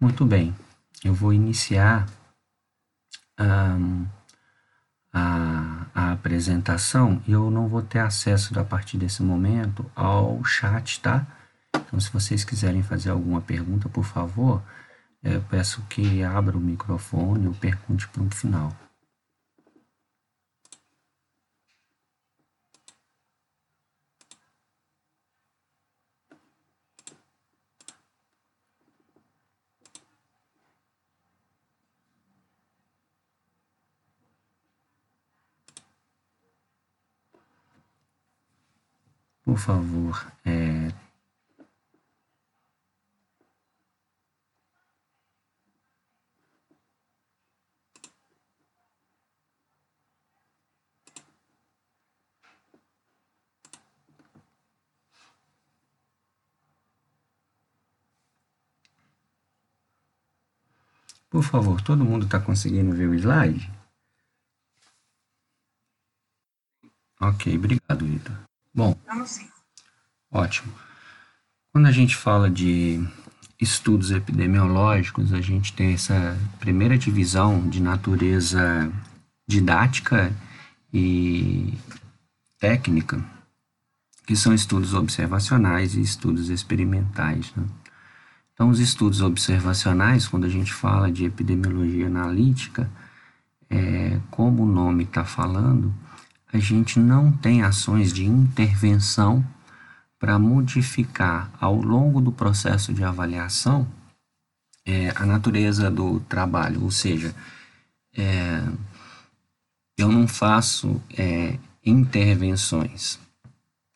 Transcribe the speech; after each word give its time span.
Muito 0.00 0.24
bem, 0.24 0.56
eu 1.04 1.12
vou 1.12 1.30
iniciar 1.30 2.08
um, 3.38 4.06
a, 5.12 5.86
a 5.94 6.12
apresentação 6.12 7.22
e 7.28 7.32
eu 7.32 7.50
não 7.50 7.68
vou 7.68 7.82
ter 7.82 7.98
acesso 7.98 8.58
a 8.58 8.64
partir 8.64 8.96
desse 8.96 9.22
momento 9.22 9.84
ao 9.94 10.42
chat, 10.42 11.00
tá? 11.02 11.26
Então, 11.76 12.00
se 12.00 12.10
vocês 12.10 12.44
quiserem 12.44 12.82
fazer 12.82 13.10
alguma 13.10 13.42
pergunta, 13.42 13.90
por 13.90 14.04
favor, 14.04 14.62
eu 15.22 15.42
peço 15.42 15.82
que 15.82 16.22
abra 16.22 16.56
o 16.56 16.60
microfone 16.60 17.46
ou 17.46 17.52
pergunte 17.52 18.08
para 18.08 18.22
o 18.22 18.30
final. 18.30 18.74
Favor, 39.60 40.26
é, 40.44 40.88
Por 61.30 61.44
favor, 61.44 61.80
todo 61.80 62.04
mundo 62.04 62.24
está 62.24 62.40
conseguindo 62.40 62.92
ver 62.92 63.08
o 63.08 63.14
slide? 63.14 63.70
Ok, 67.20 67.56
obrigado, 67.56 68.04
Vitor. 68.04 68.49
Bom, 68.74 68.96
ótimo. 70.30 70.72
Quando 71.72 71.86
a 71.86 71.92
gente 71.92 72.16
fala 72.16 72.50
de 72.50 73.04
estudos 73.60 74.10
epidemiológicos, 74.10 75.32
a 75.32 75.40
gente 75.40 75.72
tem 75.72 75.92
essa 75.92 76.38
primeira 76.58 76.96
divisão 76.96 77.68
de 77.68 77.80
natureza 77.80 78.90
didática 79.46 80.32
e 80.92 81.74
técnica, 82.58 83.24
que 84.26 84.36
são 84.36 84.54
estudos 84.54 84.94
observacionais 84.94 85.94
e 85.94 86.00
estudos 86.00 86.48
experimentais. 86.48 87.52
Né? 87.56 87.64
Então, 88.54 88.68
os 88.68 88.78
estudos 88.78 89.20
observacionais, 89.20 90.28
quando 90.28 90.44
a 90.44 90.48
gente 90.48 90.72
fala 90.72 91.10
de 91.10 91.24
epidemiologia 91.24 92.06
analítica, 92.06 92.90
é, 93.68 94.20
como 94.30 94.62
o 94.62 94.66
nome 94.66 95.04
está 95.04 95.24
falando, 95.24 95.94
a 96.52 96.58
gente 96.58 96.98
não 96.98 97.32
tem 97.32 97.62
ações 97.62 98.12
de 98.12 98.24
intervenção 98.24 99.44
para 100.18 100.38
modificar 100.38 101.50
ao 101.60 101.74
longo 101.76 102.20
do 102.20 102.32
processo 102.32 102.92
de 102.92 103.02
avaliação 103.02 103.86
é, 104.84 105.10
a 105.16 105.24
natureza 105.24 105.90
do 105.90 106.20
trabalho, 106.20 106.82
ou 106.82 106.90
seja, 106.90 107.34
é, 108.16 108.62
eu 109.96 110.10
não 110.10 110.26
faço 110.26 111.00
é, 111.16 111.58
intervenções 111.84 113.18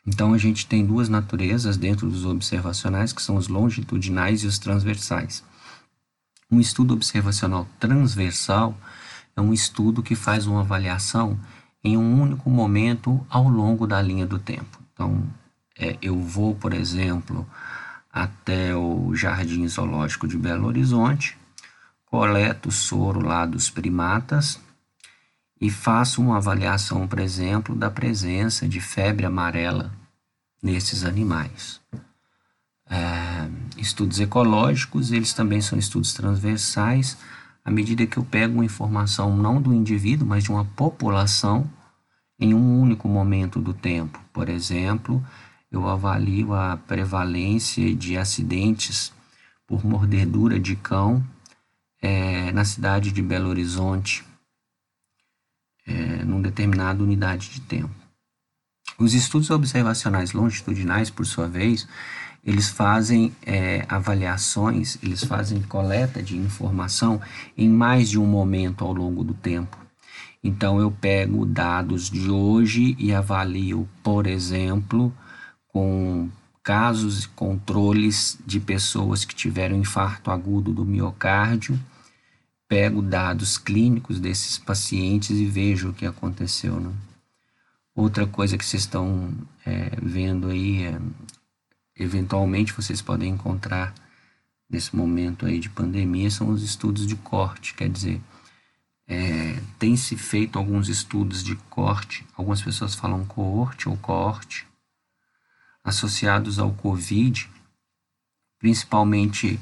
então 0.06 0.34
a 0.34 0.38
gente 0.38 0.66
tem 0.66 0.84
duas 0.84 1.08
naturezas 1.08 1.76
dentro 1.76 2.08
dos 2.08 2.24
observacionais, 2.26 3.12
que 3.12 3.22
são 3.22 3.36
os 3.36 3.48
longitudinais 3.48 4.42
e 4.42 4.46
os 4.46 4.58
transversais. 4.58 5.42
Um 6.50 6.60
estudo 6.60 6.92
observacional 6.92 7.66
transversal 7.80 8.76
é 9.34 9.40
um 9.40 9.52
estudo 9.52 10.02
que 10.02 10.14
faz 10.14 10.46
uma 10.46 10.60
avaliação 10.60 11.38
em 11.84 11.98
um 11.98 12.22
único 12.22 12.48
momento 12.48 13.24
ao 13.28 13.46
longo 13.46 13.86
da 13.86 14.00
linha 14.00 14.26
do 14.26 14.38
tempo. 14.38 14.80
Então, 14.92 15.22
é, 15.78 15.98
eu 16.00 16.18
vou, 16.18 16.54
por 16.54 16.72
exemplo, 16.72 17.46
até 18.10 18.74
o 18.74 19.14
Jardim 19.14 19.68
Zoológico 19.68 20.26
de 20.26 20.38
Belo 20.38 20.66
Horizonte, 20.66 21.36
coleto 22.06 22.70
o 22.70 22.72
soro 22.72 23.20
lá 23.20 23.44
dos 23.44 23.68
primatas 23.68 24.58
e 25.60 25.70
faço 25.70 26.22
uma 26.22 26.38
avaliação, 26.38 27.06
por 27.06 27.18
exemplo, 27.18 27.74
da 27.74 27.90
presença 27.90 28.66
de 28.68 28.80
febre 28.80 29.26
amarela 29.26 29.92
nesses 30.62 31.04
animais. 31.04 31.80
É, 32.88 33.48
estudos 33.76 34.20
ecológicos, 34.20 35.10
eles 35.10 35.32
também 35.32 35.60
são 35.60 35.78
estudos 35.78 36.14
transversais, 36.14 37.18
à 37.64 37.70
medida 37.70 38.06
que 38.06 38.18
eu 38.18 38.24
pego 38.24 38.54
uma 38.54 38.64
informação 38.64 39.36
não 39.36 39.60
do 39.60 39.72
indivíduo, 39.72 40.26
mas 40.26 40.44
de 40.44 40.50
uma 40.50 40.64
população 40.64 41.70
em 42.38 42.52
um 42.52 42.80
único 42.80 43.08
momento 43.08 43.60
do 43.60 43.72
tempo. 43.72 44.20
Por 44.32 44.48
exemplo, 44.48 45.24
eu 45.70 45.88
avalio 45.88 46.52
a 46.52 46.76
prevalência 46.76 47.94
de 47.94 48.16
acidentes 48.18 49.12
por 49.66 49.84
mordedura 49.84 50.60
de 50.60 50.76
cão 50.76 51.24
é, 52.02 52.52
na 52.52 52.64
cidade 52.64 53.10
de 53.10 53.22
Belo 53.22 53.48
Horizonte 53.48 54.24
é, 55.86 56.24
num 56.24 56.42
determinada 56.42 57.02
unidade 57.02 57.48
de 57.50 57.60
tempo. 57.60 57.94
Os 58.98 59.14
estudos 59.14 59.50
observacionais 59.50 60.32
longitudinais, 60.32 61.10
por 61.10 61.26
sua 61.26 61.48
vez, 61.48 61.88
eles 62.46 62.68
fazem 62.68 63.32
é, 63.44 63.84
avaliações, 63.88 64.98
eles 65.02 65.24
fazem 65.24 65.62
coleta 65.62 66.22
de 66.22 66.36
informação 66.36 67.20
em 67.56 67.68
mais 67.68 68.10
de 68.10 68.18
um 68.18 68.26
momento 68.26 68.84
ao 68.84 68.92
longo 68.92 69.24
do 69.24 69.34
tempo. 69.34 69.78
Então, 70.42 70.78
eu 70.78 70.90
pego 70.90 71.46
dados 71.46 72.10
de 72.10 72.30
hoje 72.30 72.94
e 72.98 73.14
avalio, 73.14 73.88
por 74.02 74.26
exemplo, 74.26 75.12
com 75.68 76.28
casos 76.62 77.24
e 77.24 77.28
controles 77.28 78.38
de 78.46 78.60
pessoas 78.60 79.24
que 79.24 79.34
tiveram 79.34 79.76
infarto 79.76 80.30
agudo 80.30 80.72
do 80.72 80.84
miocárdio 80.84 81.78
pego 82.68 83.02
dados 83.02 83.58
clínicos 83.58 84.18
desses 84.18 84.58
pacientes 84.58 85.30
e 85.30 85.44
vejo 85.44 85.90
o 85.90 85.94
que 85.94 86.06
aconteceu. 86.06 86.80
Né? 86.80 86.92
Outra 87.94 88.26
coisa 88.26 88.58
que 88.58 88.64
vocês 88.64 88.82
estão 88.82 89.32
é, 89.64 89.92
vendo 90.02 90.48
aí, 90.48 90.82
é, 90.84 90.98
eventualmente 91.96 92.72
vocês 92.72 93.00
podem 93.00 93.32
encontrar 93.32 93.94
nesse 94.68 94.94
momento 94.96 95.46
aí 95.46 95.58
de 95.58 95.68
pandemia, 95.68 96.30
são 96.30 96.48
os 96.48 96.62
estudos 96.62 97.06
de 97.06 97.16
corte, 97.16 97.74
quer 97.74 97.88
dizer, 97.88 98.20
é, 99.06 99.60
tem 99.78 99.96
se 99.96 100.16
feito 100.16 100.58
alguns 100.58 100.88
estudos 100.88 101.42
de 101.42 101.54
corte, 101.70 102.26
algumas 102.36 102.62
pessoas 102.62 102.94
falam 102.94 103.24
coorte 103.24 103.88
ou 103.88 103.96
coorte, 103.96 104.66
associados 105.82 106.58
ao 106.58 106.72
Covid, 106.72 107.48
principalmente 108.58 109.60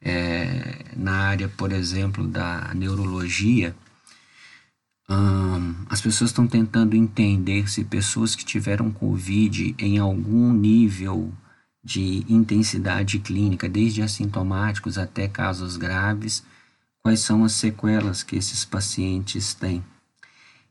é, 0.00 0.92
na 0.96 1.18
área, 1.28 1.48
por 1.48 1.72
exemplo, 1.72 2.26
da 2.26 2.72
neurologia, 2.74 3.74
hum, 5.10 5.74
as 5.90 6.00
pessoas 6.00 6.30
estão 6.30 6.46
tentando 6.46 6.94
entender 6.94 7.68
se 7.68 7.84
pessoas 7.84 8.36
que 8.36 8.44
tiveram 8.44 8.92
Covid 8.92 9.74
em 9.78 9.98
algum 9.98 10.52
nível 10.52 11.32
de 11.86 12.26
intensidade 12.28 13.20
clínica, 13.20 13.68
desde 13.68 14.02
assintomáticos 14.02 14.98
até 14.98 15.28
casos 15.28 15.76
graves, 15.76 16.42
quais 17.00 17.20
são 17.20 17.44
as 17.44 17.52
sequelas 17.52 18.24
que 18.24 18.34
esses 18.34 18.64
pacientes 18.64 19.54
têm. 19.54 19.84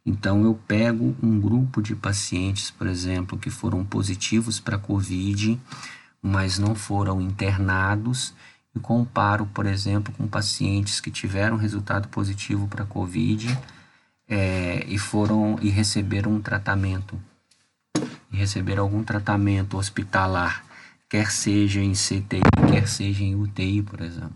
Então, 0.06 0.44
eu 0.44 0.60
pego 0.68 1.16
um 1.24 1.40
grupo 1.40 1.82
de 1.82 1.96
pacientes, 1.96 2.70
por 2.70 2.86
exemplo, 2.86 3.38
que 3.38 3.50
foram 3.50 3.86
positivos 3.86 4.60
para 4.60 4.78
Covid, 4.78 5.58
mas 6.22 6.60
não 6.60 6.76
foram 6.76 7.22
internados 7.22 8.34
e 8.76 8.80
comparo, 8.82 9.46
por 9.46 9.66
exemplo, 9.66 10.14
com 10.18 10.28
pacientes 10.28 11.00
que 11.00 11.10
tiveram 11.10 11.56
resultado 11.56 12.10
positivo 12.10 12.68
para 12.68 12.84
COVID 12.84 13.58
é, 14.28 14.84
e 14.86 14.98
foram 14.98 15.58
e 15.62 15.70
receberam 15.70 16.34
um 16.34 16.42
tratamento, 16.42 17.18
e 18.30 18.36
receberam 18.36 18.84
algum 18.84 19.02
tratamento 19.02 19.78
hospitalar, 19.78 20.65
quer 21.16 21.32
seja 21.32 21.80
em 21.80 21.94
CTI, 21.94 22.42
quer 22.70 22.90
seja 22.90 23.24
em 23.24 23.36
UTI, 23.36 23.82
por 23.82 24.02
exemplo. 24.02 24.36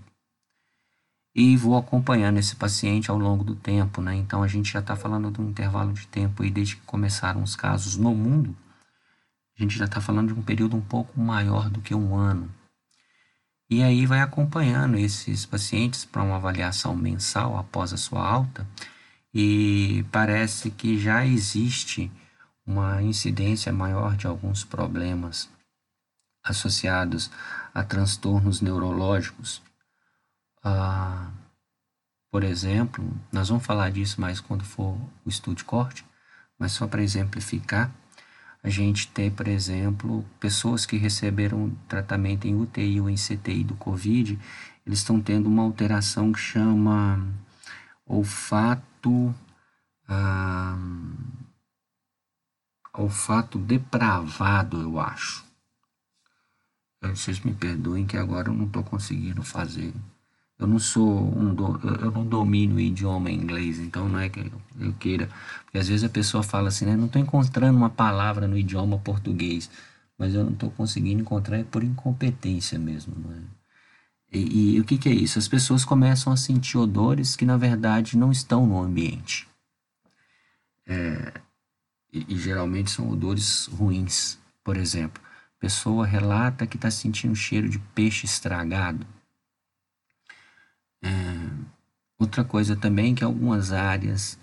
E 1.35 1.57
vou 1.57 1.77
acompanhando 1.77 2.37
esse 2.37 2.55
paciente 2.55 3.11
ao 3.11 3.17
longo 3.17 3.43
do 3.43 3.53
tempo, 3.53 4.01
né? 4.01 4.15
Então 4.15 4.41
a 4.41 4.47
gente 4.47 4.71
já 4.71 4.79
está 4.79 4.95
falando 4.95 5.29
de 5.29 5.41
um 5.41 5.49
intervalo 5.49 5.91
de 5.91 6.07
tempo 6.07 6.41
aí 6.41 6.49
desde 6.49 6.77
que 6.77 6.81
começaram 6.83 7.43
os 7.43 7.53
casos 7.53 7.97
no 7.97 8.15
mundo, 8.15 8.55
a 9.57 9.61
gente 9.61 9.77
já 9.77 9.83
está 9.83 9.99
falando 9.99 10.33
de 10.33 10.39
um 10.39 10.41
período 10.41 10.77
um 10.77 10.81
pouco 10.81 11.19
maior 11.19 11.69
do 11.69 11.81
que 11.81 11.93
um 11.93 12.15
ano. 12.15 12.49
E 13.69 13.83
aí 13.83 14.05
vai 14.05 14.21
acompanhando 14.21 14.97
esses 14.97 15.45
pacientes 15.45 16.05
para 16.05 16.23
uma 16.23 16.37
avaliação 16.37 16.95
mensal 16.95 17.57
após 17.57 17.91
a 17.91 17.97
sua 17.97 18.25
alta 18.25 18.65
e 19.33 20.05
parece 20.13 20.71
que 20.71 20.97
já 20.97 21.25
existe 21.25 22.09
uma 22.65 23.03
incidência 23.03 23.73
maior 23.73 24.15
de 24.15 24.27
alguns 24.27 24.63
problemas 24.63 25.49
associados 26.49 27.31
a 27.73 27.83
transtornos 27.83 28.61
neurológicos, 28.61 29.61
ah, 30.63 31.31
por 32.31 32.43
exemplo, 32.43 33.03
nós 33.31 33.49
vamos 33.49 33.65
falar 33.65 33.91
disso 33.91 34.21
mais 34.21 34.39
quando 34.39 34.63
for 34.63 34.95
o 35.25 35.29
estudo 35.29 35.57
de 35.57 35.63
corte, 35.63 36.05
mas 36.57 36.73
só 36.73 36.87
para 36.87 37.01
exemplificar, 37.01 37.91
a 38.61 38.69
gente 38.69 39.07
tem, 39.07 39.31
por 39.31 39.47
exemplo, 39.47 40.25
pessoas 40.39 40.85
que 40.85 40.97
receberam 40.97 41.71
tratamento 41.87 42.45
em 42.45 42.55
UTI 42.55 42.99
ou 42.99 43.09
em 43.09 43.15
CTI 43.15 43.63
do 43.63 43.75
Covid, 43.75 44.37
eles 44.85 44.99
estão 44.99 45.21
tendo 45.21 45.47
uma 45.47 45.63
alteração 45.63 46.31
que 46.31 46.39
chama 46.39 47.25
olfato, 48.05 49.33
ah, 50.07 50.77
olfato 52.93 53.57
depravado, 53.57 54.81
eu 54.81 54.99
acho. 54.99 55.48
Vocês 57.01 57.39
me 57.39 57.53
perdoem 57.53 58.05
que 58.05 58.17
agora 58.17 58.49
eu 58.49 58.53
não 58.53 58.65
estou 58.65 58.83
conseguindo 58.83 59.41
fazer 59.43 59.93
eu 60.59 60.67
não 60.67 60.77
sou 60.77 61.33
um 61.37 61.55
do, 61.55 61.79
eu 62.01 62.11
não 62.11 62.25
domino 62.25 62.75
o 62.75 62.79
idioma 62.79 63.31
inglês, 63.31 63.79
então 63.79 64.09
não 64.09 64.19
é 64.19 64.27
que 64.27 64.51
eu 64.77 64.93
queira, 64.99 65.29
porque 65.63 65.77
às 65.77 65.87
vezes 65.87 66.03
a 66.03 66.09
pessoa 66.09 66.43
fala 66.43 66.67
assim, 66.67 66.85
né, 66.85 66.97
não 66.97 67.05
estou 67.05 67.21
encontrando 67.21 67.77
uma 67.77 67.89
palavra 67.89 68.45
no 68.45 68.57
idioma 68.57 68.99
português, 68.99 69.71
mas 70.17 70.35
eu 70.35 70.43
não 70.43 70.51
estou 70.51 70.69
conseguindo 70.71 71.21
encontrar 71.21 71.57
é 71.57 71.63
por 71.63 71.81
incompetência 71.81 72.77
mesmo, 72.77 73.15
é? 73.33 73.59
E, 74.31 74.75
e, 74.75 74.79
o 74.79 74.83
que, 74.83 74.99
que 74.99 75.09
é 75.09 75.11
isso? 75.11 75.39
As 75.39 75.47
pessoas 75.47 75.83
começam 75.83 76.31
a 76.31 76.37
sentir 76.37 76.77
odores 76.77 77.35
que 77.35 77.45
na 77.45 77.57
verdade 77.57 78.15
não 78.15 78.31
estão 78.31 78.63
no 78.67 78.79
ambiente. 78.79 79.47
É, 80.85 81.33
e, 82.13 82.35
e 82.35 82.37
geralmente 82.37 82.91
são 82.91 83.09
odores 83.09 83.65
ruins. 83.65 84.37
Por 84.63 84.77
exemplo, 84.77 85.19
pessoa 85.59 86.05
relata 86.05 86.65
que 86.65 86.77
está 86.77 86.89
sentindo 86.89 87.35
cheiro 87.35 87.69
de 87.69 87.79
peixe 87.79 88.25
estragado 88.25 89.05
é, 91.01 91.09
outra 92.17 92.43
coisa 92.43 92.75
também 92.75 93.15
que 93.15 93.23
algumas 93.23 93.71
áreas 93.71 94.37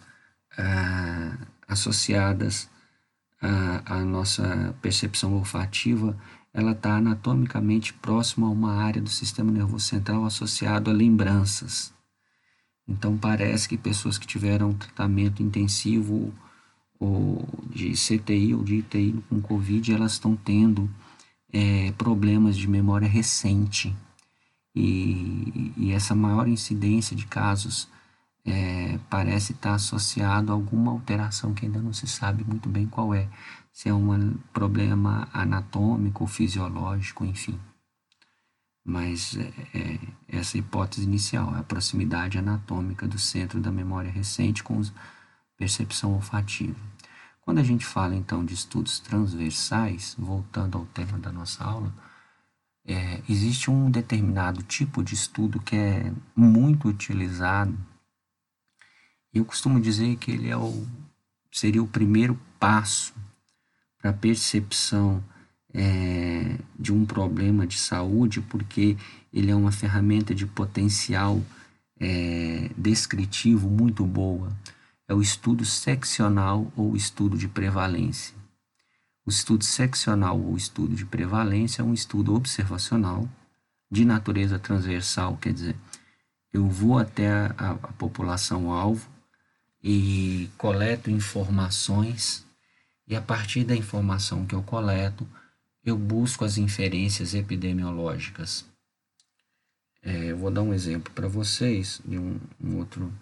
ah, 0.57 1.37
associadas 1.69 2.71
à, 3.41 3.97
à, 3.97 4.05
nossa 4.05 4.75
percepção 4.81 5.35
olfativa, 5.35 6.17
ela 6.53 6.73
está 6.73 6.97
anatomicamente 6.97 7.93
próxima 7.93 8.47
a 8.47 8.51
uma 8.51 8.75
área 8.83 9.03
do 9.03 9.11
sistema 9.11 9.53
nervoso 9.53 9.85
central 9.85 10.25
associado 10.25 10.91
a 10.91 10.95
lembranças. 10.95 11.93
Então 12.89 13.19
parece 13.19 13.69
que 13.69 13.77
pessoas 13.77 14.17
que 14.17 14.27
tiveram 14.27 14.73
tratamento 14.73 15.43
intensivo 15.43 16.33
ou 16.99 17.47
de 17.69 17.93
CTI 17.93 18.55
ou 18.55 18.65
de 18.65 18.77
ITI 18.77 19.23
com 19.29 19.41
Covid, 19.43 19.93
elas 19.93 20.13
estão 20.13 20.35
tendo 20.35 20.89
é, 21.57 21.93
problemas 21.93 22.55
de 22.55 22.69
memória 22.69 23.09
recente. 23.09 23.97
E, 24.75 25.73
e 25.75 25.93
essa 25.93 26.15
maior 26.15 26.47
incidência 26.47 27.17
de 27.17 27.25
casos 27.25 27.89
é, 28.45 28.99
parece 29.09 29.53
estar 29.53 29.73
associado 29.73 30.53
a 30.53 30.55
alguma 30.55 30.93
alteração 30.93 31.55
que 31.55 31.65
ainda 31.65 31.81
não 31.81 31.95
se 31.95 32.07
sabe 32.07 32.45
muito 32.45 32.69
bem 32.69 32.87
qual 32.87 33.15
é, 33.15 33.27
se 33.73 33.89
é 33.89 33.95
um 33.95 34.35
problema 34.53 35.29
anatômico 35.33 36.25
ou 36.25 36.29
fisiológico, 36.29 37.25
enfim. 37.25 37.59
Mas 38.85 39.35
é, 39.37 39.53
é, 39.79 39.99
essa 40.29 40.59
hipótese 40.59 41.07
inicial, 41.07 41.55
a 41.55 41.63
proximidade 41.63 42.37
anatômica 42.37 43.09
do 43.09 43.19
centro 43.19 43.61
da 43.61 43.73
memória 43.73 44.11
recente 44.11 44.63
com 44.63 44.83
percepção 45.57 46.13
olfativa. 46.13 46.77
Quando 47.47 47.61
a 47.61 47.63
gente 47.63 47.87
fala 47.87 48.17
então 48.17 48.45
de 48.45 48.55
estudos 48.55 48.99
transversais, 48.99 50.17
voltando 50.19 50.77
ao 50.77 50.85
tema 50.87 51.17
da 51.17 51.31
nossa 51.31 51.63
aula, 51.63 51.95
é, 52.85 53.23
existe 53.29 53.71
um 53.71 53.89
determinado 53.89 54.65
tipo 54.65 55.01
de 55.01 55.15
estudo 55.15 55.61
que 55.61 55.77
é 55.77 56.13
muito 56.35 56.89
utilizado. 56.89 57.79
Eu 59.33 59.45
costumo 59.45 59.81
dizer 59.81 60.17
que 60.17 60.33
ele 60.33 60.49
é 60.51 60.57
o, 60.57 60.89
seria 61.53 61.81
o 61.81 61.87
primeiro 61.87 62.37
passo 62.59 63.15
para 63.97 64.11
a 64.11 64.15
percepção 64.15 65.23
é, 65.73 66.59
de 66.77 66.93
um 66.93 67.07
problema 67.07 67.65
de 67.65 67.79
saúde, 67.79 68.41
porque 68.41 68.97
ele 69.33 69.53
é 69.53 69.55
uma 69.55 69.71
ferramenta 69.71 70.35
de 70.35 70.47
potencial 70.47 71.41
é, 72.01 72.73
descritivo 72.77 73.71
muito 73.71 74.05
boa. 74.05 74.53
É 75.09 75.15
o 75.15 75.23
estudo 75.23 75.65
seccional 75.65 76.73
ou 76.77 76.97
estudo 76.97 77.39
de 77.39 77.49
prevalência. 77.49 78.35
O 79.25 79.31
estudo 79.31 79.65
seccional 79.65 80.41
ou 80.41 80.57
estudo 80.57 80.95
de 80.95 81.05
prevalência 81.05 81.83
é 81.83 81.85
um 81.85 81.95
estudo 81.95 82.35
observacional 82.35 83.29
de 83.91 84.05
natureza 84.05 84.59
transversal, 84.59 85.37
quer 85.37 85.53
dizer, 85.53 85.77
eu 86.53 86.69
vou 86.69 86.99
até 86.99 87.29
a, 87.29 87.51
a, 87.57 87.75
população-alvo 87.93 89.09
e 89.83 90.51
coleto 90.57 91.11
informações, 91.11 92.45
e 93.07 93.15
a 93.15 93.21
partir 93.21 93.65
da 93.65 93.77
informação 93.77 94.47
que 94.47 94.55
eu 94.55 94.63
coleto, 94.63 95.29
eu 95.85 95.97
busco 95.97 96.45
as 96.45 96.59
inferências 96.59 97.35
epidemiológicas. 97.35 98.65
É, 100.03 100.33
eu 100.33 100.37
vou 100.37 100.51
dar 100.51 100.63
um 100.63 100.75
exemplo 100.75 101.13
para 101.13 101.29
vocês 101.29 102.01
de 102.05 102.19
um, 102.19 102.41
um 102.61 102.79
outro 102.79 103.13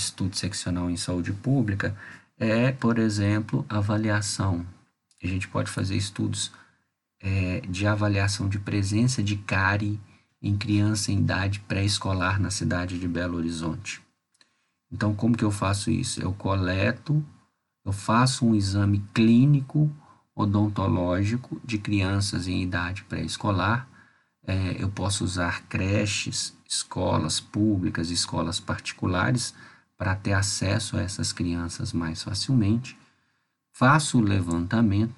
estudo 0.00 0.36
seccional 0.36 0.90
em 0.90 0.96
saúde 0.96 1.32
pública, 1.32 1.96
é, 2.38 2.72
por 2.72 2.98
exemplo, 2.98 3.64
avaliação 3.68 4.66
a 5.22 5.26
gente 5.26 5.48
pode 5.48 5.70
fazer 5.70 5.96
estudos 5.96 6.50
é, 7.20 7.60
de 7.68 7.86
avaliação 7.86 8.48
de 8.48 8.58
presença 8.58 9.22
de 9.22 9.36
cárie 9.36 10.00
em 10.42 10.56
criança 10.56 11.12
em 11.12 11.18
idade 11.18 11.60
pré-escolar 11.60 12.40
na 12.40 12.50
cidade 12.50 12.98
de 12.98 13.06
Belo 13.06 13.36
Horizonte. 13.36 14.00
Então, 14.90 15.14
como 15.14 15.36
que 15.36 15.44
eu 15.44 15.50
faço 15.50 15.90
isso? 15.90 16.20
Eu 16.20 16.32
coleto, 16.32 17.24
eu 17.84 17.92
faço 17.92 18.46
um 18.46 18.54
exame 18.54 19.04
clínico 19.12 19.90
odontológico 20.34 21.60
de 21.62 21.78
crianças 21.78 22.48
em 22.48 22.62
idade 22.62 23.04
pré-escolar. 23.04 23.86
É, 24.46 24.82
eu 24.82 24.88
posso 24.88 25.22
usar 25.22 25.64
creches, 25.68 26.56
escolas 26.66 27.38
públicas, 27.38 28.10
escolas 28.10 28.58
particulares 28.58 29.54
para 30.00 30.16
ter 30.16 30.32
acesso 30.32 30.96
a 30.96 31.02
essas 31.02 31.30
crianças 31.30 31.92
mais 31.92 32.22
facilmente 32.22 32.96
faço 33.70 34.16
o 34.16 34.22
levantamento 34.22 35.14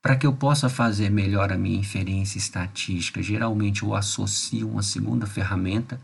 para 0.00 0.16
que 0.16 0.26
eu 0.26 0.32
possa 0.32 0.70
fazer 0.70 1.10
melhor 1.10 1.52
a 1.52 1.58
minha 1.58 1.78
inferência 1.78 2.38
estatística. 2.38 3.22
Geralmente 3.22 3.82
eu 3.82 3.94
associo 3.94 4.66
uma 4.66 4.82
segunda 4.82 5.26
ferramenta. 5.26 6.00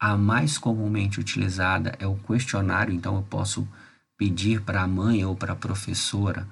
A 0.00 0.16
mais 0.16 0.56
comumente 0.56 1.20
utilizada 1.20 1.94
é 1.98 2.06
o 2.06 2.16
questionário, 2.16 2.94
então 2.94 3.16
eu 3.16 3.22
posso 3.22 3.68
pedir 4.16 4.62
para 4.62 4.80
a 4.80 4.88
mãe 4.88 5.26
ou 5.26 5.36
para 5.36 5.52
a 5.52 5.56
professora 5.56 6.48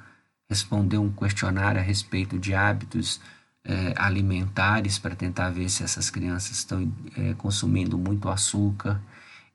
responder 0.50 0.98
um 0.98 1.10
questionário 1.10 1.80
a 1.80 1.82
respeito 1.82 2.38
de 2.38 2.52
hábitos 2.52 3.22
é, 3.64 3.94
alimentares 3.96 4.98
para 4.98 5.16
tentar 5.16 5.48
ver 5.48 5.70
se 5.70 5.82
essas 5.82 6.10
crianças 6.10 6.58
estão 6.58 6.92
é, 7.16 7.32
consumindo 7.32 7.96
muito 7.96 8.28
açúcar 8.28 9.00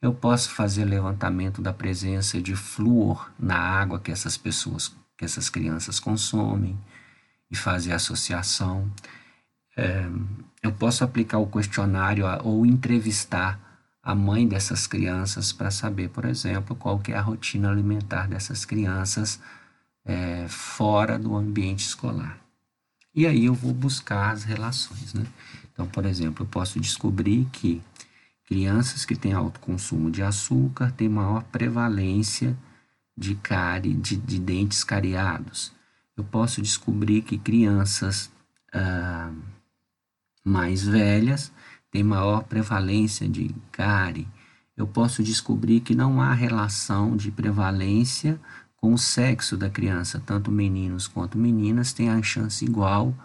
eu 0.02 0.14
posso 0.14 0.52
fazer 0.52 0.86
levantamento 0.86 1.62
da 1.62 1.74
presença 1.74 2.42
de 2.42 2.56
flúor 2.56 3.32
na 3.40 3.58
água 3.58 4.00
que 4.00 4.12
essas 4.12 4.38
pessoas, 4.38 4.96
que 5.18 5.26
essas 5.26 5.50
crianças 5.50 6.00
consomem 6.00 6.78
e 7.50 7.56
fazer 7.56 7.94
associação. 7.94 8.92
É, 9.78 10.06
eu 10.62 10.72
posso 10.72 11.04
aplicar 11.04 11.38
o 11.38 11.48
questionário 11.48 12.26
ou 12.44 12.66
entrevistar 12.66 13.60
a 14.02 14.14
mãe 14.14 14.48
dessas 14.48 14.86
crianças 14.86 15.52
para 15.52 15.72
saber, 15.72 16.10
por 16.10 16.26
exemplo, 16.26 16.76
qual 16.76 17.00
que 17.00 17.12
é 17.12 17.18
a 17.18 17.22
rotina 17.22 17.72
alimentar 17.72 18.28
dessas 18.28 18.64
crianças 18.64 19.40
é, 20.06 20.48
fora 20.48 21.18
do 21.18 21.36
ambiente 21.36 21.86
escolar. 21.86 22.38
E 23.14 23.26
aí 23.26 23.46
eu 23.46 23.54
vou 23.54 23.74
buscar 23.74 24.32
as 24.32 24.44
relações, 24.44 25.14
né? 25.14 25.26
Então, 25.74 25.88
por 25.88 26.06
exemplo, 26.06 26.46
eu 26.46 26.48
posso 26.48 26.80
descobrir 26.80 27.48
que 27.52 27.82
Crianças 28.46 29.06
que 29.06 29.16
têm 29.16 29.34
alto 29.34 29.60
consumo 29.60 30.12
de 30.12 30.22
açúcar 30.22 30.92
têm 30.92 31.10
maior 31.10 31.44
prevalência 31.46 32.56
de 33.18 33.34
cárie, 33.36 33.94
de, 33.96 34.16
de 34.16 34.40
dentes 34.40 34.84
cariados. 34.84 35.74
Eu 36.16 36.24
posso 36.24 36.62
descobrir 36.62 37.24
que 37.24 37.38
crianças 37.38 38.32
ah, 38.72 39.32
mais 40.44 40.86
velhas 40.86 41.52
têm 41.90 42.04
maior 42.04 42.44
prevalência 42.44 43.28
de 43.28 43.54
cárie. 43.72 44.28
Eu 44.78 44.86
posso 44.86 45.24
descobrir 45.24 45.80
que 45.80 45.96
não 45.96 46.22
há 46.22 46.34
relação 46.34 47.18
de 47.18 47.32
prevalência 47.32 48.40
com 48.76 48.94
o 48.94 48.98
sexo 48.98 49.58
da 49.58 49.70
criança, 49.70 50.22
tanto 50.24 50.52
meninos 50.52 51.08
quanto 51.08 51.38
meninas 51.38 51.94
têm 51.94 52.10
a 52.10 52.22
chance 52.22 52.64
igual 52.64 53.16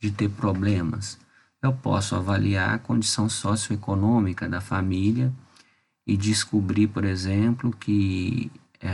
de 0.00 0.10
ter 0.10 0.28
problemas 0.28 1.18
eu 1.66 1.72
posso 1.72 2.14
avaliar 2.14 2.74
a 2.74 2.78
condição 2.78 3.28
socioeconômica 3.28 4.48
da 4.48 4.60
família 4.60 5.32
e 6.06 6.16
descobrir, 6.16 6.86
por 6.86 7.04
exemplo, 7.04 7.70
que 7.72 8.50
é, 8.80 8.90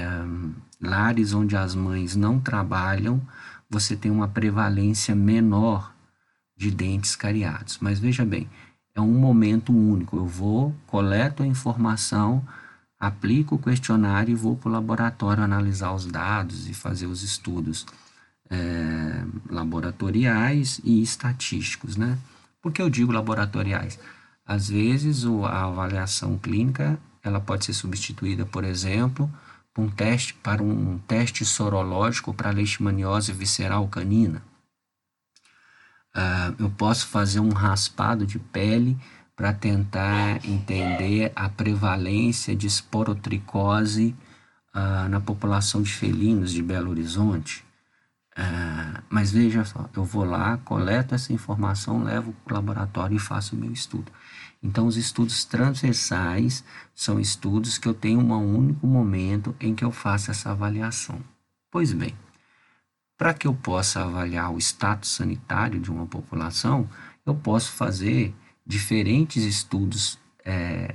lares 0.81 1.33
onde 1.33 1.57
as 1.57 1.75
mães 1.75 2.17
não 2.17 2.41
trabalham, 2.41 3.21
você 3.69 3.97
tem 3.97 4.11
uma 4.11 4.29
prevalência 4.29 5.15
menor 5.15 5.93
de 6.57 6.71
dentes 6.71 7.15
cariados. 7.15 7.79
Mas 7.81 7.99
veja 7.99 8.25
bem, 8.25 8.49
é 8.95 9.01
um 9.01 9.13
momento 9.13 9.73
único. 9.73 10.17
Eu 10.17 10.27
vou, 10.27 10.75
coleto 10.87 11.43
a 11.43 11.47
informação, 11.47 12.47
aplico 12.99 13.57
o 13.57 13.59
questionário 13.59 14.33
e 14.33 14.35
vou 14.35 14.57
para 14.57 14.69
o 14.69 14.73
laboratório 14.73 15.43
analisar 15.43 15.93
os 15.93 16.07
dados 16.07 16.69
e 16.69 16.75
fazer 16.75 17.07
os 17.07 17.23
estudos 17.23 17.87
é, 18.51 19.25
laboratoriais 19.49 20.81
e 20.85 21.03
estatísticos, 21.03 21.97
né? 21.97 22.19
Por 22.63 22.73
que 22.73 22.81
eu 22.81 22.89
digo 22.89 23.11
laboratoriais? 23.11 23.99
Às 24.47 24.69
vezes 24.69 25.25
a 25.27 25.65
avaliação 25.65 26.39
clínica 26.39 26.99
ela 27.23 27.41
pode 27.41 27.65
ser 27.65 27.73
substituída, 27.73 28.47
por 28.47 28.65
exemplo, 28.65 29.31
por 29.75 29.83
um 29.83 29.91
teste 29.91 30.35
para 30.35 30.63
um 30.63 30.99
teste 30.99 31.45
sorológico 31.45 32.33
para 32.33 32.51
leishmaniose 32.51 33.33
visceral 33.33 33.87
canina. 33.89 34.43
Uh, 36.15 36.55
eu 36.59 36.71
posso 36.71 37.07
fazer 37.07 37.41
um 37.41 37.53
raspado 37.53 38.27
de 38.27 38.39
pele 38.39 38.99
para 39.35 39.53
tentar 39.53 40.45
entender 40.45 41.33
a 41.35 41.49
prevalência 41.49 42.55
de 42.55 42.67
esporotricose 42.67 44.15
uh, 44.75 45.09
na 45.09 45.21
população 45.21 45.83
de 45.83 45.91
felinos 45.91 46.53
de 46.53 46.63
Belo 46.63 46.91
Horizonte. 46.91 47.65
Uh, 48.37 49.03
mas 49.11 49.31
veja 49.31 49.63
só, 49.65 49.91
eu 49.95 50.05
vou 50.05 50.25
lá, 50.25 50.57
coleto 50.59 51.15
essa 51.15 51.33
informação, 51.33 52.03
levo 52.03 52.33
para 52.45 52.55
o 52.55 52.57
laboratório 52.57 53.17
e 53.17 53.21
faço 53.21 53.55
o 53.55 53.59
meu 53.59 53.71
estudo. 53.71 54.11
Então, 54.63 54.87
os 54.87 54.97
estudos 54.97 55.45
transversais 55.45 56.65
são 56.95 57.21
estudos 57.21 57.77
que 57.77 57.89
eu 57.89 57.95
tenho 57.95 58.21
um 58.21 58.57
único 58.57 58.87
momento 58.87 59.55
em 59.61 59.75
que 59.75 59.85
eu 59.85 59.91
faço 59.91 60.31
essa 60.31 60.51
avaliação. 60.51 61.21
Pois 61.71 61.93
bem, 61.93 62.15
para 63.19 63.35
que 63.35 63.47
eu 63.47 63.55
possa 63.55 64.03
avaliar 64.03 64.53
o 64.53 64.59
status 64.59 65.11
sanitário 65.11 65.81
de 65.81 65.91
uma 65.91 66.07
população, 66.07 66.89
eu 67.27 67.35
posso 67.35 67.73
fazer 67.73 68.35
diferentes 68.67 69.45
estudos 69.45 70.19
é, 70.45 70.95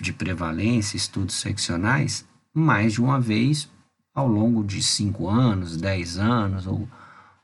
de 0.00 0.12
prevalência, 0.12 0.96
estudos 0.96 1.36
seccionais, 1.36 2.26
mais 2.52 2.94
de 2.94 3.00
uma 3.00 3.20
vez 3.20 3.68
ao 4.18 4.26
longo 4.26 4.64
de 4.64 4.82
cinco 4.82 5.28
anos, 5.28 5.76
dez 5.76 6.18
anos 6.18 6.66
ou 6.66 6.88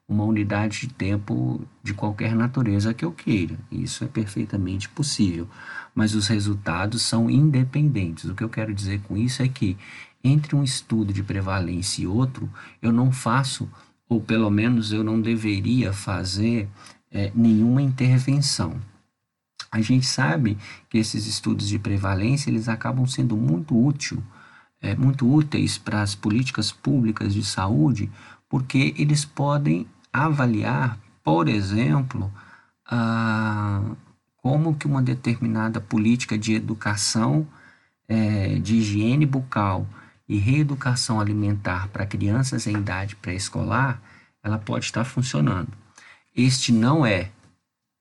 uma 0.09 0.25
unidade 0.25 0.81
de 0.81 0.88
tempo 0.88 1.64
de 1.83 1.95
qualquer 1.95 2.35
natureza 2.35 2.93
que 2.93 3.04
eu 3.04 3.12
queira. 3.12 3.57
Isso 3.71 4.04
é 4.04 4.09
perfeitamente 4.09 4.88
possível, 4.88 5.49
mas 5.95 6.14
os 6.14 6.26
resultados 6.26 7.02
são 7.02 7.31
independentes. 7.31 8.25
O 8.25 8.35
que 8.35 8.45
eu 8.45 8.49
quero 8.49 8.75
dizer 8.75 9.00
com 9.02 9.16
isso 9.16 9.43
é 9.43 9.49
que 9.49 9.76
entre 10.23 10.57
um 10.57 10.64
estudo 10.64 11.12
de 11.12 11.23
prevalência 11.23 12.02
e 12.02 12.07
outro, 12.07 12.50
eu 12.83 12.93
não 12.93 13.12
faço, 13.12 13.69
ou 14.09 14.21
pelo 14.21 14.50
menos 14.50 14.93
eu 14.93 15.04
não 15.04 15.21
deveria 15.21 15.93
fazer 15.93 16.69
é, 17.11 17.31
nenhuma 17.35 17.83
intervenção. 17.83 18.81
A 19.71 19.81
gente 19.81 20.07
sabe 20.07 20.59
que 20.88 20.99
esses 20.99 21.26
estudos 21.26 21.69
de 21.69 21.78
prevalência 21.78 22.50
eles 22.50 22.69
acabam 22.69 23.07
sendo 23.07 23.37
muito 23.37 23.76
útil, 23.76 24.23
é, 24.84 24.94
muito 24.94 25.26
úteis 25.26 25.78
para 25.78 26.02
as 26.02 26.14
políticas 26.14 26.70
públicas 26.70 27.32
de 27.32 27.42
saúde, 27.42 28.10
porque 28.48 28.94
eles 28.98 29.24
podem 29.24 29.86
avaliar, 30.12 30.98
por 31.22 31.48
exemplo, 31.48 32.30
ah, 32.86 33.82
como 34.36 34.74
que 34.76 34.86
uma 34.86 35.02
determinada 35.02 35.80
política 35.80 36.36
de 36.36 36.52
educação, 36.52 37.48
é, 38.06 38.58
de 38.58 38.76
higiene 38.76 39.24
bucal 39.24 39.86
e 40.28 40.36
reeducação 40.36 41.18
alimentar 41.18 41.88
para 41.88 42.04
crianças 42.04 42.66
em 42.66 42.76
idade 42.76 43.16
pré-escolar, 43.16 44.02
ela 44.42 44.58
pode 44.58 44.84
estar 44.84 45.04
funcionando. 45.04 45.72
Este 46.36 46.72
não 46.72 47.06
é 47.06 47.30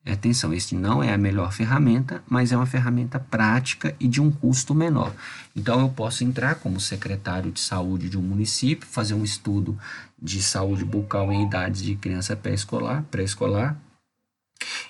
Atenção, 0.06 0.54
este 0.54 0.76
não 0.76 1.02
é 1.02 1.14
a 1.14 1.18
melhor 1.18 1.54
ferramenta, 1.54 2.22
mas 2.28 2.52
é 2.52 2.58
uma 2.58 2.66
ferramenta 2.66 3.20
prática 3.20 3.96
e 4.00 4.08
de 4.08 4.22
um 4.22 4.30
custo 4.30 4.76
menor. 4.76 5.14
Então, 5.56 5.80
eu 5.80 5.88
posso 5.88 6.26
entrar 6.26 6.56
como 6.56 6.80
secretário 6.80 7.52
de 7.52 7.62
saúde 7.62 8.10
de 8.10 8.18
um 8.18 8.22
município, 8.22 8.86
fazer 8.86 9.14
um 9.14 9.24
estudo 9.24 9.78
de 10.22 10.44
saúde 10.44 10.84
bucal 10.84 11.32
em 11.32 11.46
idades 11.46 11.82
de 11.82 11.96
criança 11.96 12.36
pré-escolar, 12.36 13.04
pré-escolar, 13.10 13.78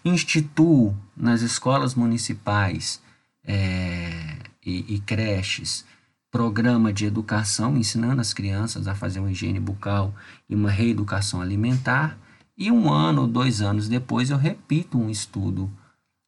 instituo 0.04 0.96
nas 1.16 1.42
escolas 1.42 1.94
municipais 1.94 3.00
é, 3.46 4.38
e, 4.66 4.96
e 4.96 5.00
creches 5.00 5.86
programa 6.32 6.92
de 6.92 7.06
educação, 7.06 7.78
ensinando 7.78 8.20
as 8.20 8.34
crianças 8.34 8.88
a 8.88 8.96
fazer 8.96 9.20
uma 9.20 9.32
higiene 9.32 9.60
bucal 9.60 10.16
e 10.50 10.56
uma 10.56 10.72
reeducação 10.72 11.40
alimentar 11.40 12.18
e 12.58 12.72
um 12.72 12.92
ano 12.92 13.28
dois 13.28 13.62
anos 13.62 13.88
depois 13.88 14.30
eu 14.30 14.38
repito 14.38 14.98
um 14.98 15.10
estudo 15.10 15.72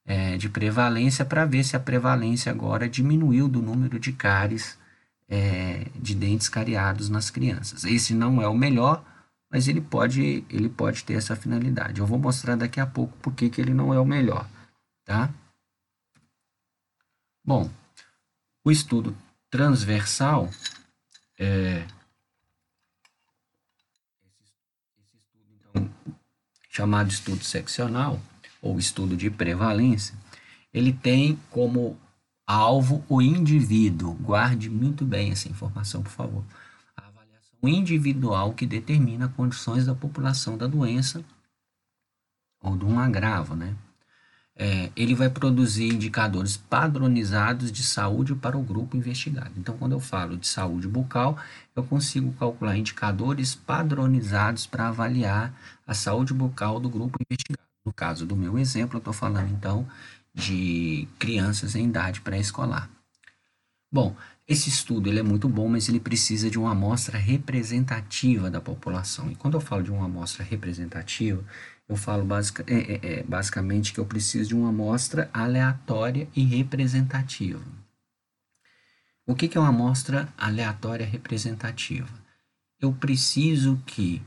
é, 0.05 0.37
de 0.37 0.49
prevalência 0.49 1.25
para 1.25 1.45
ver 1.45 1.63
se 1.63 1.75
a 1.75 1.79
prevalência 1.79 2.51
agora 2.51 2.87
diminuiu 2.87 3.47
do 3.47 3.61
número 3.61 3.99
de 3.99 4.11
cáries 4.13 4.77
é, 5.27 5.87
de 5.95 6.13
dentes 6.13 6.47
cariados 6.47 7.09
nas 7.09 7.29
crianças. 7.29 7.83
Esse 7.83 8.13
não 8.13 8.41
é 8.41 8.47
o 8.47 8.55
melhor, 8.55 9.03
mas 9.49 9.67
ele 9.67 9.81
pode, 9.81 10.45
ele 10.49 10.69
pode 10.69 11.03
ter 11.03 11.13
essa 11.13 11.35
finalidade. 11.35 11.99
Eu 11.99 12.05
vou 12.05 12.19
mostrar 12.19 12.55
daqui 12.55 12.79
a 12.79 12.85
pouco 12.85 13.17
por 13.17 13.33
que 13.33 13.49
ele 13.59 13.73
não 13.73 13.93
é 13.93 13.99
o 13.99 14.05
melhor, 14.05 14.47
tá? 15.03 15.33
Bom, 17.43 17.69
o 18.63 18.71
estudo 18.71 19.15
transversal 19.49 20.49
é, 21.39 21.85
chamado 26.75 27.09
estudo 27.09 27.41
seccional 27.41 28.19
ou 28.61 28.77
estudo 28.77 29.15
de 29.15 29.29
prevalência, 29.29 30.13
ele 30.73 30.91
tem 30.91 31.39
como 31.49 31.97
alvo 32.45 33.01
o 33.07 33.21
indivíduo. 33.21 34.13
Guarde 34.15 34.69
muito 34.69 35.05
bem 35.05 35.31
essa 35.31 35.47
informação, 35.47 36.03
por 36.03 36.11
favor. 36.11 36.43
A 36.97 37.07
avaliação 37.07 37.59
individual 37.63 38.53
que 38.53 38.65
determina 38.65 39.29
condições 39.29 39.85
da 39.85 39.95
população 39.95 40.57
da 40.57 40.67
doença 40.67 41.23
ou 42.61 42.75
de 42.75 42.83
um 42.83 42.99
agravo, 42.99 43.55
né? 43.55 43.73
É, 44.57 44.89
ele 44.95 45.13
vai 45.13 45.29
produzir 45.29 45.93
indicadores 45.93 46.55
padronizados 46.55 47.71
de 47.71 47.83
saúde 47.83 48.33
para 48.35 48.57
o 48.57 48.63
grupo 48.63 48.95
investigado. 48.95 49.51
Então, 49.57 49.77
quando 49.77 49.91
eu 49.91 49.99
falo 49.99 50.37
de 50.37 50.47
saúde 50.47 50.87
bucal, 50.87 51.37
eu 51.75 51.83
consigo 51.83 52.31
calcular 52.33 52.77
indicadores 52.77 53.53
padronizados 53.53 54.65
para 54.65 54.87
avaliar 54.87 55.53
a 55.85 55.93
saúde 55.93 56.33
bucal 56.33 56.79
do 56.79 56.89
grupo 56.89 57.19
investigado. 57.21 57.65
No 57.85 57.91
caso 57.91 58.25
do 58.25 58.35
meu 58.35 58.57
exemplo, 58.57 58.95
eu 58.95 58.99
estou 58.99 59.13
falando 59.13 59.51
então 59.51 59.85
de 60.33 61.07
crianças 61.19 61.75
em 61.75 61.85
idade 61.85 62.21
pré-escolar. 62.21 62.89
Bom, 63.91 64.15
esse 64.47 64.69
estudo 64.69 65.09
ele 65.09 65.19
é 65.19 65.23
muito 65.23 65.49
bom, 65.49 65.67
mas 65.67 65.89
ele 65.89 65.99
precisa 65.99 66.49
de 66.49 66.59
uma 66.59 66.71
amostra 66.71 67.17
representativa 67.17 68.49
da 68.49 68.61
população. 68.61 69.31
E 69.31 69.35
quando 69.35 69.55
eu 69.55 69.61
falo 69.61 69.83
de 69.83 69.91
uma 69.91 70.05
amostra 70.05 70.43
representativa, 70.43 71.43
eu 71.87 71.95
falo 71.95 72.25
basic, 72.25 72.61
é, 72.67 72.93
é, 72.93 73.19
é, 73.19 73.23
basicamente 73.23 73.93
que 73.93 73.99
eu 73.99 74.05
preciso 74.05 74.49
de 74.49 74.55
uma 74.55 74.69
amostra 74.69 75.29
aleatória 75.33 76.27
e 76.35 76.43
representativa. 76.43 77.61
O 79.25 79.35
que, 79.35 79.47
que 79.47 79.57
é 79.57 79.61
uma 79.61 79.69
amostra 79.69 80.27
aleatória 80.37 81.05
representativa? 81.05 82.09
Eu 82.79 82.93
preciso 82.93 83.81
que 83.85 84.21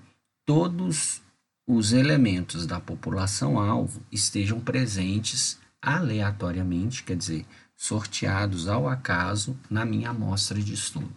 todos 0.45 1.21
os 1.67 1.93
elementos 1.93 2.67
da 2.67 2.81
população-alvo 2.81 4.03
estejam 4.11 4.61
presentes 4.61 5.59
aleatoriamente, 5.81 7.05
quer 7.05 7.17
dizer, 7.17 7.45
sorteados 7.77 8.67
ao 8.67 8.89
acaso 8.89 9.57
na 9.71 9.85
minha 9.85 10.11
amostra 10.11 10.61
de 10.61 10.75
estudo. 10.75 11.13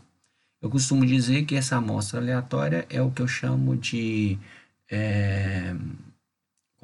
Eu 0.61 0.69
costumo 0.69 1.05
dizer 1.05 1.45
que 1.45 1.55
essa 1.55 1.77
amostra 1.77 2.19
aleatória 2.19 2.85
é 2.89 3.01
o 3.01 3.09
que 3.09 3.21
eu 3.21 3.27
chamo 3.27 3.75
de 3.75 4.37
é, 4.91 5.73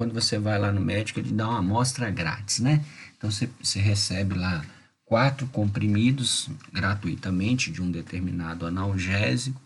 quando 0.08 0.14
você 0.14 0.38
vai 0.38 0.58
lá 0.58 0.72
no 0.72 0.80
médico, 0.80 1.20
ele 1.20 1.32
dá 1.32 1.46
uma 1.48 1.58
amostra 1.58 2.10
grátis, 2.10 2.60
né? 2.60 2.82
Então 3.16 3.30
você, 3.30 3.48
você 3.62 3.78
recebe 3.78 4.34
lá 4.34 4.64
quatro 5.04 5.46
comprimidos 5.48 6.48
gratuitamente 6.72 7.70
de 7.70 7.82
um 7.82 7.90
determinado 7.90 8.66
analgésico 8.66 9.60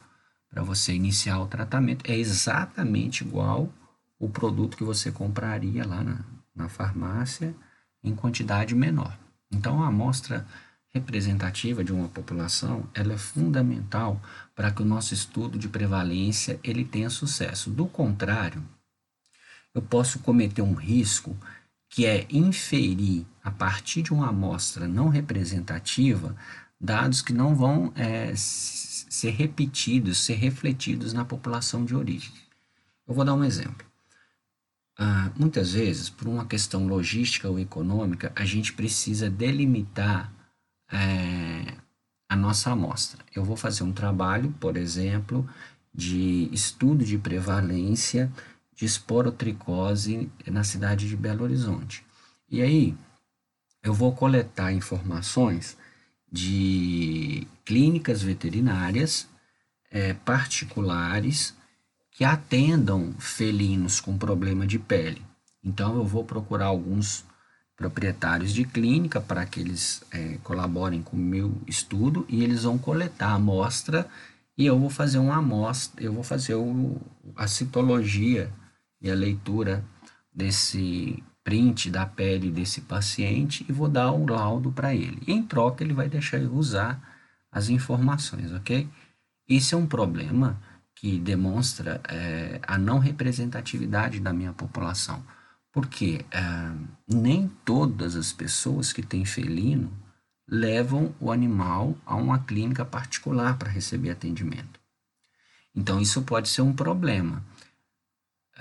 para 0.51 0.63
você 0.63 0.93
iniciar 0.93 1.39
o 1.39 1.47
tratamento. 1.47 2.11
É 2.11 2.17
exatamente 2.17 3.23
igual 3.23 3.73
o 4.19 4.29
produto 4.29 4.77
que 4.77 4.83
você 4.85 5.13
compraria 5.13 5.87
lá 5.87 6.03
na, 6.03 6.19
na 6.55 6.69
farmácia 6.69 7.55
em 8.03 8.15
quantidade 8.15 8.75
menor. 8.75 9.17
Então 9.51 9.83
a 9.83 9.87
amostra 9.87 10.45
representativa 10.93 11.85
de 11.85 11.93
uma 11.93 12.09
população 12.09 12.85
ela 12.93 13.13
é 13.13 13.19
fundamental 13.19 14.21
para 14.57 14.73
que 14.73 14.83
o 14.83 14.87
nosso 14.87 15.15
estudo 15.15 15.57
de 15.57 15.69
prevalência 15.69 16.59
ele 16.65 16.85
tenha 16.85 17.09
sucesso. 17.09 17.71
Do 17.71 17.87
contrário, 17.87 18.63
eu 19.75 19.83
posso 19.83 20.19
cometer 20.21 20.63
um 20.63 20.75
risco 20.75 21.37
que 21.89 22.07
é 22.07 22.27
inferir 22.31 23.27
a 23.43 23.51
partir 23.51 24.03
de 24.03 24.13
uma 24.13 24.29
amostra 24.29 24.89
não 24.89 25.09
representativa 25.09 26.35
dados 26.81 27.23
que 27.23 27.33
não 27.33 27.55
vão 27.55 27.93
é, 27.95 28.33
ser 28.35 29.31
repetidos, 29.31 30.19
ser 30.25 30.35
refletidos 30.35 31.13
na 31.13 31.25
população 31.25 31.85
de 31.85 31.95
origem. 31.95 32.33
Eu 33.07 33.15
vou 33.15 33.25
dar 33.25 33.35
um 33.35 33.45
exemplo. 33.45 33.87
ah, 34.99 35.31
muitas 35.39 35.73
vezes, 35.73 36.09
por 36.11 36.29
uma 36.29 36.47
questão 36.47 36.87
logística 36.87 37.49
ou 37.49 37.59
econômica, 37.59 38.33
a 38.35 38.45
gente 38.45 38.73
precisa 38.73 39.29
delimitar 39.31 40.33
é, 40.91 41.77
a 42.29 42.37
nossa 42.37 42.71
amostra. 42.71 43.25
Eu 43.35 43.45
vou 43.45 43.57
fazer 43.57 43.85
um 43.85 43.93
trabalho, 43.93 44.55
por 44.61 44.77
exemplo, 44.77 45.49
de 45.95 46.49
estudo 46.53 47.05
de 47.05 47.19
prevalência 47.19 48.33
de 48.83 48.87
esporotricose 48.87 50.29
na 50.45 50.65
cidade 50.65 51.09
de 51.09 51.17
Belo 51.17 51.45
Horizonte. 51.45 52.05
E 52.51 52.61
aí, 52.61 52.97
eu 53.81 53.95
vou 53.95 54.13
coletar 54.13 54.73
informações 54.73 55.77
de 56.31 57.47
clínicas 57.65 58.23
veterinárias 58.23 59.29
é, 59.89 60.15
particulares 60.15 61.55
que 62.11 62.25
atendam 62.25 63.15
felinos 63.21 64.01
com 64.01 64.19
problema 64.19 64.67
de 64.67 64.81
pele. 64.81 65.23
Então, 65.63 65.95
eu 65.95 66.05
vou 66.05 66.25
procurar 66.25 66.67
alguns 66.67 67.25
proprietários 67.77 68.53
de 68.53 68.65
clínica 68.65 69.21
para 69.21 69.47
que 69.47 69.61
eles 69.61 70.03
é, 70.11 70.39
colaborem 70.43 71.03
com 71.03 71.17
o 71.17 71.21
meu 71.21 71.55
estudo 71.69 72.27
e 72.29 72.43
eles 72.43 72.65
vão 72.65 72.79
coletar 72.79 73.29
a 73.29 73.35
amostra 73.35 74.09
e 74.59 74.67
eu 74.67 74.77
vou 74.77 74.91
fazer 74.91 75.19
uma 75.19 75.37
amostra, 75.37 76.03
eu 76.03 76.13
vou 76.13 76.25
fazer 76.25 76.57
o, 76.57 77.01
a 77.37 77.47
citologia 77.47 78.53
e 79.03 79.11
a 79.11 79.15
leitura 79.15 79.85
desse 80.33 81.23
print 81.45 81.91
da 81.91 82.07
pele 82.07 82.51
desse 82.51 82.83
paciente 82.83 83.67
e 83.69 83.73
vou 83.73 83.89
dar 83.89 84.13
um 84.13 84.27
laudo 84.27 84.71
para 84.71 84.95
ele. 84.95 85.21
Em 85.27 85.43
troca 85.43 85.83
ele 85.83 85.93
vai 85.93 86.09
deixar 86.09 86.39
eu 86.39 86.53
usar 86.55 87.03
as 87.51 87.69
informações, 87.69 88.53
ok? 88.53 88.89
Isso 89.49 89.75
é 89.75 89.79
um 89.79 89.87
problema 89.87 90.59
que 90.95 91.19
demonstra 91.19 92.01
é, 92.09 92.61
a 92.63 92.79
não 92.79 92.99
representatividade 92.99 94.21
da 94.21 94.33
minha 94.33 94.53
população, 94.53 95.23
porque 95.73 96.25
é, 96.31 96.41
nem 97.09 97.51
todas 97.65 98.15
as 98.15 98.33
pessoas 98.33 98.93
que 98.93 99.03
têm 99.03 99.25
felino 99.25 99.93
levam 100.49 101.15
o 101.19 101.33
animal 101.33 101.97
a 102.07 102.15
uma 102.15 102.39
clínica 102.39 102.85
particular 102.85 103.59
para 103.59 103.71
receber 103.71 104.11
atendimento. 104.11 104.81
Então, 105.75 106.01
isso 106.01 106.23
pode 106.23 106.49
ser 106.49 106.63
um 106.63 106.73
problema. 106.73 107.43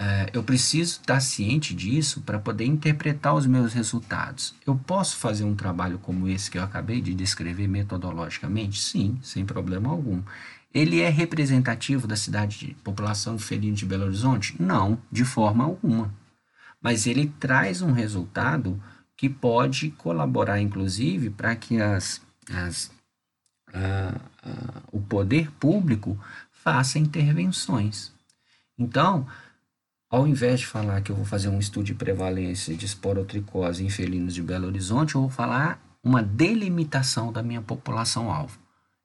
É, 0.03 0.31
eu 0.33 0.41
preciso 0.41 0.93
estar 0.99 1.19
ciente 1.19 1.75
disso 1.75 2.21
para 2.21 2.39
poder 2.39 2.65
interpretar 2.65 3.35
os 3.35 3.45
meus 3.45 3.71
resultados. 3.71 4.55
Eu 4.65 4.75
posso 4.75 5.15
fazer 5.17 5.43
um 5.43 5.53
trabalho 5.53 5.99
como 5.99 6.27
esse 6.27 6.49
que 6.49 6.57
eu 6.57 6.63
acabei 6.63 6.99
de 6.99 7.13
descrever 7.13 7.67
metodologicamente? 7.67 8.81
Sim, 8.81 9.19
sem 9.21 9.45
problema 9.45 9.91
algum. 9.91 10.23
Ele 10.73 11.01
é 11.01 11.09
representativo 11.09 12.07
da 12.07 12.15
cidade 12.15 12.57
de 12.57 12.73
população 12.83 13.37
felina 13.37 13.75
de 13.75 13.85
Belo 13.85 14.05
Horizonte? 14.05 14.59
Não, 14.59 14.97
de 15.11 15.23
forma 15.23 15.63
alguma. 15.63 16.11
Mas 16.81 17.05
ele 17.05 17.31
traz 17.39 17.83
um 17.83 17.91
resultado 17.91 18.81
que 19.15 19.29
pode 19.29 19.91
colaborar, 19.91 20.59
inclusive, 20.59 21.29
para 21.29 21.55
que 21.55 21.79
as, 21.79 22.19
as, 22.51 22.91
o 24.91 24.99
poder 24.99 25.51
público 25.51 26.17
faça 26.49 26.97
intervenções. 26.97 28.11
Então, 28.79 29.27
ao 30.11 30.27
invés 30.27 30.59
de 30.59 30.67
falar 30.67 31.01
que 31.01 31.11
eu 31.11 31.15
vou 31.15 31.25
fazer 31.25 31.49
um 31.49 31.57
estudo 31.57 31.85
de 31.85 31.95
prevalência 31.95 32.75
de 32.75 32.85
esporotricose 32.85 33.83
em 33.83 33.89
felinos 33.89 34.35
de 34.35 34.43
Belo 34.43 34.67
Horizonte, 34.67 35.15
eu 35.15 35.21
vou 35.21 35.29
falar 35.29 35.81
uma 36.03 36.21
delimitação 36.21 37.31
da 37.31 37.41
minha 37.41 37.61
população-alvo 37.61 38.59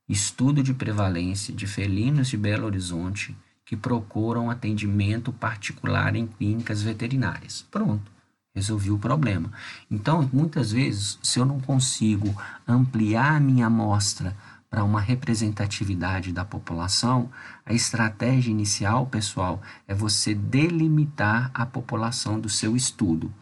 estudo 0.09 0.63
de 0.63 0.73
prevalência 0.73 1.53
de 1.53 1.67
felinos 1.67 2.29
de 2.29 2.37
Belo 2.37 2.67
Horizonte 2.67 3.37
que 3.65 3.77
procuram 3.77 4.51
atendimento 4.51 5.33
particular 5.33 6.15
em 6.15 6.27
clínicas 6.27 6.83
veterinárias. 6.83 7.67
Pronto, 7.71 8.13
resolvi 8.55 8.91
o 8.93 8.99
problema. 8.99 9.51
Então, 9.91 10.29
muitas 10.33 10.71
vezes, 10.71 11.19
se 11.23 11.41
eu 11.41 11.45
não 11.45 11.61
consigo 11.61 12.41
ampliar 12.67 13.37
a 13.37 13.41
minha 13.41 13.67
amostra 13.67 14.37
para 14.77 14.85
uma 14.85 15.01
representatividade 15.01 16.35
da 16.35 16.45
população, 16.45 17.31
a 17.65 17.73
estratégia 17.73 18.51
inicial, 18.51 19.07
pessoal, 19.07 19.63
é 19.89 19.95
você 19.95 20.35
delimitar 20.35 21.51
a 21.55 21.65
população 21.65 22.39
do 22.39 22.51
seu 22.51 22.77
estudo. 22.77 23.33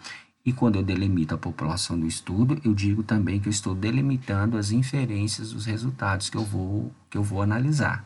E 0.47 0.53
quando 0.53 0.77
eu 0.77 0.83
delimito 0.85 1.35
a 1.35 1.38
população 1.38 1.99
do 1.99 2.07
estudo, 2.07 2.61
eu 2.64 2.73
digo 2.73 3.03
também 3.03 3.40
que 3.40 3.49
eu 3.49 3.51
estou 3.51 3.75
delimitando 3.75 4.57
as 4.57 4.70
inferências 4.70 5.51
dos 5.51 5.66
resultados 5.66 6.31
que 6.31 6.37
eu 6.37 6.44
vou, 6.44 6.92
que 7.11 7.18
eu 7.18 7.23
vou 7.25 7.42
analisar. 7.42 8.05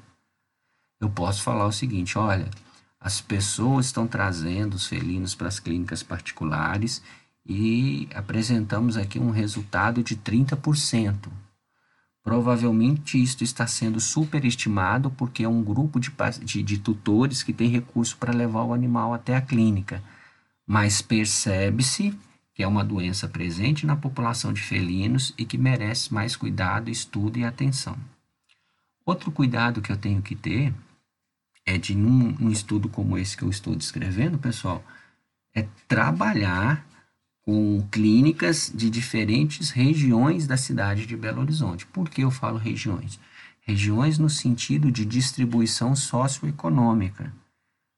Eu 0.98 1.10
posso 1.10 1.42
falar 1.42 1.66
o 1.66 1.72
seguinte: 1.72 2.16
olha, 2.16 2.48
as 2.98 3.20
pessoas 3.20 3.84
estão 3.84 4.06
trazendo 4.06 4.72
os 4.72 4.86
felinos 4.86 5.34
para 5.34 5.48
as 5.48 5.60
clínicas 5.60 6.02
particulares 6.02 7.02
e 7.44 8.08
apresentamos 8.14 8.96
aqui 8.96 9.18
um 9.18 9.30
resultado 9.30 10.02
de 10.02 10.16
30%. 10.16 11.28
Provavelmente 12.22 13.22
isto 13.22 13.42
está 13.42 13.66
sendo 13.66 14.00
superestimado 14.00 15.10
porque 15.10 15.44
é 15.44 15.48
um 15.48 15.62
grupo 15.62 15.98
de, 15.98 16.12
de, 16.44 16.62
de 16.62 16.78
tutores 16.78 17.42
que 17.42 17.52
tem 17.52 17.68
recurso 17.68 18.16
para 18.18 18.34
levar 18.34 18.64
o 18.64 18.74
animal 18.74 19.14
até 19.14 19.36
a 19.36 19.40
clínica. 19.40 20.02
Mas 20.66 21.00
percebe-se 21.00 22.14
que 22.54 22.62
é 22.62 22.66
uma 22.66 22.84
doença 22.84 23.28
presente 23.28 23.86
na 23.86 23.96
população 23.96 24.52
de 24.52 24.60
felinos 24.60 25.32
e 25.38 25.44
que 25.44 25.56
merece 25.56 26.12
mais 26.12 26.34
cuidado, 26.34 26.90
estudo 26.90 27.38
e 27.38 27.44
atenção. 27.44 27.96
Outro 29.06 29.30
cuidado 29.30 29.80
que 29.80 29.92
eu 29.92 29.96
tenho 29.96 30.20
que 30.20 30.34
ter 30.34 30.74
é 31.64 31.78
de, 31.78 31.94
num 31.94 32.50
estudo 32.50 32.88
como 32.88 33.16
esse 33.16 33.36
que 33.36 33.44
eu 33.44 33.48
estou 33.48 33.76
descrevendo, 33.76 34.38
pessoal, 34.38 34.84
é 35.54 35.66
trabalhar 35.86 36.84
com 37.48 37.82
clínicas 37.90 38.70
de 38.74 38.90
diferentes 38.90 39.70
regiões 39.70 40.46
da 40.46 40.58
cidade 40.58 41.06
de 41.06 41.16
Belo 41.16 41.40
Horizonte. 41.40 41.86
Por 41.86 42.10
que 42.10 42.20
eu 42.20 42.30
falo 42.30 42.58
regiões? 42.58 43.18
Regiões 43.62 44.18
no 44.18 44.28
sentido 44.28 44.92
de 44.92 45.02
distribuição 45.02 45.96
socioeconômica. 45.96 47.32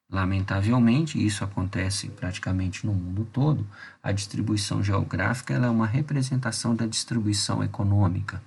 Lamentavelmente, 0.08 1.18
isso 1.26 1.42
acontece 1.42 2.10
praticamente 2.10 2.86
no 2.86 2.94
mundo 2.94 3.26
todo. 3.32 3.66
A 4.00 4.12
distribuição 4.12 4.84
geográfica 4.84 5.54
é 5.54 5.68
uma 5.68 5.84
representação 5.84 6.76
da 6.76 6.86
distribuição 6.86 7.60
econômica. 7.60 8.40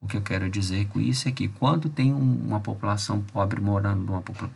O 0.00 0.06
que 0.06 0.16
eu 0.16 0.22
quero 0.22 0.48
dizer 0.48 0.88
com 0.88 0.98
isso 0.98 1.28
é 1.28 1.32
que 1.32 1.48
quando 1.48 1.90
tem 1.90 2.14
uma 2.14 2.60
população 2.60 3.20
pobre 3.20 3.60
morando 3.60 4.06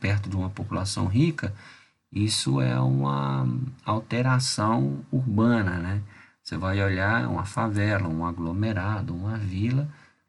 perto 0.00 0.30
de 0.30 0.36
uma 0.36 0.48
população 0.48 1.08
rica, 1.08 1.54
isso 2.14 2.60
é 2.60 2.78
uma 2.78 3.46
alteração 3.84 5.04
urbana, 5.10 5.78
né? 5.78 6.02
Você 6.42 6.56
vai 6.56 6.82
olhar 6.82 7.26
uma 7.28 7.44
favela, 7.44 8.08
um 8.08 8.24
aglomerado, 8.24 9.14
uma 9.14 9.36
vila 9.36 9.88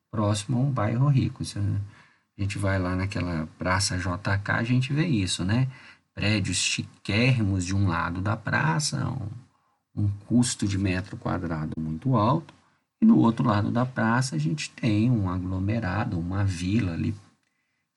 próximo 0.09 0.57
a 0.57 0.61
um 0.61 0.71
bairro 0.71 1.07
rico. 1.07 1.43
a 1.43 2.41
gente 2.41 2.57
vai 2.57 2.79
lá 2.79 2.95
naquela 2.95 3.47
praça 3.57 3.97
JK, 3.97 4.51
a 4.51 4.63
gente 4.63 4.93
vê 4.93 5.05
isso, 5.05 5.43
né? 5.43 5.67
prédios 6.15 6.57
chiquérrimos 6.57 7.65
de 7.65 7.75
um 7.75 7.87
lado 7.87 8.21
da 8.21 8.37
praça, 8.37 9.05
um, 9.05 10.03
um 10.03 10.09
custo 10.25 10.65
de 10.65 10.77
metro 10.77 11.17
quadrado 11.17 11.73
muito 11.77 12.15
alto, 12.15 12.53
e 13.01 13.05
no 13.05 13.17
outro 13.17 13.45
lado 13.45 13.69
da 13.69 13.85
praça 13.85 14.37
a 14.37 14.39
gente 14.39 14.69
tem 14.69 15.11
um 15.11 15.29
aglomerado, 15.29 16.17
uma 16.17 16.45
vila 16.45 16.93
ali 16.93 17.13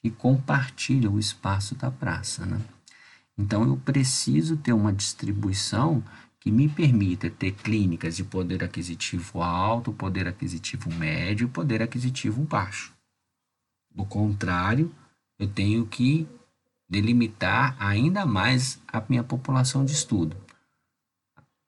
que 0.00 0.10
compartilha 0.10 1.08
o 1.08 1.18
espaço 1.18 1.76
da 1.76 1.90
praça. 1.90 2.44
Né? 2.44 2.60
Então 3.38 3.62
eu 3.62 3.76
preciso 3.76 4.56
ter 4.56 4.72
uma 4.72 4.92
distribuição 4.92 6.02
que 6.40 6.50
me 6.50 6.68
permita 6.68 7.30
ter 7.30 7.52
clínicas 7.52 8.16
de 8.16 8.24
poder 8.24 8.64
aquisitivo 8.64 9.42
alto, 9.42 9.92
poder 9.92 10.26
aquisitivo 10.26 10.92
médio 10.92 11.46
e 11.46 11.50
poder 11.50 11.82
aquisitivo 11.82 12.42
baixo. 12.42 12.92
Do 13.94 14.04
contrário, 14.04 14.92
eu 15.38 15.48
tenho 15.48 15.86
que 15.86 16.26
delimitar 16.88 17.76
ainda 17.78 18.24
mais 18.24 18.80
a 18.88 19.02
minha 19.08 19.22
população 19.22 19.84
de 19.84 19.92
estudo. 19.92 20.36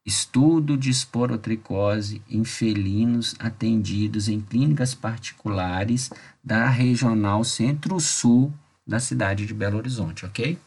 Estudo 0.05 0.77
de 0.77 0.89
esporotricose 0.89 2.23
em 2.29 2.43
felinos 2.43 3.35
atendidos 3.39 4.29
em 4.29 4.41
clínicas 4.41 4.95
particulares 4.95 6.11
da 6.43 6.69
Regional 6.69 7.45
Centro-Sul 7.45 8.53
da 8.87 8.99
cidade 8.99 9.47
de 9.47 9.53
Belo 9.53 9.77
Horizonte, 9.77 10.25
ok? 10.25 10.59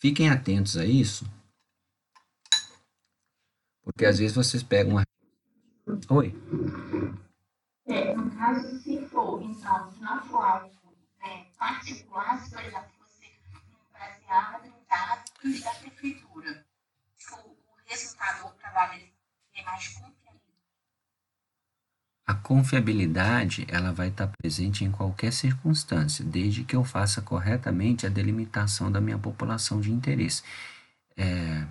Fiquem 0.00 0.30
atentos 0.30 0.76
a 0.76 0.84
isso, 0.84 1.24
porque 3.82 4.06
às 4.06 4.18
vezes 4.18 4.36
vocês 4.36 4.62
pegam 4.62 4.92
uma. 4.92 5.02
Oi? 6.10 6.34
É, 7.86 8.14
no 8.14 8.30
caso, 8.36 8.78
se 8.80 9.04
for, 9.06 9.42
então, 9.42 9.92
se 9.92 10.00
não 10.00 10.22
for 10.24 10.44
algo 10.44 10.70
né, 11.20 11.46
particular, 11.58 12.38
se, 12.38 12.50
por 12.50 12.60
exemplo, 12.60 12.90
baseado 13.92 14.66
em 14.66 14.74
dados 14.88 15.62
da 15.62 15.74
prefeitura. 15.74 16.64
O, 17.32 17.56
resultado 17.86 18.48
do 18.48 18.54
trabalho 18.58 19.08
é 19.54 19.62
mais 19.64 19.88
confiável. 19.88 20.27
A 22.28 22.34
confiabilidade 22.34 23.64
ela 23.68 23.90
vai 23.90 24.08
estar 24.08 24.30
presente 24.36 24.84
em 24.84 24.90
qualquer 24.90 25.32
circunstância, 25.32 26.22
desde 26.22 26.62
que 26.62 26.76
eu 26.76 26.84
faça 26.84 27.22
corretamente 27.22 28.04
a 28.04 28.10
delimitação 28.10 28.92
da 28.92 29.00
minha 29.00 29.16
população 29.16 29.80
de 29.80 29.90
interesse. 29.90 30.42
É, 31.16 31.64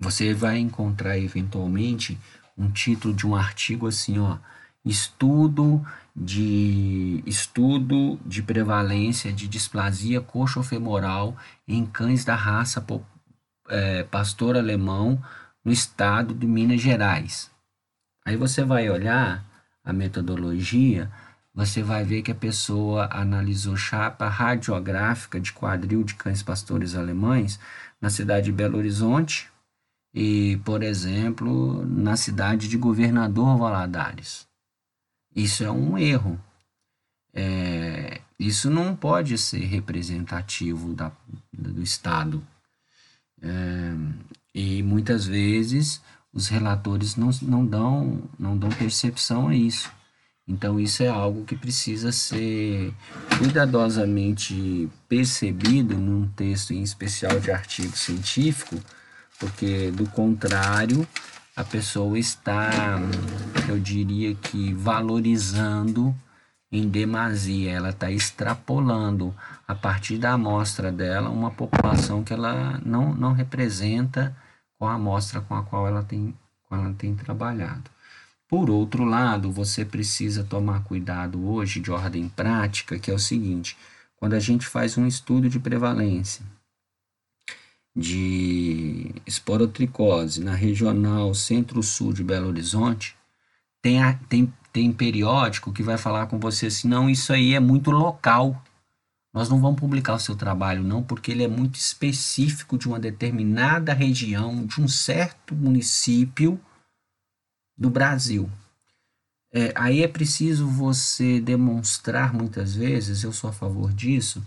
você 0.00 0.34
vai 0.34 0.58
encontrar 0.58 1.16
eventualmente 1.16 2.18
um 2.58 2.68
título 2.72 3.14
de 3.14 3.24
um 3.24 3.36
artigo 3.36 3.86
assim, 3.86 4.18
ó, 4.18 4.36
estudo 4.84 5.80
de 6.14 7.22
estudo 7.24 8.18
de 8.26 8.42
prevalência 8.42 9.32
de 9.32 9.46
displasia 9.46 10.20
coxofemoral 10.20 11.36
em 11.68 11.86
cães 11.86 12.24
da 12.24 12.34
raça 12.34 12.84
é, 13.68 14.02
pastor 14.02 14.56
alemão 14.56 15.22
no 15.64 15.70
estado 15.70 16.34
de 16.34 16.48
Minas 16.48 16.80
Gerais. 16.80 17.48
Aí 18.26 18.36
você 18.36 18.64
vai 18.64 18.90
olhar 18.90 19.51
a 19.84 19.92
metodologia, 19.92 21.10
você 21.54 21.82
vai 21.82 22.04
ver 22.04 22.22
que 22.22 22.32
a 22.32 22.34
pessoa 22.34 23.08
analisou 23.12 23.76
chapa 23.76 24.28
radiográfica 24.28 25.38
de 25.38 25.52
quadril 25.52 26.02
de 26.02 26.14
cães 26.14 26.42
pastores 26.42 26.94
alemães 26.94 27.58
na 28.00 28.08
cidade 28.08 28.46
de 28.46 28.52
Belo 28.52 28.78
Horizonte 28.78 29.50
e, 30.14 30.60
por 30.64 30.82
exemplo, 30.82 31.84
na 31.86 32.16
cidade 32.16 32.68
de 32.68 32.76
Governador 32.76 33.58
Valadares. 33.58 34.46
Isso 35.34 35.62
é 35.64 35.70
um 35.70 35.98
erro. 35.98 36.40
É, 37.34 38.20
isso 38.38 38.70
não 38.70 38.94
pode 38.94 39.36
ser 39.38 39.64
representativo 39.64 40.94
da, 40.94 41.12
do 41.52 41.82
Estado. 41.82 42.46
É, 43.40 43.94
e 44.54 44.82
muitas 44.82 45.26
vezes 45.26 46.02
os 46.32 46.48
relatores 46.48 47.16
não, 47.16 47.30
não, 47.42 47.66
dão, 47.66 48.22
não 48.38 48.56
dão 48.56 48.70
percepção 48.70 49.48
a 49.48 49.54
isso. 49.54 49.90
Então, 50.46 50.80
isso 50.80 51.02
é 51.02 51.08
algo 51.08 51.44
que 51.44 51.54
precisa 51.54 52.10
ser 52.10 52.92
cuidadosamente 53.38 54.88
percebido 55.08 55.96
num 55.96 56.26
texto, 56.28 56.72
em 56.72 56.82
especial 56.82 57.38
de 57.38 57.50
artigo 57.50 57.96
científico, 57.96 58.76
porque 59.38 59.90
do 59.92 60.06
contrário, 60.06 61.06
a 61.54 61.62
pessoa 61.62 62.18
está, 62.18 62.98
eu 63.68 63.78
diria 63.78 64.34
que, 64.34 64.72
valorizando 64.74 66.14
em 66.72 66.88
demasia, 66.88 67.70
ela 67.70 67.90
está 67.90 68.10
extrapolando 68.10 69.34
a 69.68 69.74
partir 69.74 70.16
da 70.16 70.32
amostra 70.32 70.90
dela 70.90 71.28
uma 71.28 71.50
população 71.50 72.24
que 72.24 72.32
ela 72.32 72.80
não, 72.84 73.14
não 73.14 73.32
representa 73.32 74.34
com 74.82 74.88
a 74.88 74.94
amostra 74.94 75.40
com 75.40 75.54
a 75.54 75.62
qual 75.62 75.86
ela 75.86 76.02
tem, 76.02 76.34
ela 76.68 76.92
tem 76.94 77.14
trabalhado. 77.14 77.88
Por 78.48 78.68
outro 78.68 79.04
lado, 79.04 79.52
você 79.52 79.84
precisa 79.84 80.42
tomar 80.42 80.82
cuidado 80.82 81.48
hoje 81.48 81.78
de 81.78 81.92
ordem 81.92 82.28
prática, 82.28 82.98
que 82.98 83.08
é 83.08 83.14
o 83.14 83.18
seguinte: 83.18 83.76
quando 84.16 84.34
a 84.34 84.40
gente 84.40 84.66
faz 84.66 84.98
um 84.98 85.06
estudo 85.06 85.48
de 85.48 85.60
prevalência, 85.60 86.44
de 87.94 89.14
esporotricose 89.24 90.42
na 90.42 90.56
regional 90.56 91.32
centro-sul 91.32 92.12
de 92.12 92.24
Belo 92.24 92.48
Horizonte, 92.48 93.14
tem, 93.80 94.02
a, 94.02 94.14
tem, 94.28 94.52
tem 94.72 94.92
periódico 94.92 95.72
que 95.72 95.84
vai 95.84 95.96
falar 95.96 96.26
com 96.26 96.40
você 96.40 96.66
assim, 96.66 96.88
não, 96.88 97.08
isso 97.08 97.32
aí 97.32 97.54
é 97.54 97.60
muito 97.60 97.92
local. 97.92 98.60
Nós 99.32 99.48
não 99.48 99.60
vamos 99.60 99.80
publicar 99.80 100.14
o 100.14 100.18
seu 100.18 100.36
trabalho, 100.36 100.82
não, 100.82 101.02
porque 101.02 101.30
ele 101.30 101.42
é 101.42 101.48
muito 101.48 101.76
específico 101.76 102.76
de 102.76 102.86
uma 102.86 103.00
determinada 103.00 103.94
região, 103.94 104.66
de 104.66 104.80
um 104.80 104.88
certo 104.88 105.54
município 105.54 106.60
do 107.76 107.88
Brasil. 107.88 108.50
É, 109.52 109.72
aí 109.74 110.02
é 110.02 110.08
preciso 110.08 110.66
você 110.66 111.40
demonstrar 111.40 112.32
muitas 112.32 112.74
vezes, 112.74 113.22
eu 113.22 113.32
sou 113.32 113.50
a 113.50 113.52
favor 113.52 113.92
disso, 113.92 114.42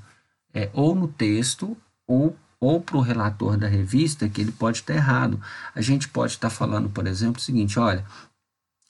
é, 0.54 0.69
ou 0.74 0.95
no 0.95 1.08
texto 1.08 1.76
ou 2.08 2.36
ou 2.60 2.82
para 2.82 2.98
o 2.98 3.02
relator 3.02 3.58
da 3.58 3.67
revista 3.67 4.28
que 4.30 4.41
ele 4.41 4.52
pode 4.52 4.80
estar 4.80 4.95
errado. 4.95 5.39
A 5.76 5.82
gente 5.82 6.08
pode 6.08 6.34
estar 6.34 6.50
falando, 6.50 6.89
por 6.89 7.06
exemplo, 7.06 7.39
o 7.39 7.43
seguinte: 7.43 7.78
olha, 7.80 8.04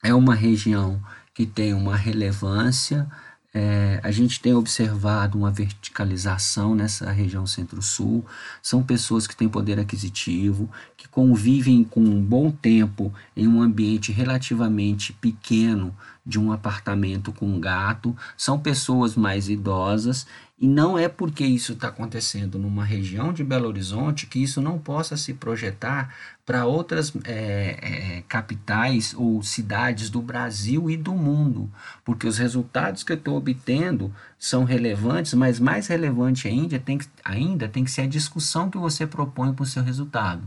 é 0.03 0.13
uma 0.13 0.35
região 0.35 1.01
que 1.33 1.45
tem 1.45 1.73
uma 1.73 1.95
relevância. 1.95 3.09
É, 3.57 4.01
a 4.03 4.11
gente 4.11 4.41
tem 4.41 4.53
observado 4.53 5.37
uma 5.37 5.49
verticalização 5.49 6.75
nessa 6.75 7.09
região 7.09 7.47
centro-sul. 7.47 8.25
São 8.61 8.83
pessoas 8.83 9.25
que 9.25 9.35
têm 9.35 9.47
poder 9.47 9.79
aquisitivo, 9.79 10.69
que 10.97 11.07
convivem 11.07 11.81
com 11.81 12.01
um 12.01 12.21
bom 12.21 12.51
tempo 12.51 13.13
em 13.33 13.47
um 13.47 13.61
ambiente 13.61 14.11
relativamente 14.11 15.13
pequeno 15.13 15.95
de 16.25 16.39
um 16.39 16.51
apartamento 16.51 17.31
com 17.31 17.45
um 17.45 17.59
gato. 17.59 18.15
São 18.35 18.59
pessoas 18.59 19.15
mais 19.15 19.47
idosas 19.47 20.25
e 20.57 20.67
não 20.67 20.97
é 20.97 21.09
porque 21.09 21.45
isso 21.45 21.73
está 21.73 21.89
acontecendo 21.89 22.57
numa 22.57 22.85
região 22.85 23.33
de 23.33 23.43
Belo 23.43 23.67
Horizonte 23.67 24.25
que 24.25 24.41
isso 24.41 24.61
não 24.61 24.79
possa 24.79 25.17
se 25.17 25.33
projetar 25.33 26.15
para 26.45 26.65
outras 26.65 27.11
é, 27.25 27.77
é, 27.81 28.23
capitais 28.27 29.13
ou 29.17 29.43
cidades 29.43 30.09
do 30.09 30.21
Brasil 30.21 30.89
e 30.89 30.95
do 30.95 31.13
mundo, 31.13 31.69
porque 32.05 32.25
os 32.25 32.37
resultados 32.37 33.03
que 33.03 33.11
eu 33.11 33.17
estou 33.17 33.35
obtendo 33.35 34.13
são 34.39 34.63
relevantes, 34.63 35.33
mas 35.33 35.59
mais 35.59 35.87
relevante 35.87 36.47
ainda 36.47 36.79
tem, 36.79 36.99
que, 36.99 37.07
ainda 37.23 37.67
tem 37.67 37.83
que 37.83 37.91
ser 37.91 38.01
a 38.01 38.07
discussão 38.07 38.69
que 38.69 38.77
você 38.77 39.05
propõe 39.05 39.53
para 39.53 39.63
o 39.63 39.67
seu 39.67 39.83
resultado. 39.83 40.43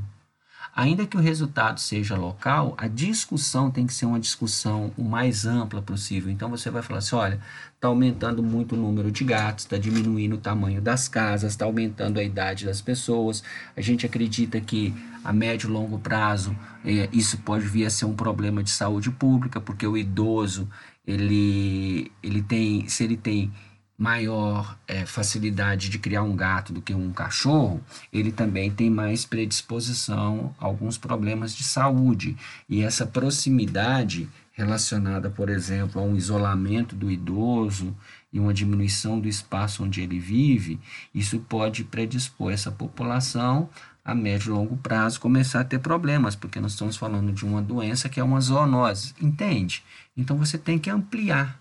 Ainda 0.79 1.05
que 1.05 1.17
o 1.17 1.21
resultado 1.21 1.81
seja 1.81 2.15
local, 2.15 2.73
a 2.79 2.87
discussão 2.87 3.69
tem 3.69 3.85
que 3.85 3.93
ser 3.93 4.07
uma 4.07 4.21
discussão 4.21 4.93
o 4.97 5.03
mais 5.03 5.45
ampla 5.45 5.83
possível. 5.83 6.31
Então 6.31 6.49
você 6.49 6.71
vai 6.71 6.83
falar 6.83 7.01
assim: 7.01 7.17
olha, 7.17 7.41
está 7.75 7.89
aumentando 7.89 8.45
muito 8.45 8.77
o 8.77 8.79
número 8.79 9.11
de 9.11 9.25
gatos, 9.25 9.65
está 9.65 9.77
diminuindo 9.77 10.37
o 10.37 10.39
tamanho 10.39 10.81
das 10.81 11.09
casas, 11.09 11.51
está 11.51 11.65
aumentando 11.65 12.21
a 12.21 12.23
idade 12.23 12.65
das 12.65 12.81
pessoas. 12.81 13.43
A 13.77 13.81
gente 13.81 14.07
acredita 14.07 14.61
que 14.61 14.95
a 15.25 15.33
médio 15.33 15.69
e 15.69 15.73
longo 15.73 15.99
prazo 15.99 16.57
é, 16.85 17.09
isso 17.13 17.39
pode 17.39 17.67
vir 17.67 17.85
a 17.85 17.91
ser 17.91 18.05
um 18.05 18.15
problema 18.15 18.63
de 18.63 18.71
saúde 18.71 19.11
pública, 19.11 19.61
porque 19.61 19.85
o 19.85 19.97
idoso 19.97 20.69
ele, 21.05 22.13
ele 22.23 22.41
tem, 22.41 22.87
se 22.87 23.03
ele 23.03 23.17
tem 23.17 23.51
maior 23.99 24.79
é, 24.87 25.05
facilidade 25.05 25.89
de 25.89 25.99
criar 25.99 26.23
um 26.23 26.37
gato 26.37 26.73
do 26.73 26.81
que 26.81 26.95
um 26.95 27.13
cachorro, 27.13 27.83
ele 28.13 28.31
também 28.31 28.71
tem 28.71 28.89
mais 28.89 29.27
predisposição 29.27 30.55
a 30.61 30.67
alguns 30.67 30.97
problemas 30.97 31.53
de 31.53 31.65
saúde. 31.65 32.37
E 32.69 32.81
essa 32.81 33.05
proximidade 33.05 34.29
relacionada, 34.53 35.29
por 35.29 35.49
exemplo, 35.49 36.01
a 36.01 36.05
um 36.05 36.17
isolamento 36.17 36.95
do 36.95 37.11
idoso 37.11 37.95
e 38.33 38.39
uma 38.39 38.55
diminuição 38.55 39.19
do 39.19 39.29
espaço 39.29 39.83
onde 39.83 40.01
ele 40.01 40.21
vive, 40.21 40.79
isso 41.13 41.41
pode 41.41 41.83
predispor 41.83 42.53
essa 42.53 42.71
população 42.71 43.69
a 44.05 44.15
médio 44.15 44.53
e 44.53 44.57
longo 44.57 44.77
prazo 44.77 45.21
começar 45.21 45.61
a 45.61 45.65
ter 45.65 45.81
problemas, 45.81 46.35
porque 46.35 46.61
nós 46.61 46.73
estamos 46.73 46.97
falando 46.97 47.31
de 47.31 47.45
uma 47.45 47.61
doença 47.61 48.09
que 48.09 48.19
é 48.19 48.25
uma 48.25 48.41
zoonose, 48.41 49.15
entende? 49.21 49.85
Então 50.17 50.37
você 50.37 50.57
tem 50.57 50.79
que 50.79 50.89
ampliar 50.89 51.61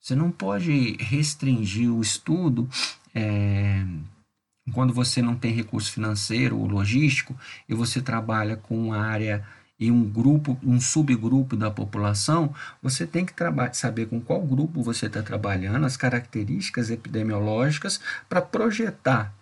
você 0.00 0.14
não 0.14 0.30
pode 0.30 0.96
restringir 1.00 1.92
o 1.92 2.00
estudo 2.00 2.68
é, 3.14 3.84
quando 4.72 4.92
você 4.92 5.20
não 5.22 5.34
tem 5.34 5.52
recurso 5.52 5.92
financeiro 5.92 6.58
ou 6.58 6.66
logístico 6.66 7.36
e 7.68 7.74
você 7.74 8.00
trabalha 8.00 8.56
com 8.56 8.78
uma 8.78 8.98
área 8.98 9.44
e 9.78 9.90
um 9.90 10.04
grupo, 10.04 10.58
um 10.62 10.80
subgrupo 10.80 11.56
da 11.56 11.70
população, 11.70 12.52
você 12.82 13.06
tem 13.06 13.24
que 13.24 13.32
saber 13.72 14.06
com 14.06 14.20
qual 14.20 14.42
grupo 14.42 14.82
você 14.82 15.06
está 15.06 15.22
trabalhando, 15.22 15.86
as 15.86 15.96
características 15.96 16.90
epidemiológicas, 16.90 18.00
para 18.28 18.42
projetar 18.42 19.32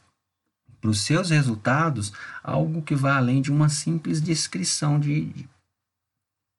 para 0.78 0.90
os 0.90 1.00
seus 1.00 1.30
resultados 1.30 2.12
algo 2.44 2.82
que 2.82 2.94
vá 2.94 3.16
além 3.16 3.40
de 3.40 3.50
uma 3.50 3.68
simples 3.68 4.20
descrição 4.20 5.00
de, 5.00 5.48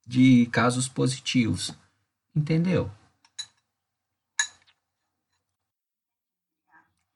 de 0.06 0.46
casos 0.46 0.88
positivos. 0.88 1.72
Entendeu? 2.34 2.90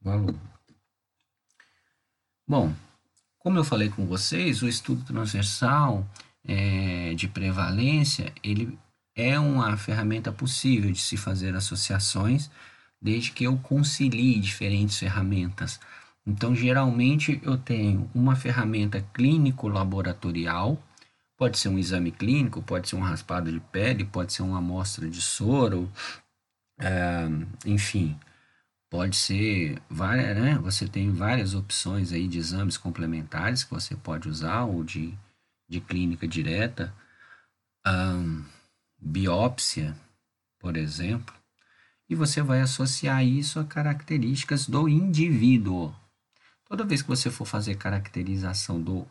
Valor. 0.02 0.34
Bom, 2.46 2.72
como 3.38 3.58
eu 3.58 3.64
falei 3.64 3.88
com 3.88 4.06
vocês, 4.06 4.62
o 4.62 4.68
estudo 4.68 5.04
transversal 5.04 6.06
é, 6.44 7.14
de 7.14 7.28
prevalência, 7.28 8.32
ele 8.42 8.78
é 9.14 9.38
uma 9.38 9.76
ferramenta 9.76 10.32
possível 10.32 10.90
de 10.90 11.00
se 11.00 11.16
fazer 11.16 11.54
associações, 11.54 12.50
desde 13.00 13.32
que 13.32 13.44
eu 13.44 13.56
concilie 13.58 14.38
diferentes 14.38 14.98
ferramentas. 14.98 15.80
Então, 16.26 16.54
geralmente, 16.54 17.40
eu 17.42 17.58
tenho 17.58 18.08
uma 18.14 18.36
ferramenta 18.36 19.04
clínico-laboratorial, 19.12 20.80
pode 21.36 21.58
ser 21.58 21.68
um 21.68 21.78
exame 21.78 22.12
clínico, 22.12 22.62
pode 22.62 22.88
ser 22.88 22.96
um 22.96 23.00
raspado 23.00 23.50
de 23.50 23.58
pele, 23.58 24.04
pode 24.04 24.32
ser 24.32 24.42
uma 24.42 24.58
amostra 24.58 25.08
de 25.08 25.20
soro, 25.20 25.90
é, 26.78 27.28
enfim, 27.66 28.16
pode 28.92 29.16
ser 29.16 29.80
várias, 29.88 30.36
né? 30.36 30.58
Você 30.58 30.86
tem 30.86 31.10
várias 31.10 31.54
opções 31.54 32.12
aí 32.12 32.28
de 32.28 32.36
exames 32.36 32.76
complementares 32.76 33.64
que 33.64 33.70
você 33.70 33.96
pode 33.96 34.28
usar 34.28 34.64
ou 34.64 34.84
de, 34.84 35.14
de 35.66 35.80
clínica 35.80 36.28
direta, 36.28 36.92
um, 37.86 38.44
biópsia, 39.00 39.96
por 40.58 40.76
exemplo, 40.76 41.34
e 42.06 42.14
você 42.14 42.42
vai 42.42 42.60
associar 42.60 43.24
isso 43.24 43.58
a 43.58 43.64
características 43.64 44.68
do 44.68 44.86
indivíduo. 44.86 45.94
Toda 46.68 46.84
vez 46.84 47.00
que 47.00 47.08
você 47.08 47.30
for 47.30 47.46
fazer 47.46 47.76
caracterização 47.76 48.78
do 48.78 49.06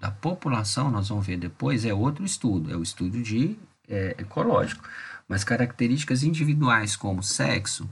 da 0.00 0.10
população, 0.10 0.90
nós 0.90 1.10
vamos 1.10 1.26
ver 1.26 1.36
depois, 1.36 1.84
é 1.84 1.92
outro 1.92 2.24
estudo, 2.24 2.72
é 2.72 2.76
o 2.76 2.82
estudo 2.82 3.22
de 3.22 3.58
é, 3.86 4.16
ecológico. 4.18 4.82
Mas 5.28 5.44
características 5.44 6.22
individuais 6.22 6.96
como 6.96 7.22
sexo, 7.22 7.86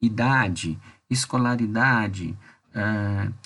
idade, 0.00 0.78
escolaridade, 1.10 2.36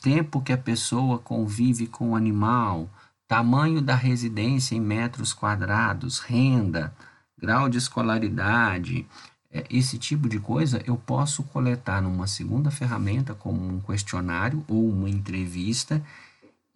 tempo 0.03 0.41
que 0.43 0.53
a 0.53 0.59
pessoa 0.59 1.19
convive 1.19 1.87
com 1.87 2.11
o 2.11 2.17
animal, 2.17 2.89
tamanho 3.27 3.81
da 3.81 3.95
residência 3.95 4.75
em 4.75 4.81
metros 4.81 5.33
quadrados, 5.33 6.19
renda, 6.19 6.95
grau 7.39 7.69
de 7.69 7.79
escolaridade, 7.79 9.07
é, 9.51 9.67
esse 9.69 9.99
tipo 9.99 10.29
de 10.29 10.39
coisa 10.39 10.83
eu 10.87 10.97
posso 10.97 11.43
coletar 11.43 12.01
numa 12.01 12.27
segunda 12.27 12.71
ferramenta, 12.71 13.35
como 13.35 13.67
um 13.67 13.81
questionário 13.81 14.65
ou 14.67 14.89
uma 14.89 15.11
entrevista, 15.11 16.03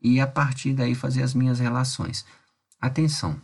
e 0.03 0.21
a 0.21 0.27
partir 0.27 0.75
daí 0.75 0.95
fazer 0.95 1.23
as 1.23 1.35
minhas 1.35 1.59
relações. 1.59 2.27
Atenção, 2.81 3.41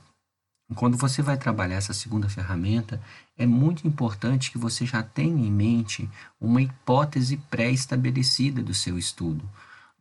quando 0.74 0.96
você 0.96 1.22
vai 1.22 1.36
trabalhar 1.36 1.76
essa 1.76 1.92
segunda 1.92 2.28
ferramenta, 2.28 3.00
é 3.36 3.46
muito 3.46 3.86
importante 3.86 4.50
que 4.50 4.58
você 4.58 4.86
já 4.86 5.02
tenha 5.02 5.46
em 5.46 5.50
mente 5.50 6.08
uma 6.40 6.62
hipótese 6.62 7.36
pré-estabelecida 7.50 8.62
do 8.62 8.74
seu 8.74 8.98
estudo. 8.98 9.48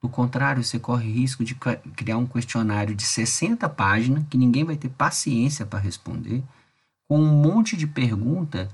Do 0.02 0.10
contrário, 0.10 0.64
você 0.64 0.80
corre 0.80 1.12
risco 1.12 1.44
de 1.44 1.56
criar 1.56 2.18
um 2.18 2.26
questionário 2.26 2.96
de 2.96 3.04
60 3.04 3.70
páginas, 3.70 4.24
que 4.30 4.38
ninguém 4.38 4.64
vai 4.64 4.76
ter 4.76 4.90
paciência 4.90 5.66
para 5.66 5.80
responder, 5.80 6.44
com 7.08 7.20
um 7.20 7.42
monte 7.42 7.78
de 7.78 7.86
pergunta 7.86 8.68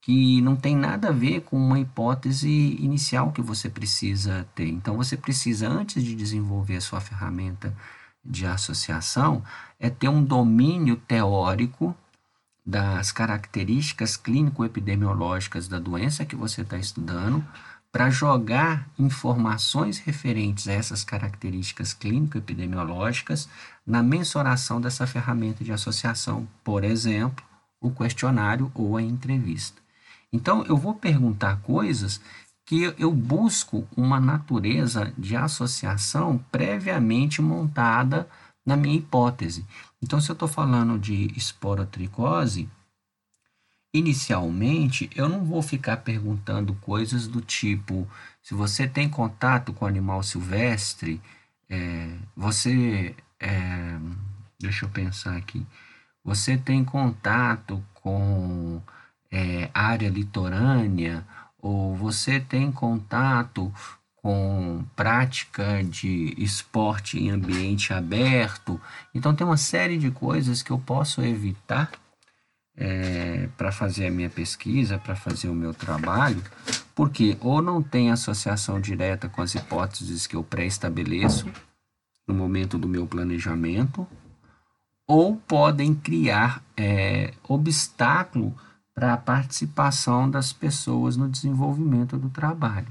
que 0.00 0.40
não 0.40 0.56
tem 0.56 0.74
nada 0.74 1.08
a 1.08 1.12
ver 1.12 1.42
com 1.42 1.56
uma 1.56 1.78
hipótese 1.78 2.48
inicial 2.80 3.30
que 3.32 3.40
você 3.40 3.68
precisa 3.68 4.46
ter. 4.54 4.68
Então, 4.68 4.96
você 4.96 5.16
precisa, 5.16 5.68
antes 5.68 6.02
de 6.02 6.14
desenvolver 6.14 6.76
a 6.76 6.80
sua 6.80 7.00
ferramenta 7.00 7.74
de 8.24 8.46
associação, 8.46 9.42
é 9.78 9.90
ter 9.90 10.08
um 10.08 10.22
domínio 10.22 10.96
teórico 10.96 11.96
das 12.64 13.10
características 13.10 14.16
clínico-epidemiológicas 14.16 15.66
da 15.66 15.78
doença 15.78 16.24
que 16.24 16.36
você 16.36 16.62
está 16.62 16.78
estudando, 16.78 17.44
para 17.90 18.08
jogar 18.08 18.88
informações 18.98 19.98
referentes 19.98 20.66
a 20.66 20.72
essas 20.72 21.04
características 21.04 21.92
clínico-epidemiológicas 21.92 23.50
na 23.86 24.02
mensuração 24.02 24.80
dessa 24.80 25.06
ferramenta 25.06 25.62
de 25.62 25.72
associação, 25.72 26.48
por 26.64 26.84
exemplo, 26.84 27.44
o 27.78 27.90
questionário 27.90 28.72
ou 28.74 28.96
a 28.96 29.02
entrevista. 29.02 29.82
Então, 30.32 30.64
eu 30.64 30.76
vou 30.78 30.94
perguntar 30.94 31.60
coisas 31.60 32.18
que 32.72 32.94
eu 32.98 33.12
busco 33.12 33.86
uma 33.94 34.18
natureza 34.18 35.12
de 35.18 35.36
associação 35.36 36.38
previamente 36.50 37.42
montada 37.42 38.26
na 38.64 38.78
minha 38.78 38.96
hipótese. 38.96 39.66
Então, 40.00 40.18
se 40.22 40.30
eu 40.30 40.32
estou 40.32 40.48
falando 40.48 40.98
de 40.98 41.30
esporotricose, 41.36 42.66
inicialmente 43.92 45.10
eu 45.14 45.28
não 45.28 45.44
vou 45.44 45.60
ficar 45.60 45.98
perguntando 45.98 46.72
coisas 46.76 47.28
do 47.28 47.42
tipo: 47.42 48.08
se 48.42 48.54
você 48.54 48.88
tem 48.88 49.06
contato 49.06 49.74
com 49.74 49.84
animal 49.84 50.22
silvestre, 50.22 51.20
é, 51.68 52.16
você. 52.34 53.14
É, 53.38 53.98
deixa 54.58 54.86
eu 54.86 54.88
pensar 54.88 55.36
aqui. 55.36 55.66
Você 56.24 56.56
tem 56.56 56.82
contato 56.82 57.84
com 57.92 58.80
é, 59.30 59.68
área 59.74 60.08
litorânea, 60.08 61.26
ou 61.62 61.94
você 61.94 62.40
tem 62.40 62.72
contato 62.72 63.72
com 64.16 64.84
prática 64.94 65.82
de 65.82 66.34
esporte 66.36 67.18
em 67.18 67.30
ambiente 67.30 67.92
aberto. 67.92 68.80
Então, 69.14 69.34
tem 69.34 69.46
uma 69.46 69.56
série 69.56 69.96
de 69.96 70.10
coisas 70.10 70.62
que 70.62 70.70
eu 70.70 70.78
posso 70.78 71.22
evitar 71.22 71.90
é, 72.76 73.48
para 73.56 73.70
fazer 73.70 74.06
a 74.06 74.10
minha 74.10 74.30
pesquisa, 74.30 74.98
para 74.98 75.14
fazer 75.14 75.48
o 75.48 75.54
meu 75.54 75.72
trabalho, 75.72 76.42
porque 76.94 77.36
ou 77.40 77.62
não 77.62 77.82
tem 77.82 78.10
associação 78.10 78.80
direta 78.80 79.28
com 79.28 79.42
as 79.42 79.54
hipóteses 79.54 80.26
que 80.26 80.36
eu 80.36 80.42
pré-estabeleço 80.42 81.46
no 82.26 82.34
momento 82.34 82.78
do 82.78 82.88
meu 82.88 83.06
planejamento, 83.06 84.06
ou 85.06 85.36
podem 85.36 85.94
criar 85.94 86.62
é, 86.76 87.34
obstáculo 87.46 88.56
para 88.94 89.14
a 89.14 89.16
participação 89.16 90.30
das 90.30 90.52
pessoas 90.52 91.16
no 91.16 91.28
desenvolvimento 91.28 92.16
do 92.16 92.28
trabalho. 92.28 92.88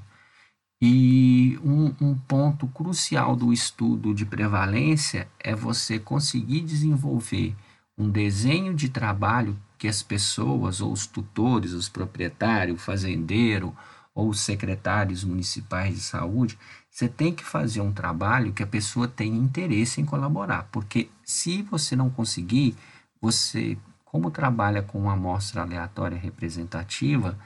E 0.81 1.59
um, 1.63 1.93
um, 2.01 2.15
ponto 2.15 2.67
crucial 2.67 3.35
do 3.35 3.53
estudo 3.53 4.15
de 4.15 4.25
prevalência 4.25 5.27
é 5.39 5.55
você 5.55 5.99
conseguir 5.99 6.61
desenvolver 6.61 7.55
um 7.95 8.09
desenho 8.09 8.73
de 8.73 8.89
trabalho 8.89 9.55
que 9.77 9.87
as 9.87 10.01
pessoas, 10.01 10.81
ou 10.81 10.91
os 10.91 11.05
tutores, 11.05 11.73
os 11.73 11.87
proprietários, 11.87 12.79
o 12.79 12.83
fazendeiro, 12.83 13.75
ou 14.13 14.29
os 14.29 14.41
secretários 14.41 15.23
municipais 15.23 15.95
de 15.95 16.01
saúde, 16.01 16.57
você 16.89 17.07
tem 17.07 17.33
que 17.33 17.43
fazer 17.43 17.81
um 17.81 17.93
trabalho 17.93 18.51
que 18.51 18.63
a 18.63 18.67
pessoa 18.67 19.07
tenha 19.07 19.37
interesse 19.37 20.01
em 20.01 20.05
colaborar, 20.05 20.67
porque 20.71 21.09
se 21.23 21.61
você 21.61 21.95
não 21.95 22.09
conseguir, 22.09 22.75
você 23.21 23.77
como 24.12 24.30
trabalha 24.30 24.84
com 24.84 25.00
uma 25.00 25.13
amostra 25.13 25.62
aleatória 25.62 26.17
representativa, 26.17 27.39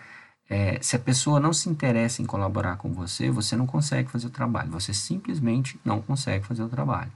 é, 0.49 0.81
se 0.81 0.95
a 0.95 0.99
pessoa 0.99 1.39
não 1.39 1.53
se 1.53 1.69
interessa 1.69 2.23
em 2.23 2.25
colaborar 2.25 2.77
com 2.77 2.91
você, 2.91 3.29
você 3.29 3.55
não 3.55 3.67
consegue 3.67 4.09
fazer 4.09 4.25
o 4.25 4.31
trabalho. 4.31 4.71
Você 4.71 4.91
simplesmente 4.91 5.79
não 5.85 6.01
consegue 6.01 6.43
fazer 6.43 6.63
o 6.63 6.67
trabalho. 6.67 7.11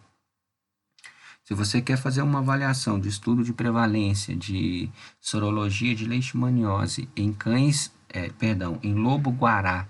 Se 1.43 1.55
você 1.55 1.81
quer 1.81 1.97
fazer 1.97 2.21
uma 2.21 2.37
avaliação 2.37 2.99
de 2.99 3.09
estudo 3.09 3.43
de 3.43 3.51
prevalência 3.51 4.35
de 4.35 4.87
sorologia 5.19 5.95
de 5.95 6.05
leishmaniose 6.05 7.09
em 7.15 7.33
cães, 7.33 7.91
é, 8.07 8.29
perdão, 8.29 8.77
em 8.83 8.93
lobo-guará 8.93 9.87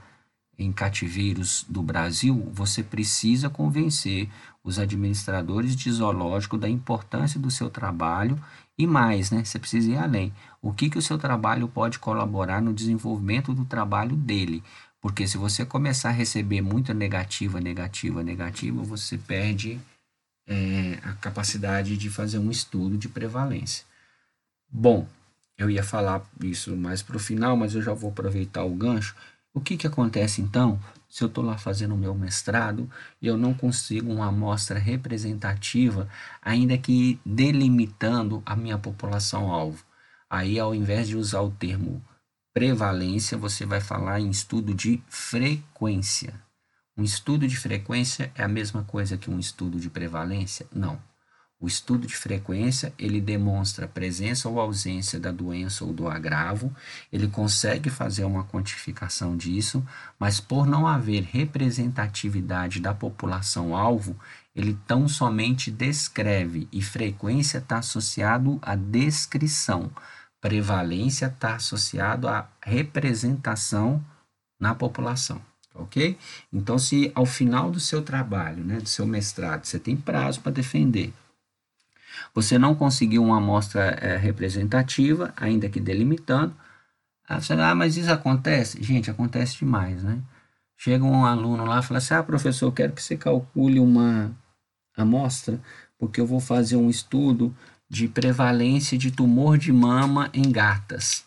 em 0.58 0.72
cativeiros 0.72 1.66
do 1.68 1.84
Brasil, 1.84 2.50
você 2.54 2.82
precisa 2.82 3.50
convencer 3.50 4.30
os 4.64 4.80
administradores 4.80 5.76
de 5.76 5.92
zoológico 5.92 6.58
da 6.58 6.70
importância 6.70 7.38
do 7.38 7.52
seu 7.52 7.70
trabalho 7.70 8.42
e 8.80 8.88
mais, 8.88 9.30
né? 9.30 9.44
Você 9.44 9.60
precisa 9.60 9.92
ir 9.92 9.98
além. 9.98 10.34
O 10.62 10.72
que, 10.72 10.90
que 10.90 10.98
o 10.98 11.02
seu 11.02 11.18
trabalho 11.18 11.68
pode 11.68 12.00
colaborar 12.00 12.62
no 12.62 12.74
desenvolvimento 12.74 13.54
do 13.54 13.66
trabalho 13.66 14.16
dele? 14.16 14.64
Porque 15.02 15.28
se 15.28 15.38
você 15.38 15.66
começar 15.66 16.10
a 16.10 16.14
receber 16.14 16.62
muita 16.62 16.94
negativa, 16.94 17.60
negativa, 17.60 18.24
negativa, 18.24 18.82
você 18.82 19.18
perde 19.18 19.82
é, 20.48 20.98
a 21.04 21.12
capacidade 21.14 21.98
de 21.98 22.10
fazer 22.10 22.40
um 22.40 22.50
estudo 22.50 22.98
de 22.98 23.10
prevalência. 23.10 23.84
Bom, 24.72 25.06
eu 25.58 25.70
ia 25.70 25.84
falar 25.84 26.26
isso 26.42 26.74
mais 26.78 27.02
para 27.02 27.18
o 27.18 27.20
final, 27.20 27.58
mas 27.58 27.76
eu 27.76 27.82
já 27.82 27.94
vou 27.94 28.12
aproveitar 28.12 28.64
o 28.64 28.74
gancho. 28.74 29.14
O 29.54 29.60
que, 29.60 29.78
que 29.78 29.88
acontece 29.88 30.42
então 30.42 30.80
se 31.08 31.24
eu 31.24 31.28
estou 31.28 31.44
lá 31.44 31.58
fazendo 31.58 31.96
o 31.96 31.98
meu 31.98 32.14
mestrado 32.14 32.90
e 33.20 33.26
eu 33.26 33.36
não 33.36 33.54
consigo 33.54 34.12
uma 34.12 34.28
amostra 34.28 34.78
representativa, 34.78 36.08
ainda 36.42 36.78
que 36.78 37.20
delimitando 37.26 38.44
a 38.46 38.56
minha 38.56 38.78
população-alvo? 38.78 39.84
Aí, 40.30 40.60
ao 40.60 40.76
invés 40.76 41.08
de 41.08 41.18
usar 41.18 41.42
o 41.42 41.50
termo 41.50 42.04
prevalência, 42.54 43.38
você 43.38 43.66
vai 43.66 43.82
falar 43.82 44.20
em 44.20 44.30
estudo 44.30 44.74
de 44.74 45.02
frequência. 45.08 46.34
Um 46.96 47.04
estudo 47.04 47.48
de 47.48 47.58
frequência 47.58 48.32
é 48.36 48.44
a 48.44 48.48
mesma 48.48 48.84
coisa 48.84 49.18
que 49.18 49.32
um 49.32 49.40
estudo 49.40 49.80
de 49.80 49.90
prevalência? 49.90 50.68
Não. 50.72 51.02
O 51.62 51.68
estudo 51.68 52.08
de 52.08 52.16
frequência, 52.16 52.94
ele 52.98 53.20
demonstra 53.20 53.84
a 53.84 53.88
presença 53.88 54.48
ou 54.48 54.62
ausência 54.62 55.20
da 55.20 55.30
doença 55.30 55.84
ou 55.84 55.92
do 55.92 56.08
agravo, 56.08 56.74
ele 57.12 57.28
consegue 57.28 57.90
fazer 57.90 58.24
uma 58.24 58.46
quantificação 58.46 59.36
disso, 59.36 59.86
mas 60.18 60.40
por 60.40 60.66
não 60.66 60.88
haver 60.88 61.24
representatividade 61.24 62.80
da 62.80 62.94
população 62.94 63.76
alvo, 63.76 64.16
ele 64.56 64.80
tão 64.88 65.06
somente 65.06 65.70
descreve 65.70 66.66
e 66.72 66.82
frequência 66.82 67.58
está 67.58 67.80
associado 67.80 68.58
à 68.62 68.74
descrição, 68.74 69.92
prevalência 70.40 71.26
está 71.26 71.56
associado 71.56 72.30
à 72.30 72.50
representação 72.62 74.02
na 74.58 74.74
população 74.74 75.42
ok? 75.76 76.18
Então, 76.52 76.78
se 76.78 77.12
ao 77.16 77.26
final 77.26 77.72
do 77.72 77.80
seu 77.80 78.02
trabalho, 78.02 78.64
né, 78.66 78.80
do 78.80 78.90
seu 78.90 79.06
mestrado, 79.06 79.66
você 79.66 79.80
tem 79.80 79.96
prazo 79.96 80.42
para 80.42 80.52
defender, 80.52 81.14
você 82.34 82.58
não 82.58 82.76
conseguiu 82.76 83.24
uma 83.24 83.38
amostra 83.38 83.98
é, 84.02 84.18
representativa, 84.18 85.34
ainda 85.36 85.70
que 85.70 85.80
delimitando. 85.80 86.56
Ah, 87.28 87.40
você, 87.40 87.54
ah, 87.54 87.76
mas 87.76 87.98
isso 87.98 88.12
acontece? 88.12 88.82
Gente, 88.82 89.12
acontece 89.12 89.58
demais, 89.60 90.04
né? 90.04 90.20
Chega 90.78 91.04
um 91.04 91.26
aluno 91.26 91.66
lá 91.66 91.80
e 91.80 91.84
fala 91.84 91.98
assim: 92.00 92.14
Ah, 92.14 92.24
professor, 92.24 92.68
eu 92.68 92.72
quero 92.72 92.94
que 92.94 93.04
você 93.04 93.18
calcule 93.18 93.80
uma 93.80 94.32
amostra, 94.96 95.60
porque 95.98 96.22
eu 96.22 96.26
vou 96.26 96.40
fazer 96.40 96.76
um 96.76 96.90
estudo 96.90 97.56
de 97.90 98.08
prevalência 98.08 98.98
de 98.98 99.12
tumor 99.12 99.58
de 99.58 99.72
mama 99.72 100.30
em 100.34 100.52
gatas. 100.52 101.26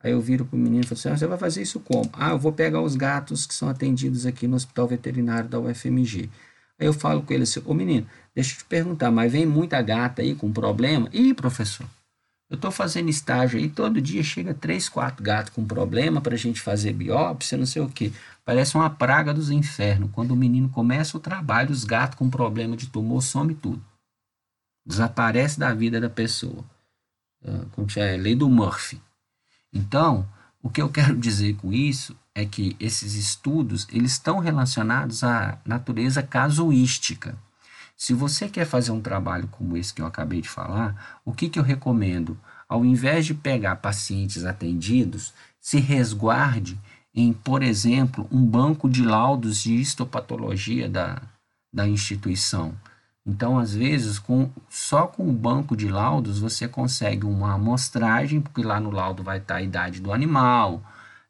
Aí 0.00 0.12
eu 0.12 0.20
viro 0.20 0.44
para 0.44 0.56
o 0.56 0.58
menino 0.58 0.82
e 0.82 0.86
falo 0.86 0.98
assim: 0.98 1.08
ah, 1.10 1.16
Você 1.16 1.26
vai 1.26 1.38
fazer 1.38 1.62
isso 1.62 1.80
como? 1.80 2.10
Ah, 2.12 2.30
eu 2.30 2.38
vou 2.38 2.52
pegar 2.52 2.80
os 2.80 2.96
gatos 2.96 3.46
que 3.46 3.54
são 3.54 3.68
atendidos 3.68 4.26
aqui 4.26 4.46
no 4.46 4.56
Hospital 4.56 4.88
Veterinário 4.88 5.48
da 5.48 5.58
UFMG. 5.58 6.30
Aí 6.78 6.86
eu 6.86 6.92
falo 6.92 7.22
com 7.22 7.32
ele 7.32 7.42
assim, 7.42 7.60
ô 7.64 7.74
menino, 7.74 8.06
deixa 8.34 8.54
eu 8.54 8.58
te 8.58 8.64
perguntar, 8.64 9.10
mas 9.10 9.32
vem 9.32 9.44
muita 9.44 9.80
gata 9.82 10.22
aí 10.22 10.34
com 10.34 10.52
problema? 10.52 11.08
Ih, 11.12 11.34
professor, 11.34 11.86
eu 12.48 12.54
estou 12.54 12.70
fazendo 12.70 13.10
estágio 13.10 13.58
aí, 13.58 13.68
todo 13.68 14.00
dia 14.00 14.22
chega 14.22 14.54
três, 14.54 14.88
quatro 14.88 15.22
gatos 15.22 15.52
com 15.52 15.66
problema 15.66 16.20
para 16.20 16.34
a 16.34 16.38
gente 16.38 16.60
fazer 16.60 16.94
biópsia, 16.94 17.58
não 17.58 17.66
sei 17.66 17.82
o 17.82 17.90
quê. 17.90 18.10
Parece 18.44 18.74
uma 18.74 18.88
praga 18.88 19.34
dos 19.34 19.50
infernos. 19.50 20.10
Quando 20.12 20.30
o 20.30 20.36
menino 20.36 20.70
começa 20.70 21.16
o 21.16 21.20
trabalho, 21.20 21.70
os 21.70 21.84
gatos 21.84 22.18
com 22.18 22.30
problema 22.30 22.74
de 22.74 22.86
tumor 22.86 23.22
some 23.22 23.54
tudo. 23.54 23.84
Desaparece 24.86 25.60
da 25.60 25.74
vida 25.74 26.00
da 26.00 26.08
pessoa. 26.08 26.64
Ah, 27.44 27.66
como 27.72 27.86
é, 27.96 28.16
lei 28.16 28.34
do 28.34 28.48
Murphy. 28.48 28.98
Então, 29.70 30.26
o 30.62 30.70
que 30.70 30.80
eu 30.80 30.88
quero 30.88 31.14
dizer 31.20 31.54
com 31.56 31.70
isso 31.70 32.16
é 32.38 32.44
que 32.44 32.76
esses 32.78 33.14
estudos 33.14 33.88
eles 33.92 34.12
estão 34.12 34.38
relacionados 34.38 35.24
à 35.24 35.58
natureza 35.66 36.22
casuística. 36.22 37.36
Se 37.96 38.14
você 38.14 38.48
quer 38.48 38.64
fazer 38.64 38.92
um 38.92 39.00
trabalho 39.00 39.48
como 39.48 39.76
esse 39.76 39.92
que 39.92 40.00
eu 40.00 40.06
acabei 40.06 40.40
de 40.40 40.48
falar, 40.48 41.20
o 41.24 41.32
que, 41.32 41.48
que 41.48 41.58
eu 41.58 41.64
recomendo? 41.64 42.38
Ao 42.68 42.84
invés 42.84 43.26
de 43.26 43.34
pegar 43.34 43.74
pacientes 43.76 44.44
atendidos, 44.44 45.34
se 45.60 45.80
resguarde 45.80 46.78
em, 47.12 47.32
por 47.32 47.60
exemplo, 47.60 48.28
um 48.30 48.46
banco 48.46 48.88
de 48.88 49.02
laudos 49.02 49.60
de 49.60 49.74
histopatologia 49.74 50.88
da, 50.88 51.20
da 51.74 51.88
instituição. 51.88 52.72
Então, 53.26 53.58
às 53.58 53.74
vezes, 53.74 54.20
com, 54.20 54.48
só 54.70 55.08
com 55.08 55.28
o 55.28 55.32
banco 55.32 55.76
de 55.76 55.88
laudos 55.88 56.38
você 56.38 56.68
consegue 56.68 57.26
uma 57.26 57.54
amostragem, 57.54 58.40
porque 58.40 58.62
lá 58.62 58.78
no 58.78 58.92
laudo 58.92 59.24
vai 59.24 59.38
estar 59.38 59.56
a 59.56 59.62
idade 59.62 60.00
do 60.00 60.12
animal, 60.12 60.84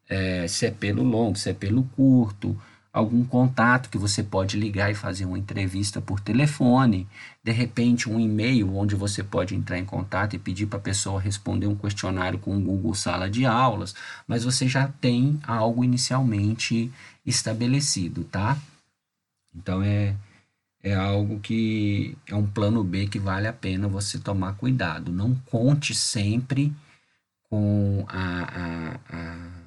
é, 0.09 0.47
se 0.49 0.67
é 0.67 0.71
pelo 0.71 1.03
longo, 1.03 1.37
se 1.37 1.51
é 1.51 1.55
pelo 1.55 1.85
curto, 1.85 2.57
algum 2.93 3.25
contato 3.25 3.91
que 3.91 3.99
você 3.99 4.23
pode 4.23 4.59
ligar 4.59 4.91
e 4.91 4.95
fazer 4.95 5.25
uma 5.25 5.39
entrevista 5.39 6.01
por 6.01 6.21
telefone, 6.21 7.07
de 7.45 7.53
repente 7.53 8.09
um 8.09 8.19
e-mail 8.19 8.75
onde 8.77 8.95
você 8.95 9.23
pode 9.23 9.55
entrar 9.55 9.79
em 9.79 9.85
contato 9.85 10.35
e 10.35 10.39
pedir 10.39 10.67
para 10.67 10.79
a 10.79 10.83
pessoa 10.83 11.21
responder 11.21 11.67
um 11.67 11.77
questionário 11.77 12.39
com 12.39 12.57
o 12.57 12.61
Google 12.61 12.95
Sala 12.95 13.31
de 13.31 13.45
Aulas, 13.45 13.95
mas 14.27 14.45
você 14.45 14.67
já 14.67 14.89
tem 14.89 15.39
algo 15.47 15.85
inicialmente 15.85 16.91
estabelecido, 17.25 18.25
tá? 18.25 18.57
Então 19.55 19.83
é 19.83 20.17
é 20.83 20.95
algo 20.95 21.41
que 21.41 22.17
é 22.27 22.35
um 22.35 22.47
plano 22.47 22.85
B 22.85 23.09
que 23.09 23.19
vale 23.19 23.49
a 23.49 23.53
pena 23.53 23.89
você 23.89 24.19
tomar 24.19 24.55
cuidado. 24.55 25.13
Não 25.13 25.35
conte 25.35 25.95
sempre 25.95 26.73
com 27.51 28.05
a, 28.09 28.43
a, 28.43 29.01
a 29.11 29.58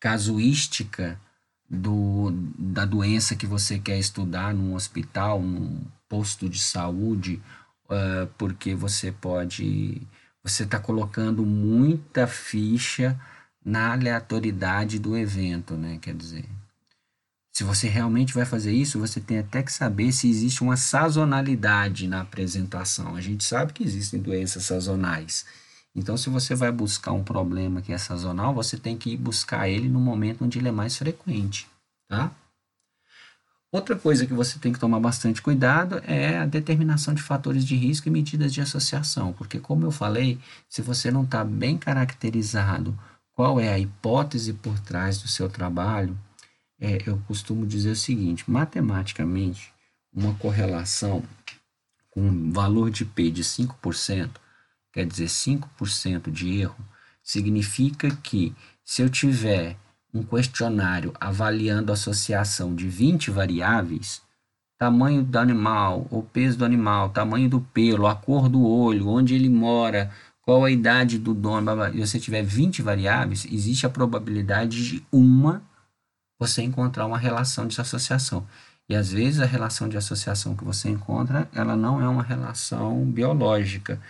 casuística 0.00 1.20
do, 1.68 2.32
da 2.58 2.84
doença 2.84 3.36
que 3.36 3.46
você 3.46 3.78
quer 3.78 3.98
estudar 3.98 4.52
num 4.52 4.74
hospital, 4.74 5.40
num 5.40 5.84
posto 6.08 6.48
de 6.48 6.58
saúde, 6.58 7.40
uh, 7.84 8.26
porque 8.36 8.74
você 8.74 9.12
pode. 9.12 10.02
Você 10.42 10.64
está 10.64 10.80
colocando 10.80 11.44
muita 11.44 12.26
ficha 12.26 13.20
na 13.64 13.92
aleatoriedade 13.92 14.98
do 14.98 15.16
evento, 15.16 15.74
né? 15.74 15.98
Quer 16.00 16.14
dizer, 16.14 16.46
se 17.52 17.62
você 17.62 17.88
realmente 17.88 18.32
vai 18.32 18.46
fazer 18.46 18.72
isso, 18.72 18.98
você 18.98 19.20
tem 19.20 19.38
até 19.38 19.62
que 19.62 19.72
saber 19.72 20.12
se 20.12 20.28
existe 20.28 20.62
uma 20.62 20.78
sazonalidade 20.78 22.08
na 22.08 22.22
apresentação. 22.22 23.14
A 23.14 23.20
gente 23.20 23.44
sabe 23.44 23.74
que 23.74 23.84
existem 23.84 24.20
doenças 24.20 24.64
sazonais. 24.64 25.44
Então, 25.94 26.16
se 26.16 26.30
você 26.30 26.54
vai 26.54 26.70
buscar 26.70 27.12
um 27.12 27.24
problema 27.24 27.82
que 27.82 27.92
é 27.92 27.98
sazonal, 27.98 28.54
você 28.54 28.76
tem 28.76 28.96
que 28.96 29.10
ir 29.10 29.16
buscar 29.16 29.68
ele 29.68 29.88
no 29.88 30.00
momento 30.00 30.44
onde 30.44 30.58
ele 30.58 30.68
é 30.68 30.72
mais 30.72 30.96
frequente, 30.96 31.66
tá? 32.08 32.30
Outra 33.72 33.94
coisa 33.96 34.26
que 34.26 34.32
você 34.32 34.58
tem 34.58 34.72
que 34.72 34.80
tomar 34.80 34.98
bastante 34.98 35.40
cuidado 35.40 36.02
é 36.04 36.38
a 36.38 36.46
determinação 36.46 37.14
de 37.14 37.22
fatores 37.22 37.64
de 37.64 37.76
risco 37.76 38.08
e 38.08 38.10
medidas 38.10 38.52
de 38.52 38.60
associação, 38.60 39.32
porque, 39.32 39.60
como 39.60 39.86
eu 39.86 39.92
falei, 39.92 40.40
se 40.68 40.82
você 40.82 41.10
não 41.10 41.22
está 41.22 41.44
bem 41.44 41.78
caracterizado 41.78 42.98
qual 43.32 43.60
é 43.60 43.72
a 43.72 43.78
hipótese 43.78 44.52
por 44.52 44.78
trás 44.80 45.22
do 45.22 45.28
seu 45.28 45.48
trabalho, 45.48 46.18
é, 46.80 46.98
eu 47.06 47.22
costumo 47.28 47.64
dizer 47.64 47.90
o 47.90 47.96
seguinte: 47.96 48.50
matematicamente, 48.50 49.72
uma 50.12 50.34
correlação 50.34 51.22
com 52.10 52.50
valor 52.50 52.90
de 52.90 53.04
P 53.04 53.30
de 53.30 53.44
5%, 53.44 54.30
quer 54.92 55.06
dizer 55.06 55.26
5% 55.26 56.30
de 56.30 56.60
erro, 56.60 56.84
significa 57.22 58.10
que 58.22 58.54
se 58.84 59.02
eu 59.02 59.08
tiver 59.08 59.76
um 60.12 60.22
questionário 60.22 61.12
avaliando 61.20 61.92
a 61.92 61.94
associação 61.94 62.74
de 62.74 62.88
20 62.88 63.30
variáveis, 63.30 64.22
tamanho 64.78 65.22
do 65.22 65.38
animal, 65.38 66.06
o 66.10 66.22
peso 66.22 66.58
do 66.58 66.64
animal, 66.64 67.10
tamanho 67.10 67.48
do 67.48 67.60
pelo, 67.60 68.06
a 68.06 68.14
cor 68.14 68.48
do 68.48 68.66
olho, 68.66 69.08
onde 69.08 69.34
ele 69.34 69.48
mora, 69.48 70.10
qual 70.42 70.64
a 70.64 70.70
idade 70.70 71.18
do 71.18 71.34
dono, 71.34 71.70
e 71.94 72.00
você 72.00 72.18
tiver 72.18 72.42
20 72.42 72.82
variáveis, 72.82 73.46
existe 73.50 73.86
a 73.86 73.90
probabilidade 73.90 74.84
de 74.84 75.06
uma 75.12 75.62
você 76.38 76.62
encontrar 76.62 77.04
uma 77.04 77.18
relação 77.18 77.66
de 77.68 77.78
associação. 77.78 78.46
E 78.88 78.96
às 78.96 79.12
vezes 79.12 79.40
a 79.40 79.46
relação 79.46 79.88
de 79.88 79.98
associação 79.98 80.56
que 80.56 80.64
você 80.64 80.88
encontra, 80.88 81.48
ela 81.54 81.76
não 81.76 82.02
é 82.02 82.08
uma 82.08 82.22
relação 82.22 83.04
biológica. 83.04 84.00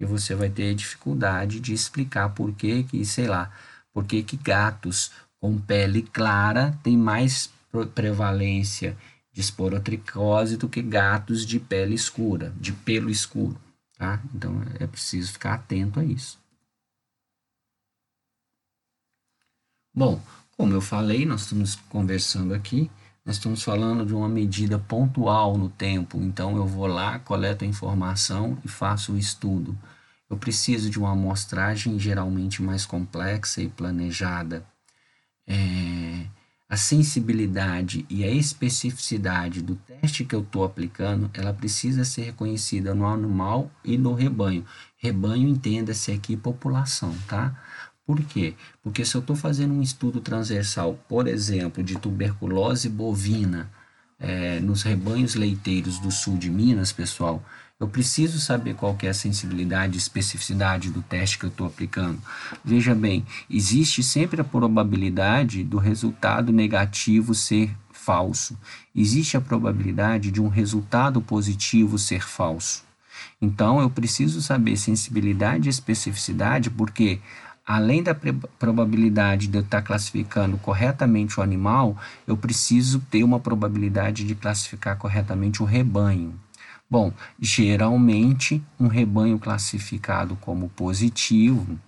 E 0.00 0.04
você 0.04 0.34
vai 0.34 0.48
ter 0.48 0.74
dificuldade 0.74 1.60
de 1.60 1.72
explicar 1.72 2.28
por 2.30 2.52
que, 2.52 2.84
que 2.84 3.04
sei 3.04 3.26
lá, 3.26 3.52
por 3.92 4.04
que, 4.04 4.22
que 4.22 4.36
gatos 4.36 5.10
com 5.40 5.58
pele 5.58 6.02
clara 6.02 6.78
têm 6.82 6.96
mais 6.96 7.50
prevalência 7.94 8.96
de 9.32 9.40
esporotricose 9.40 10.56
do 10.56 10.68
que 10.68 10.82
gatos 10.82 11.46
de 11.46 11.60
pele 11.60 11.94
escura, 11.94 12.52
de 12.56 12.72
pelo 12.72 13.10
escuro. 13.10 13.58
Tá? 13.96 14.22
Então 14.34 14.62
é 14.78 14.86
preciso 14.86 15.32
ficar 15.32 15.54
atento 15.54 16.00
a 16.00 16.04
isso. 16.04 16.38
Bom, 19.94 20.22
como 20.56 20.72
eu 20.72 20.80
falei, 20.80 21.24
nós 21.26 21.42
estamos 21.42 21.74
conversando 21.74 22.54
aqui, 22.54 22.90
nós 23.28 23.36
estamos 23.36 23.62
falando 23.62 24.06
de 24.06 24.14
uma 24.14 24.26
medida 24.26 24.78
pontual 24.78 25.58
no 25.58 25.68
tempo, 25.68 26.16
então 26.22 26.56
eu 26.56 26.66
vou 26.66 26.86
lá, 26.86 27.18
coleto 27.18 27.62
a 27.62 27.68
informação 27.68 28.56
e 28.64 28.68
faço 28.68 29.12
o 29.12 29.18
estudo. 29.18 29.78
Eu 30.30 30.38
preciso 30.38 30.88
de 30.88 30.98
uma 30.98 31.12
amostragem 31.12 31.98
geralmente 31.98 32.62
mais 32.62 32.86
complexa 32.86 33.60
e 33.60 33.68
planejada. 33.68 34.64
É, 35.46 36.24
a 36.70 36.76
sensibilidade 36.78 38.06
e 38.08 38.24
a 38.24 38.30
especificidade 38.30 39.60
do 39.60 39.74
teste 39.74 40.24
que 40.24 40.34
eu 40.34 40.40
estou 40.40 40.64
aplicando, 40.64 41.30
ela 41.34 41.52
precisa 41.52 42.06
ser 42.06 42.22
reconhecida 42.22 42.94
no 42.94 43.06
animal 43.06 43.70
e 43.84 43.98
no 43.98 44.14
rebanho. 44.14 44.64
Rebanho 44.96 45.46
entenda-se 45.46 46.10
aqui 46.10 46.34
população, 46.34 47.14
tá? 47.26 47.54
Por 48.08 48.22
quê? 48.22 48.54
Porque 48.82 49.04
se 49.04 49.14
eu 49.14 49.20
estou 49.20 49.36
fazendo 49.36 49.74
um 49.74 49.82
estudo 49.82 50.22
transversal, 50.22 50.98
por 51.06 51.28
exemplo, 51.28 51.84
de 51.84 51.98
tuberculose 51.98 52.88
bovina 52.88 53.70
é, 54.18 54.58
nos 54.60 54.82
rebanhos 54.82 55.34
leiteiros 55.34 55.98
do 55.98 56.10
sul 56.10 56.38
de 56.38 56.48
Minas, 56.48 56.90
pessoal, 56.90 57.44
eu 57.78 57.86
preciso 57.86 58.40
saber 58.40 58.72
qual 58.72 58.96
é 59.02 59.08
a 59.08 59.12
sensibilidade 59.12 59.94
e 59.94 59.98
especificidade 59.98 60.90
do 60.90 61.02
teste 61.02 61.38
que 61.38 61.44
eu 61.44 61.50
estou 61.50 61.66
aplicando. 61.66 62.18
Veja 62.64 62.94
bem, 62.94 63.26
existe 63.50 64.02
sempre 64.02 64.40
a 64.40 64.44
probabilidade 64.44 65.62
do 65.62 65.76
resultado 65.76 66.50
negativo 66.50 67.34
ser 67.34 67.76
falso. 67.92 68.58
Existe 68.96 69.36
a 69.36 69.40
probabilidade 69.42 70.30
de 70.30 70.40
um 70.40 70.48
resultado 70.48 71.20
positivo 71.20 71.98
ser 71.98 72.26
falso. 72.26 72.88
Então, 73.40 73.80
eu 73.80 73.90
preciso 73.90 74.40
saber 74.40 74.76
sensibilidade 74.76 75.68
e 75.68 75.70
especificidade, 75.70 76.70
porque 76.70 77.20
além 77.68 78.02
da 78.02 78.16
probabilidade 78.58 79.46
de 79.46 79.58
eu 79.58 79.62
estar 79.62 79.82
classificando 79.82 80.56
corretamente 80.56 81.38
o 81.38 81.42
animal, 81.42 81.98
eu 82.26 82.34
preciso 82.34 82.98
ter 83.10 83.22
uma 83.22 83.38
probabilidade 83.38 84.24
de 84.24 84.34
classificar 84.34 84.96
corretamente 84.96 85.62
o 85.62 85.66
rebanho. 85.66 86.34
Bom, 86.88 87.12
geralmente 87.38 88.64
um 88.80 88.86
rebanho 88.86 89.38
classificado 89.38 90.34
como 90.36 90.70
positivo 90.70 91.78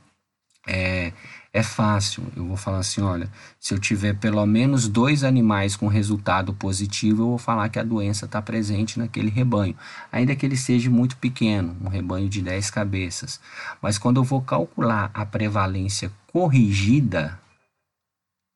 é, 0.68 1.14
é 1.52 1.62
fácil. 1.62 2.24
Eu 2.36 2.46
vou 2.46 2.56
falar 2.56 2.78
assim: 2.78 3.00
olha, 3.00 3.30
se 3.58 3.74
eu 3.74 3.78
tiver 3.78 4.14
pelo 4.14 4.44
menos 4.46 4.88
dois 4.88 5.24
animais 5.24 5.76
com 5.76 5.88
resultado 5.88 6.54
positivo, 6.54 7.22
eu 7.22 7.28
vou 7.30 7.38
falar 7.38 7.68
que 7.68 7.78
a 7.78 7.84
doença 7.84 8.26
está 8.26 8.40
presente 8.40 8.98
naquele 8.98 9.30
rebanho, 9.30 9.76
ainda 10.12 10.34
que 10.36 10.46
ele 10.46 10.56
seja 10.56 10.88
muito 10.88 11.16
pequeno, 11.16 11.76
um 11.80 11.88
rebanho 11.88 12.28
de 12.28 12.40
10 12.40 12.70
cabeças. 12.70 13.40
Mas 13.82 13.98
quando 13.98 14.18
eu 14.18 14.24
vou 14.24 14.40
calcular 14.40 15.10
a 15.12 15.26
prevalência 15.26 16.12
corrigida, 16.32 17.38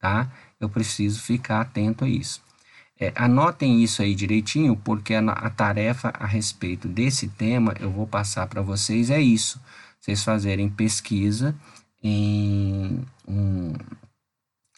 tá? 0.00 0.30
Eu 0.60 0.68
preciso 0.68 1.20
ficar 1.20 1.60
atento 1.60 2.04
a 2.04 2.08
isso. 2.08 2.42
É, 2.98 3.12
anotem 3.16 3.82
isso 3.82 4.02
aí 4.02 4.14
direitinho, 4.14 4.76
porque 4.76 5.14
a, 5.14 5.20
a 5.20 5.50
tarefa 5.50 6.12
a 6.16 6.26
respeito 6.26 6.86
desse 6.86 7.26
tema 7.26 7.74
eu 7.80 7.90
vou 7.90 8.06
passar 8.06 8.46
para 8.46 8.62
vocês 8.62 9.10
é 9.10 9.20
isso. 9.20 9.60
Vocês 10.00 10.22
fazerem 10.22 10.68
pesquisa 10.68 11.56
em, 12.04 13.02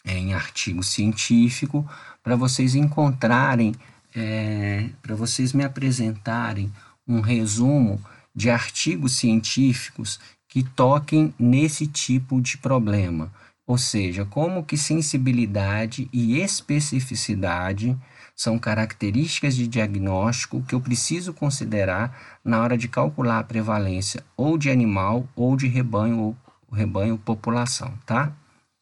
em 0.05 0.33
artigo 0.33 0.81
científico 0.81 1.85
para 2.23 2.37
vocês 2.37 2.73
encontrarem 2.73 3.75
é, 4.15 4.89
para 5.01 5.15
vocês 5.15 5.53
me 5.53 5.63
apresentarem 5.63 6.71
um 7.07 7.19
resumo 7.21 8.01
de 8.33 8.49
artigos 8.49 9.13
científicos 9.15 10.19
que 10.47 10.63
toquem 10.63 11.33
nesse 11.37 11.85
tipo 11.85 12.41
de 12.41 12.57
problema, 12.57 13.31
ou 13.65 13.77
seja, 13.77 14.25
como 14.25 14.63
que 14.63 14.77
sensibilidade 14.77 16.09
e 16.13 16.39
especificidade 16.39 17.97
são 18.35 18.57
características 18.57 19.55
de 19.55 19.67
diagnóstico 19.67 20.63
que 20.63 20.73
eu 20.73 20.79
preciso 20.79 21.33
considerar 21.33 22.39
na 22.43 22.61
hora 22.61 22.77
de 22.77 22.87
calcular 22.87 23.39
a 23.39 23.43
prevalência 23.43 24.23
ou 24.37 24.57
de 24.57 24.69
animal 24.69 25.27
ou 25.35 25.57
de 25.57 25.67
rebanho 25.67 26.37
ou 26.69 26.77
rebanho 26.77 27.17
população, 27.17 27.93
tá? 28.05 28.31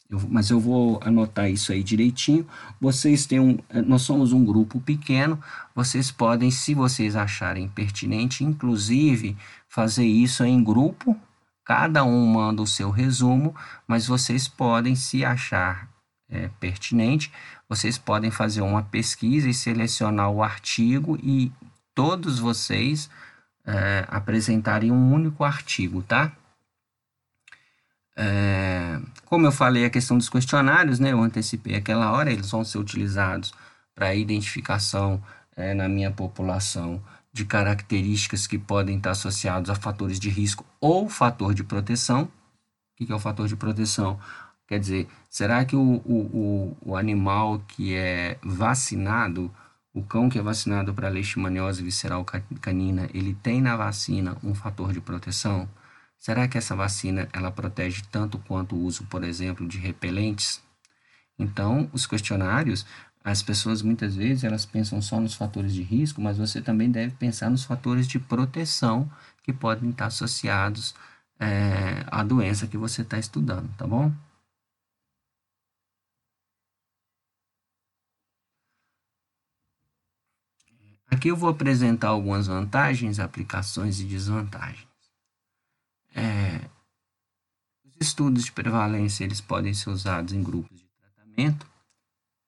Eu, 0.09 0.21
mas 0.29 0.49
eu 0.49 0.59
vou 0.59 0.99
anotar 1.03 1.49
isso 1.49 1.71
aí 1.71 1.83
direitinho. 1.83 2.47
Vocês 2.79 3.25
têm 3.25 3.39
um, 3.39 3.57
nós 3.85 4.03
somos 4.03 4.31
um 4.33 4.45
grupo 4.45 4.79
pequeno. 4.79 5.41
Vocês 5.73 6.11
podem, 6.11 6.51
se 6.51 6.73
vocês 6.73 7.15
acharem 7.15 7.67
pertinente, 7.67 8.43
inclusive 8.43 9.35
fazer 9.67 10.05
isso 10.05 10.43
em 10.43 10.63
grupo. 10.63 11.17
Cada 11.63 12.03
um 12.03 12.25
manda 12.27 12.61
o 12.61 12.67
seu 12.67 12.91
resumo, 12.91 13.55
mas 13.87 14.05
vocês 14.05 14.47
podem, 14.47 14.95
se 14.95 15.25
achar 15.25 15.89
é, 16.29 16.49
pertinente, 16.59 17.31
vocês 17.67 17.97
podem 17.97 18.29
fazer 18.29 18.61
uma 18.61 18.83
pesquisa 18.83 19.49
e 19.49 19.53
selecionar 19.53 20.29
o 20.29 20.43
artigo 20.43 21.17
e 21.23 21.51
todos 21.95 22.37
vocês 22.37 23.09
é, 23.65 24.05
apresentarem 24.07 24.91
um 24.91 25.13
único 25.13 25.43
artigo, 25.43 26.03
tá? 26.03 26.31
É, 28.17 28.99
como 29.25 29.45
eu 29.45 29.51
falei, 29.51 29.85
a 29.85 29.89
questão 29.89 30.17
dos 30.17 30.29
questionários, 30.29 30.99
né, 30.99 31.11
eu 31.11 31.21
antecipei 31.21 31.75
aquela 31.75 32.11
hora, 32.11 32.31
eles 32.31 32.49
vão 32.49 32.63
ser 32.63 32.77
utilizados 32.77 33.53
para 33.93 34.15
identificação 34.15 35.21
é, 35.55 35.73
na 35.73 35.87
minha 35.87 36.11
população 36.11 37.01
de 37.31 37.43
características 37.45 38.47
que 38.47 38.57
podem 38.57 38.97
estar 38.97 39.11
associados 39.11 39.69
a 39.69 39.75
fatores 39.75 40.19
de 40.19 40.29
risco 40.29 40.65
ou 40.79 41.09
fator 41.09 41.53
de 41.53 41.63
proteção. 41.63 42.23
O 42.23 43.05
que 43.05 43.11
é 43.11 43.15
o 43.15 43.19
fator 43.19 43.47
de 43.47 43.57
proteção? 43.57 44.17
Quer 44.67 44.79
dizer, 44.79 45.07
será 45.29 45.63
que 45.65 45.75
o, 45.75 46.01
o, 46.05 46.77
o, 46.81 46.95
animal 46.95 47.61
que 47.67 47.93
é 47.93 48.39
vacinado, 48.41 49.51
o 49.93 50.01
cão 50.01 50.29
que 50.29 50.39
é 50.39 50.41
vacinado 50.41 50.93
para 50.93 51.09
leishmaniose 51.09 51.83
visceral 51.83 52.25
canina, 52.61 53.09
ele 53.13 53.35
tem 53.43 53.61
na 53.61 53.75
vacina 53.75 54.37
um 54.43 54.55
fator 54.55 54.91
de 54.91 55.01
proteção? 55.01 55.69
Será 56.25 56.47
que 56.47 56.57
essa 56.57 56.75
vacina 56.75 57.29
ela 57.31 57.51
protege 57.51 58.01
tanto 58.11 58.39
quanto 58.39 58.75
o 58.75 58.79
uso, 58.79 59.05
por 59.05 59.23
exemplo, 59.23 59.67
de 59.67 59.77
repelentes? 59.77 60.59
Então, 61.37 61.87
os 61.93 62.07
questionários, 62.07 62.83
as 63.23 63.43
pessoas 63.43 63.83
muitas 63.83 64.15
vezes 64.15 64.43
elas 64.43 64.65
pensam 64.65 64.99
só 65.03 65.19
nos 65.19 65.35
fatores 65.35 65.71
de 65.71 65.83
risco, 65.83 66.19
mas 66.19 66.39
você 66.39 66.63
também 66.63 66.89
deve 66.89 67.13
pensar 67.13 67.51
nos 67.51 67.63
fatores 67.63 68.07
de 68.07 68.17
proteção 68.17 69.07
que 69.43 69.53
podem 69.53 69.91
estar 69.91 70.07
associados 70.07 70.95
é, 71.39 72.03
à 72.07 72.23
doença 72.23 72.65
que 72.65 72.75
você 72.75 73.03
está 73.03 73.19
estudando, 73.19 73.69
tá 73.77 73.85
bom? 73.85 74.11
Aqui 81.05 81.27
eu 81.27 81.35
vou 81.35 81.49
apresentar 81.51 82.07
algumas 82.07 82.47
vantagens, 82.47 83.19
aplicações 83.19 83.99
e 83.99 84.05
desvantagens. 84.05 84.94
É, 86.15 86.61
os 87.83 88.07
estudos 88.07 88.45
de 88.45 88.51
prevalência 88.53 89.25
eles 89.25 89.41
podem 89.41 89.73
ser 89.73 89.89
usados 89.89 90.33
em 90.33 90.41
grupos 90.41 90.79
de 90.79 90.87
tratamento, 90.97 91.67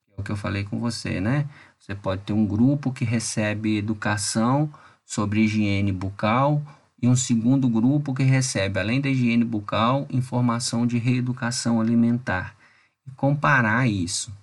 que 0.05 0.13
é 0.18 0.22
o 0.22 0.24
que 0.24 0.32
eu 0.32 0.38
falei 0.38 0.63
com 0.63 0.80
você, 0.80 1.20
né? 1.20 1.49
Você 1.78 1.93
pode 1.93 2.24
ter 2.24 2.32
um 2.32 2.45
grupo 2.45 2.93
que 2.93 3.03
recebe 3.03 3.78
educação 3.78 4.74
sobre 5.05 5.41
higiene 5.41 5.91
bucal 5.91 6.63
e 7.01 7.07
um 7.07 7.15
segundo 7.15 7.70
grupo 7.70 8.13
que 8.13 8.24
recebe, 8.24 8.80
além 8.80 8.99
da 8.99 9.09
higiene 9.09 9.43
bucal, 9.43 10.07
informação 10.09 10.88
de 10.88 10.97
reeducação 10.97 11.80
alimentar. 11.80 12.55
E 13.05 13.11
comparar 13.11 13.88
isso. 13.88 14.34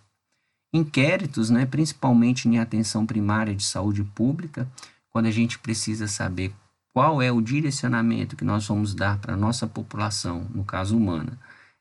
Inquéritos, 0.72 1.50
né, 1.50 1.66
principalmente 1.66 2.48
em 2.48 2.58
atenção 2.58 3.06
primária 3.06 3.54
de 3.54 3.64
saúde 3.64 4.04
pública, 4.04 4.68
quando 5.10 5.26
a 5.26 5.30
gente 5.30 5.58
precisa 5.58 6.08
saber 6.08 6.52
qual 6.94 7.20
é 7.20 7.32
o 7.32 7.40
direcionamento 7.42 8.36
que 8.36 8.44
nós 8.44 8.68
vamos 8.68 8.94
dar 8.94 9.18
para 9.18 9.34
a 9.34 9.36
nossa 9.36 9.66
população, 9.66 10.46
no 10.54 10.64
caso 10.64 10.96
humana, 10.96 11.36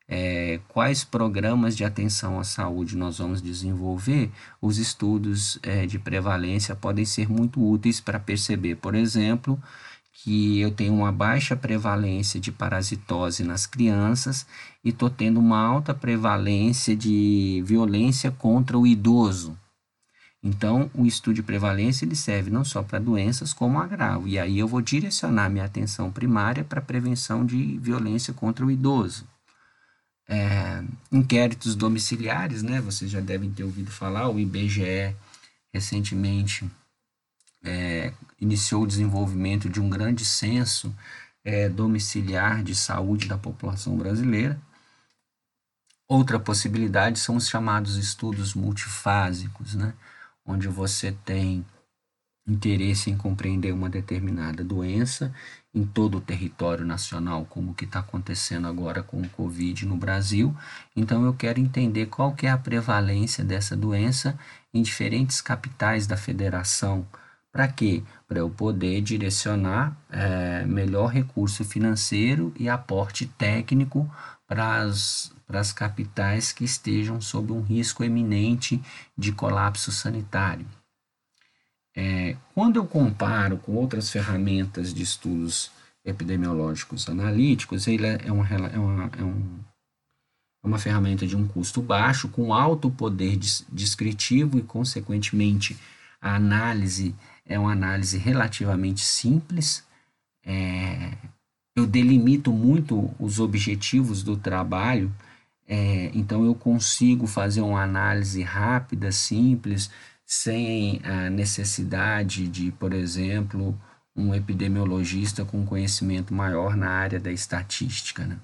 é, 0.08 0.58
quais 0.68 1.04
programas 1.04 1.76
de 1.76 1.84
atenção 1.84 2.40
à 2.40 2.44
saúde 2.44 2.96
nós 2.96 3.18
vamos 3.18 3.40
desenvolver, 3.40 4.32
os 4.60 4.76
estudos 4.76 5.56
é, 5.62 5.86
de 5.86 6.00
prevalência 6.00 6.74
podem 6.74 7.04
ser 7.04 7.28
muito 7.30 7.62
úteis 7.64 8.00
para 8.00 8.18
perceber, 8.18 8.74
por 8.74 8.96
exemplo, 8.96 9.56
que 10.12 10.60
eu 10.60 10.72
tenho 10.72 10.92
uma 10.92 11.12
baixa 11.12 11.54
prevalência 11.54 12.40
de 12.40 12.50
parasitose 12.50 13.44
nas 13.44 13.66
crianças 13.66 14.44
e 14.84 14.88
estou 14.88 15.08
tendo 15.08 15.38
uma 15.38 15.60
alta 15.64 15.94
prevalência 15.94 16.96
de 16.96 17.62
violência 17.64 18.32
contra 18.32 18.76
o 18.76 18.84
idoso. 18.84 19.56
Então, 20.44 20.90
o 20.92 21.06
estudo 21.06 21.36
de 21.36 21.42
prevalência 21.42 22.04
ele 22.04 22.14
serve 22.14 22.50
não 22.50 22.66
só 22.66 22.82
para 22.82 22.98
doenças 22.98 23.54
como 23.54 23.80
agravo. 23.80 24.28
E 24.28 24.38
aí 24.38 24.58
eu 24.58 24.68
vou 24.68 24.82
direcionar 24.82 25.48
minha 25.48 25.64
atenção 25.64 26.12
primária 26.12 26.62
para 26.62 26.80
a 26.80 26.84
prevenção 26.84 27.46
de 27.46 27.78
violência 27.78 28.34
contra 28.34 28.64
o 28.64 28.70
idoso. 28.70 29.26
É, 30.28 30.84
inquéritos 31.10 31.74
domiciliares, 31.74 32.62
né? 32.62 32.78
Vocês 32.82 33.10
já 33.10 33.20
devem 33.20 33.50
ter 33.50 33.64
ouvido 33.64 33.90
falar, 33.90 34.28
o 34.28 34.38
IBGE 34.38 35.16
recentemente 35.72 36.70
é, 37.64 38.12
iniciou 38.38 38.82
o 38.82 38.86
desenvolvimento 38.86 39.70
de 39.70 39.80
um 39.80 39.88
grande 39.88 40.26
censo 40.26 40.94
é, 41.42 41.70
domiciliar 41.70 42.62
de 42.62 42.74
saúde 42.74 43.28
da 43.28 43.38
população 43.38 43.96
brasileira. 43.96 44.60
Outra 46.06 46.38
possibilidade 46.38 47.18
são 47.18 47.36
os 47.36 47.48
chamados 47.48 47.96
estudos 47.96 48.52
multifásicos, 48.52 49.74
né? 49.74 49.94
Onde 50.46 50.68
você 50.68 51.12
tem 51.24 51.64
interesse 52.46 53.10
em 53.10 53.16
compreender 53.16 53.72
uma 53.72 53.88
determinada 53.88 54.62
doença 54.62 55.32
em 55.74 55.84
todo 55.84 56.18
o 56.18 56.20
território 56.20 56.84
nacional, 56.84 57.46
como 57.46 57.74
que 57.74 57.84
está 57.84 58.00
acontecendo 58.00 58.66
agora 58.66 59.02
com 59.02 59.20
o 59.20 59.28
Covid 59.30 59.86
no 59.86 59.96
Brasil. 59.96 60.54
Então 60.94 61.24
eu 61.24 61.34
quero 61.34 61.58
entender 61.58 62.06
qual 62.06 62.34
que 62.34 62.46
é 62.46 62.50
a 62.50 62.58
prevalência 62.58 63.42
dessa 63.42 63.74
doença 63.74 64.38
em 64.72 64.82
diferentes 64.82 65.40
capitais 65.40 66.06
da 66.06 66.16
federação. 66.16 67.06
Para 67.50 67.66
quê? 67.66 68.02
Para 68.28 68.40
eu 68.40 68.50
poder 68.50 69.00
direcionar 69.00 69.96
é, 70.10 70.64
melhor 70.66 71.06
recurso 71.06 71.64
financeiro 71.64 72.52
e 72.58 72.68
aporte 72.68 73.26
técnico 73.26 74.10
para 74.46 74.82
as 74.82 75.33
para 75.46 75.60
as 75.60 75.72
capitais 75.72 76.52
que 76.52 76.64
estejam 76.64 77.20
sob 77.20 77.52
um 77.52 77.60
risco 77.60 78.02
eminente 78.02 78.80
de 79.16 79.32
colapso 79.32 79.92
sanitário. 79.92 80.66
É, 81.96 82.36
quando 82.54 82.76
eu 82.76 82.86
comparo 82.86 83.56
com 83.58 83.72
outras 83.72 84.10
ferramentas 84.10 84.92
de 84.92 85.02
estudos 85.02 85.70
epidemiológicos 86.04 87.08
analíticos, 87.08 87.86
ele 87.86 88.06
é, 88.06 88.32
uma, 88.32 88.48
é, 88.48 88.78
uma, 88.78 89.10
é, 89.16 89.22
um, 89.22 89.58
é 90.62 90.66
uma 90.66 90.78
ferramenta 90.78 91.26
de 91.26 91.36
um 91.36 91.46
custo 91.46 91.80
baixo, 91.80 92.28
com 92.28 92.52
alto 92.52 92.90
poder 92.90 93.38
descritivo 93.70 94.58
e, 94.58 94.62
consequentemente, 94.62 95.78
a 96.20 96.34
análise 96.34 97.14
é 97.46 97.58
uma 97.58 97.72
análise 97.72 98.18
relativamente 98.18 99.00
simples. 99.00 99.84
É, 100.44 101.16
eu 101.76 101.86
delimito 101.86 102.52
muito 102.52 103.14
os 103.18 103.38
objetivos 103.38 104.22
do 104.22 104.36
trabalho 104.36 105.14
é, 105.66 106.10
então 106.14 106.44
eu 106.44 106.54
consigo 106.54 107.26
fazer 107.26 107.62
uma 107.62 107.82
análise 107.82 108.42
rápida, 108.42 109.10
simples, 109.10 109.90
sem 110.26 111.00
a 111.04 111.30
necessidade 111.30 112.48
de, 112.48 112.70
por 112.72 112.92
exemplo, 112.92 113.78
um 114.14 114.34
epidemiologista 114.34 115.44
com 115.44 115.66
conhecimento 115.66 116.32
maior 116.32 116.76
na 116.76 116.90
área 116.90 117.18
da 117.18 117.32
estatística. 117.32 118.24
Né? 118.24 118.38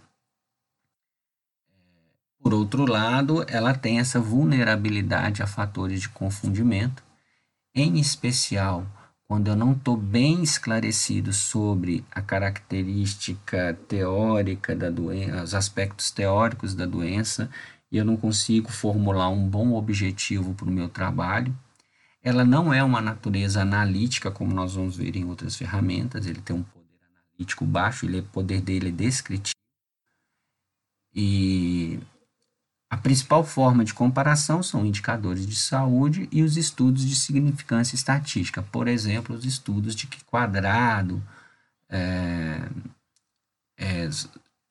Por 2.42 2.54
outro 2.54 2.86
lado, 2.86 3.44
ela 3.48 3.74
tem 3.74 4.00
essa 4.00 4.18
vulnerabilidade 4.18 5.42
a 5.42 5.46
fatores 5.46 6.00
de 6.00 6.08
confundimento, 6.08 7.02
em 7.74 7.98
especial 7.98 8.86
quando 9.30 9.46
eu 9.46 9.54
não 9.54 9.74
estou 9.74 9.96
bem 9.96 10.42
esclarecido 10.42 11.32
sobre 11.32 12.04
a 12.10 12.20
característica 12.20 13.78
teórica 13.86 14.74
da 14.74 14.90
doença, 14.90 15.44
os 15.44 15.54
aspectos 15.54 16.10
teóricos 16.10 16.74
da 16.74 16.84
doença, 16.84 17.48
e 17.92 17.96
eu 17.96 18.04
não 18.04 18.16
consigo 18.16 18.72
formular 18.72 19.28
um 19.28 19.48
bom 19.48 19.74
objetivo 19.74 20.52
para 20.54 20.66
o 20.66 20.72
meu 20.72 20.88
trabalho. 20.88 21.56
Ela 22.24 22.44
não 22.44 22.74
é 22.74 22.82
uma 22.82 23.00
natureza 23.00 23.62
analítica, 23.62 24.32
como 24.32 24.52
nós 24.52 24.74
vamos 24.74 24.96
ver 24.96 25.14
em 25.14 25.24
outras 25.24 25.54
ferramentas, 25.54 26.26
ele 26.26 26.40
tem 26.40 26.56
um 26.56 26.64
poder 26.64 26.88
analítico 27.30 27.64
baixo, 27.64 28.06
ele, 28.06 28.18
o 28.18 28.24
poder 28.24 28.60
dele 28.60 28.88
é 28.88 28.90
descritivo. 28.90 29.54
E 31.14 32.00
a 32.90 32.96
principal 32.96 33.44
forma 33.44 33.84
de 33.84 33.94
comparação 33.94 34.64
são 34.64 34.84
indicadores 34.84 35.46
de 35.46 35.54
saúde 35.54 36.28
e 36.32 36.42
os 36.42 36.56
estudos 36.56 37.04
de 37.04 37.14
significância 37.14 37.94
estatística. 37.94 38.64
Por 38.64 38.88
exemplo, 38.88 39.36
os 39.36 39.44
estudos 39.44 39.94
de 39.94 40.08
que 40.08 40.24
quadrado, 40.24 41.22
é, 41.88 42.68
é, 43.78 44.08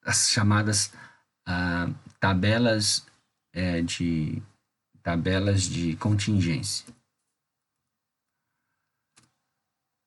as 0.03 0.29
chamadas 0.29 0.91
ah, 1.45 1.89
tabelas 2.19 3.05
é, 3.53 3.81
de 3.81 4.43
tabelas 5.01 5.63
de 5.63 5.95
contingência. 5.95 6.85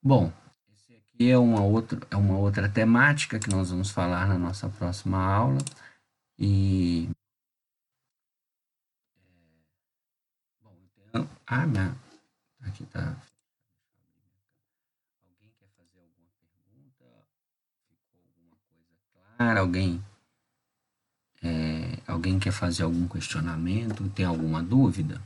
Bom, 0.04 0.30
esse 0.70 0.94
aqui 0.96 1.30
é 1.30 1.38
uma 1.38 1.62
outra 1.62 1.98
é 2.10 2.16
uma 2.16 2.36
outra 2.36 2.68
temática 2.68 3.38
que 3.38 3.48
nós 3.48 3.70
vamos 3.70 3.90
falar 3.90 4.28
na 4.28 4.38
nossa 4.38 4.68
próxima 4.68 5.18
aula 5.18 5.60
e 6.38 7.08
então, 11.12 11.28
ah, 11.46 11.66
minha, 11.66 11.94
aqui 12.62 12.86
tá 12.86 13.14
Alguém 15.22 15.52
quer 15.58 15.68
fazer 15.76 16.00
alguma 16.00 16.30
pergunta? 16.38 17.04
Ficou 17.90 18.22
alguma 18.22 18.56
coisa 18.64 18.96
clara? 19.36 19.60
Alguém 19.60 20.02
é, 21.42 21.98
alguém 22.06 22.38
quer 22.38 22.52
fazer 22.52 22.84
algum 22.84 23.06
questionamento? 23.06 24.08
Tem 24.08 24.24
alguma 24.24 24.62
dúvida? 24.62 25.20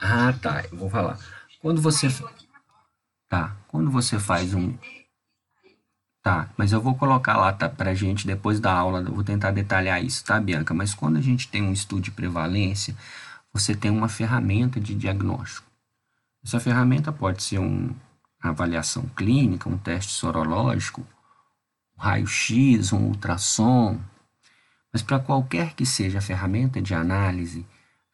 Ah, 0.00 0.32
tá. 0.40 0.64
Eu 0.70 0.76
vou 0.76 0.88
falar. 0.88 1.18
Quando 1.60 1.82
você. 1.82 2.06
Tá. 3.28 3.56
Quando 3.66 3.90
você 3.90 4.20
faz 4.20 4.54
um. 4.54 4.78
Tá, 6.24 6.48
mas 6.56 6.72
eu 6.72 6.80
vou 6.80 6.94
colocar 6.94 7.36
lá 7.36 7.52
tá, 7.52 7.68
pra 7.68 7.92
gente 7.92 8.26
depois 8.26 8.58
da 8.58 8.72
aula, 8.72 9.00
eu 9.00 9.12
vou 9.12 9.22
tentar 9.22 9.50
detalhar 9.50 10.02
isso, 10.02 10.24
tá, 10.24 10.40
Bianca? 10.40 10.72
Mas 10.72 10.94
quando 10.94 11.18
a 11.18 11.20
gente 11.20 11.48
tem 11.48 11.62
um 11.62 11.70
estudo 11.70 12.00
de 12.00 12.10
prevalência, 12.10 12.96
você 13.52 13.74
tem 13.74 13.90
uma 13.90 14.08
ferramenta 14.08 14.80
de 14.80 14.94
diagnóstico. 14.94 15.70
Essa 16.42 16.58
ferramenta 16.58 17.12
pode 17.12 17.42
ser 17.42 17.58
um, 17.58 17.94
uma 18.42 18.52
avaliação 18.52 19.02
clínica, 19.14 19.68
um 19.68 19.76
teste 19.76 20.12
sorológico, 20.12 21.06
um 21.94 22.00
raio-x, 22.00 22.94
um 22.94 23.02
ultrassom. 23.08 24.00
Mas 24.90 25.02
para 25.02 25.18
qualquer 25.18 25.74
que 25.74 25.84
seja 25.84 26.20
a 26.20 26.22
ferramenta 26.22 26.80
de 26.80 26.94
análise, 26.94 27.66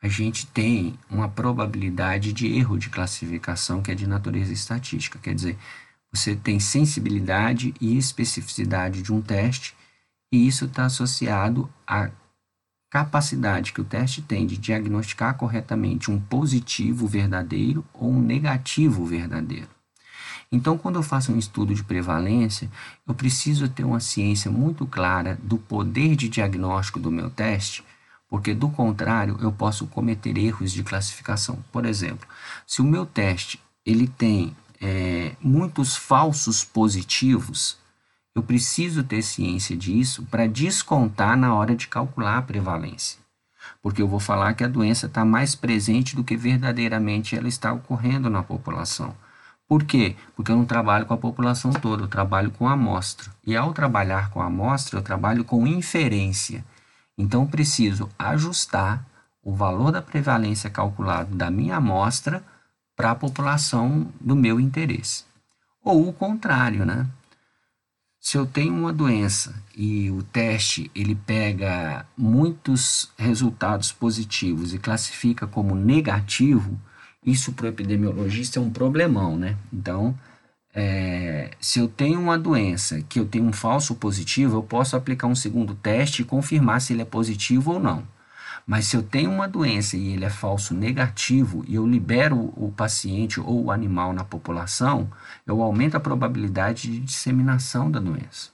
a 0.02 0.08
gente 0.08 0.48
tem 0.48 0.98
uma 1.08 1.28
probabilidade 1.28 2.32
de 2.32 2.48
erro 2.48 2.76
de 2.76 2.90
classificação 2.90 3.80
que 3.80 3.92
é 3.92 3.94
de 3.94 4.08
natureza 4.08 4.52
estatística. 4.52 5.16
Quer 5.16 5.32
dizer, 5.36 5.56
você 6.12 6.34
tem 6.34 6.58
sensibilidade 6.58 7.74
e 7.80 7.96
especificidade 7.96 9.02
de 9.02 9.12
um 9.12 9.20
teste, 9.20 9.74
e 10.32 10.46
isso 10.46 10.64
está 10.64 10.84
associado 10.86 11.68
a 11.86 12.10
capacidade 12.90 13.72
que 13.72 13.80
o 13.80 13.84
teste 13.84 14.20
tem 14.20 14.46
de 14.46 14.58
diagnosticar 14.58 15.36
corretamente 15.36 16.10
um 16.10 16.20
positivo 16.20 17.06
verdadeiro 17.06 17.84
ou 17.94 18.10
um 18.10 18.20
negativo 18.20 19.06
verdadeiro. 19.06 19.68
Então, 20.52 20.76
quando 20.76 20.96
eu 20.96 21.02
faço 21.02 21.32
um 21.32 21.38
estudo 21.38 21.72
de 21.72 21.84
prevalência, 21.84 22.68
eu 23.06 23.14
preciso 23.14 23.68
ter 23.68 23.84
uma 23.84 24.00
ciência 24.00 24.50
muito 24.50 24.84
clara 24.84 25.38
do 25.40 25.56
poder 25.56 26.16
de 26.16 26.28
diagnóstico 26.28 26.98
do 26.98 27.12
meu 27.12 27.30
teste, 27.30 27.84
porque 28.28 28.52
do 28.52 28.68
contrário 28.68 29.36
eu 29.40 29.52
posso 29.52 29.86
cometer 29.86 30.36
erros 30.36 30.72
de 30.72 30.82
classificação. 30.82 31.62
Por 31.70 31.86
exemplo, 31.86 32.26
se 32.66 32.82
o 32.82 32.84
meu 32.84 33.06
teste 33.06 33.60
ele 33.86 34.08
tem 34.08 34.56
é, 34.80 35.36
muitos 35.40 35.94
falsos 35.94 36.64
positivos, 36.64 37.78
eu 38.34 38.42
preciso 38.42 39.04
ter 39.04 39.22
ciência 39.22 39.76
disso 39.76 40.22
para 40.30 40.46
descontar 40.46 41.36
na 41.36 41.54
hora 41.54 41.76
de 41.76 41.88
calcular 41.88 42.38
a 42.38 42.42
prevalência. 42.42 43.18
Porque 43.82 44.00
eu 44.00 44.08
vou 44.08 44.20
falar 44.20 44.54
que 44.54 44.64
a 44.64 44.68
doença 44.68 45.06
está 45.06 45.24
mais 45.24 45.54
presente 45.54 46.16
do 46.16 46.24
que 46.24 46.36
verdadeiramente 46.36 47.36
ela 47.36 47.48
está 47.48 47.72
ocorrendo 47.72 48.30
na 48.30 48.42
população. 48.42 49.14
Por 49.68 49.84
quê? 49.84 50.16
Porque 50.34 50.50
eu 50.50 50.56
não 50.56 50.64
trabalho 50.64 51.06
com 51.06 51.14
a 51.14 51.18
população 51.18 51.72
toda, 51.72 52.04
eu 52.04 52.08
trabalho 52.08 52.50
com 52.50 52.68
a 52.68 52.72
amostra. 52.72 53.30
E 53.46 53.56
ao 53.56 53.72
trabalhar 53.72 54.30
com 54.30 54.40
a 54.40 54.46
amostra, 54.46 54.98
eu 54.98 55.02
trabalho 55.02 55.44
com 55.44 55.66
inferência. 55.66 56.64
Então, 57.16 57.46
preciso 57.46 58.08
ajustar 58.18 59.04
o 59.42 59.54
valor 59.54 59.92
da 59.92 60.02
prevalência 60.02 60.70
calculado 60.70 61.34
da 61.34 61.50
minha 61.50 61.76
amostra 61.76 62.42
para 63.00 63.12
a 63.12 63.14
população 63.14 64.12
do 64.20 64.36
meu 64.36 64.60
interesse. 64.60 65.24
Ou 65.82 66.06
o 66.06 66.12
contrário, 66.12 66.84
né? 66.84 67.06
Se 68.20 68.36
eu 68.36 68.44
tenho 68.44 68.74
uma 68.74 68.92
doença 68.92 69.54
e 69.74 70.10
o 70.10 70.22
teste 70.22 70.90
ele 70.94 71.14
pega 71.14 72.04
muitos 72.14 73.10
resultados 73.16 73.90
positivos 73.90 74.74
e 74.74 74.78
classifica 74.78 75.46
como 75.46 75.74
negativo, 75.74 76.78
isso 77.24 77.54
para 77.54 77.64
o 77.64 77.68
epidemiologista 77.70 78.58
é 78.58 78.62
um 78.62 78.68
problemão, 78.68 79.34
né? 79.34 79.56
Então, 79.72 80.14
é, 80.74 81.52
se 81.58 81.78
eu 81.78 81.88
tenho 81.88 82.20
uma 82.20 82.38
doença 82.38 83.00
que 83.08 83.18
eu 83.18 83.24
tenho 83.24 83.46
um 83.46 83.52
falso 83.52 83.94
positivo, 83.94 84.58
eu 84.58 84.62
posso 84.62 84.94
aplicar 84.94 85.26
um 85.26 85.34
segundo 85.34 85.74
teste 85.74 86.20
e 86.20 86.26
confirmar 86.26 86.82
se 86.82 86.92
ele 86.92 87.00
é 87.00 87.06
positivo 87.06 87.72
ou 87.72 87.80
não. 87.80 88.06
Mas 88.70 88.86
se 88.86 88.96
eu 88.96 89.02
tenho 89.02 89.32
uma 89.32 89.48
doença 89.48 89.96
e 89.96 90.12
ele 90.12 90.24
é 90.24 90.30
falso 90.30 90.74
negativo 90.74 91.64
e 91.66 91.74
eu 91.74 91.84
libero 91.84 92.54
o 92.56 92.70
paciente 92.70 93.40
ou 93.40 93.64
o 93.64 93.72
animal 93.72 94.12
na 94.12 94.22
população, 94.22 95.10
eu 95.44 95.60
aumento 95.60 95.96
a 95.96 96.00
probabilidade 96.00 96.88
de 96.88 97.00
disseminação 97.00 97.90
da 97.90 97.98
doença. 97.98 98.50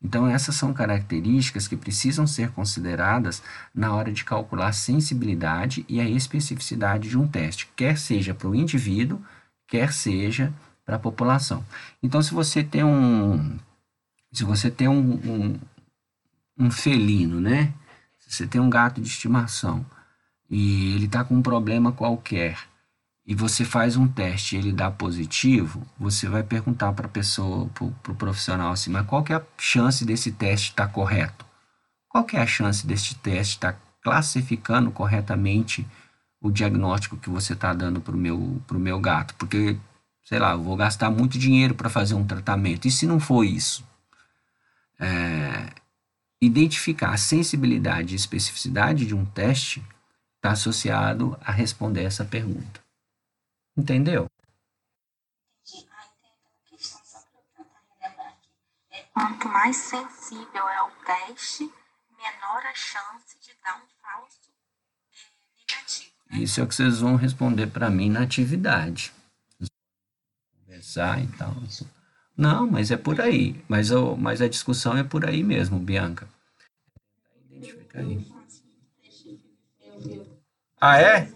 Então, 0.00 0.28
essas 0.28 0.54
são 0.54 0.72
características 0.72 1.66
que 1.66 1.76
precisam 1.76 2.28
ser 2.28 2.52
consideradas 2.52 3.42
na 3.74 3.92
hora 3.92 4.12
de 4.12 4.22
calcular 4.22 4.68
a 4.68 4.72
sensibilidade 4.72 5.84
e 5.88 6.00
a 6.00 6.08
especificidade 6.08 7.08
de 7.08 7.18
um 7.18 7.26
teste, 7.26 7.68
quer 7.74 7.98
seja 7.98 8.32
para 8.34 8.48
o 8.48 8.54
indivíduo, 8.54 9.20
quer 9.66 9.92
seja 9.92 10.54
para 10.86 10.94
a 10.94 11.00
população. 11.00 11.64
Então, 12.00 12.22
se 12.22 12.32
você 12.32 12.62
tem 12.62 12.84
um, 12.84 13.58
se 14.30 14.44
você 14.44 14.70
tem 14.70 14.86
um, 14.86 15.14
um, 15.28 15.60
um 16.56 16.70
felino, 16.70 17.40
né? 17.40 17.74
Você 18.34 18.46
tem 18.46 18.60
um 18.60 18.70
gato 18.70 19.00
de 19.00 19.08
estimação 19.08 19.86
e 20.50 20.94
ele 20.94 21.06
está 21.06 21.24
com 21.24 21.36
um 21.36 21.42
problema 21.42 21.92
qualquer 21.92 22.58
e 23.26 23.34
você 23.34 23.64
faz 23.64 23.96
um 23.96 24.06
teste 24.06 24.54
e 24.54 24.58
ele 24.58 24.72
dá 24.72 24.90
positivo, 24.90 25.86
você 25.98 26.28
vai 26.28 26.42
perguntar 26.42 26.92
para 26.92 27.06
a 27.06 27.08
pessoa, 27.08 27.68
para 27.68 27.84
o 27.84 27.90
pro 28.02 28.14
profissional 28.14 28.72
assim, 28.72 28.90
mas 28.90 29.06
qual 29.06 29.22
que 29.22 29.32
é 29.32 29.36
a 29.36 29.42
chance 29.56 30.04
desse 30.04 30.32
teste 30.32 30.70
estar 30.70 30.88
tá 30.88 30.92
correto? 30.92 31.46
Qual 32.08 32.24
que 32.24 32.36
é 32.36 32.42
a 32.42 32.46
chance 32.46 32.86
desse 32.86 33.14
teste 33.16 33.54
estar 33.54 33.72
tá 33.72 33.78
classificando 34.02 34.90
corretamente 34.90 35.86
o 36.40 36.50
diagnóstico 36.50 37.16
que 37.16 37.30
você 37.30 37.54
está 37.54 37.72
dando 37.72 38.00
para 38.00 38.14
o 38.14 38.18
meu, 38.18 38.60
pro 38.66 38.78
meu 38.78 39.00
gato? 39.00 39.34
Porque, 39.36 39.78
sei 40.24 40.38
lá, 40.38 40.52
eu 40.52 40.62
vou 40.62 40.76
gastar 40.76 41.10
muito 41.10 41.38
dinheiro 41.38 41.74
para 41.74 41.88
fazer 41.88 42.14
um 42.14 42.26
tratamento. 42.26 42.86
E 42.86 42.90
se 42.90 43.06
não 43.06 43.18
for 43.18 43.42
isso? 43.42 43.84
É, 45.00 45.70
Identificar 46.40 47.12
a 47.12 47.16
sensibilidade 47.16 48.14
e 48.14 48.16
especificidade 48.16 49.06
de 49.06 49.14
um 49.14 49.24
teste 49.24 49.84
está 50.36 50.52
associado 50.52 51.38
a 51.40 51.50
responder 51.50 52.04
essa 52.04 52.24
pergunta. 52.24 52.82
Entendeu? 53.76 54.26
Quanto 59.14 59.48
mais 59.48 59.76
sensível 59.76 60.68
é 60.68 60.82
o 60.82 60.90
teste, 61.06 61.72
menor 62.18 62.66
a 62.66 62.74
chance 62.74 63.38
de 63.40 63.52
dar 63.62 63.76
um 63.76 63.86
falso 64.02 64.50
é, 65.12 65.60
negativo. 65.60 66.12
Né? 66.30 66.38
Isso 66.38 66.60
é 66.60 66.64
o 66.64 66.66
que 66.66 66.74
vocês 66.74 66.98
vão 67.00 67.14
responder 67.14 67.68
para 67.68 67.88
mim 67.88 68.10
na 68.10 68.22
atividade. 68.22 69.12
Conversar 70.58 71.22
e 71.22 71.28
tal. 71.38 71.54
Não, 72.36 72.66
mas 72.66 72.90
é 72.90 72.96
por 72.96 73.20
aí. 73.20 73.62
Mas, 73.68 73.90
eu, 73.90 74.16
mas 74.16 74.40
a 74.42 74.48
discussão 74.48 74.96
é 74.96 75.04
por 75.04 75.24
aí 75.24 75.42
mesmo, 75.42 75.78
Bianca. 75.78 76.28
Identifica 77.50 78.00
aí. 78.00 78.18
Ah, 80.80 80.98
é? 81.00 81.28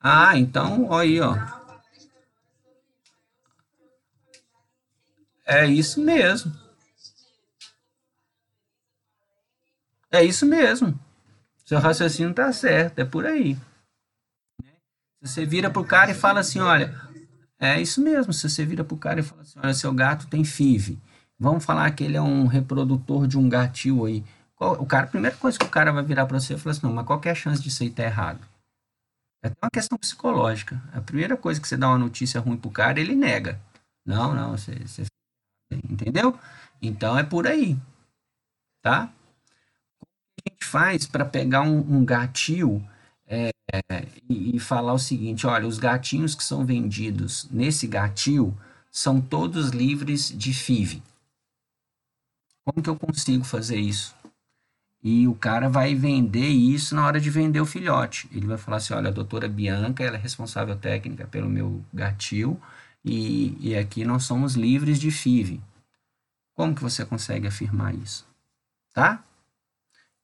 Ah, 0.00 0.38
então, 0.38 0.92
aí, 0.92 1.20
ó. 1.20 1.36
É 5.46 5.66
isso 5.66 6.00
mesmo. 6.00 6.52
É 10.10 10.22
isso 10.24 10.46
mesmo. 10.46 10.98
Seu 11.64 11.78
raciocínio 11.78 12.34
tá 12.34 12.52
certo, 12.52 12.98
é 13.00 13.04
por 13.04 13.26
aí. 13.26 13.56
Você 15.22 15.44
vira 15.44 15.70
pro 15.70 15.84
cara 15.84 16.10
e 16.10 16.14
fala 16.14 16.40
assim, 16.40 16.60
olha, 16.60 16.94
é 17.60 17.80
isso 17.80 18.00
mesmo. 18.00 18.32
Se 18.32 18.48
você 18.48 18.64
vira 18.64 18.82
pro 18.82 18.96
cara 18.96 19.20
e 19.20 19.22
fala 19.22 19.42
assim, 19.42 19.58
olha, 19.62 19.74
seu 19.74 19.92
gato 19.92 20.26
tem 20.26 20.44
FIV. 20.44 20.98
Vamos 21.38 21.64
falar 21.64 21.90
que 21.92 22.02
ele 22.02 22.16
é 22.16 22.22
um 22.22 22.46
reprodutor 22.46 23.26
de 23.26 23.38
um 23.38 23.48
gatil 23.48 24.06
aí. 24.06 24.24
O 24.58 24.86
cara, 24.86 25.04
a 25.04 25.10
primeira 25.10 25.36
coisa 25.36 25.58
que 25.58 25.64
o 25.64 25.70
cara 25.70 25.92
vai 25.92 26.02
virar 26.02 26.26
para 26.26 26.40
você 26.40 26.54
e 26.54 26.58
falar 26.58 26.72
assim, 26.72 26.86
não, 26.86 26.92
mas 26.92 27.06
qual 27.06 27.20
que 27.20 27.28
é 27.28 27.32
a 27.32 27.34
chance 27.34 27.62
disso 27.62 27.82
aí 27.82 27.88
estar 27.88 28.04
errado? 28.04 28.40
É 29.42 29.48
até 29.48 29.56
uma 29.62 29.70
questão 29.70 29.96
psicológica. 29.96 30.82
A 30.92 31.00
primeira 31.00 31.36
coisa 31.36 31.60
que 31.60 31.66
você 31.66 31.76
dá 31.76 31.88
uma 31.88 31.98
notícia 31.98 32.40
ruim 32.40 32.56
pro 32.56 32.70
cara, 32.70 33.00
ele 33.00 33.14
nega. 33.14 33.60
Não, 34.04 34.34
não, 34.34 34.56
você, 34.56 34.74
você 34.86 35.04
entendeu? 35.72 36.38
Então 36.80 37.18
é 37.18 37.22
por 37.22 37.46
aí, 37.46 37.78
tá? 38.82 39.10
O 40.02 40.06
que 40.42 40.50
a 40.50 40.52
gente 40.52 40.64
faz 40.66 41.06
para 41.06 41.24
pegar 41.24 41.62
um, 41.62 41.78
um 41.78 42.04
gatil 42.04 42.82
é, 43.30 43.52
e, 44.28 44.56
e 44.56 44.58
falar 44.58 44.92
o 44.92 44.98
seguinte: 44.98 45.46
olha, 45.46 45.66
os 45.66 45.78
gatinhos 45.78 46.34
que 46.34 46.42
são 46.42 46.66
vendidos 46.66 47.48
nesse 47.50 47.86
gatil 47.86 48.52
são 48.90 49.20
todos 49.20 49.70
livres 49.70 50.36
de 50.36 50.52
FIV. 50.52 51.00
Como 52.64 52.82
que 52.82 52.90
eu 52.90 52.96
consigo 52.96 53.44
fazer 53.44 53.78
isso? 53.78 54.14
E 55.02 55.26
o 55.26 55.34
cara 55.34 55.68
vai 55.68 55.94
vender 55.94 56.48
isso 56.48 56.94
na 56.94 57.06
hora 57.06 57.20
de 57.20 57.30
vender 57.30 57.60
o 57.60 57.66
filhote. 57.66 58.28
Ele 58.32 58.46
vai 58.46 58.58
falar 58.58 58.78
assim: 58.78 58.92
olha, 58.92 59.08
a 59.08 59.12
doutora 59.12 59.48
Bianca, 59.48 60.02
ela 60.02 60.16
é 60.16 60.20
responsável 60.20 60.76
técnica 60.76 61.26
pelo 61.26 61.48
meu 61.48 61.82
gatil, 61.94 62.60
e, 63.04 63.56
e 63.60 63.76
aqui 63.76 64.04
nós 64.04 64.24
somos 64.24 64.54
livres 64.54 64.98
de 65.00 65.10
FIV. 65.10 65.60
Como 66.54 66.74
que 66.74 66.82
você 66.82 67.06
consegue 67.06 67.46
afirmar 67.46 67.94
isso? 67.94 68.26
Tá? 68.92 69.24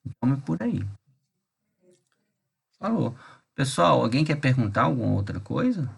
Então 0.04 0.34
é 0.34 0.36
por 0.36 0.62
aí. 0.62 0.84
Falou. 2.80 3.14
Pessoal, 3.54 4.00
alguém 4.02 4.24
quer 4.24 4.36
perguntar 4.40 4.82
alguma 4.84 5.12
outra 5.14 5.38
coisa? 5.40 5.90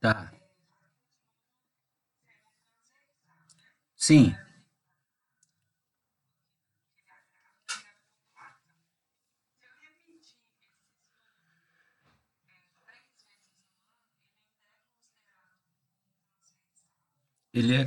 Tá. 0.00 0.32
Sim. 3.96 4.34
Ele 17.52 17.74
é. 17.74 17.86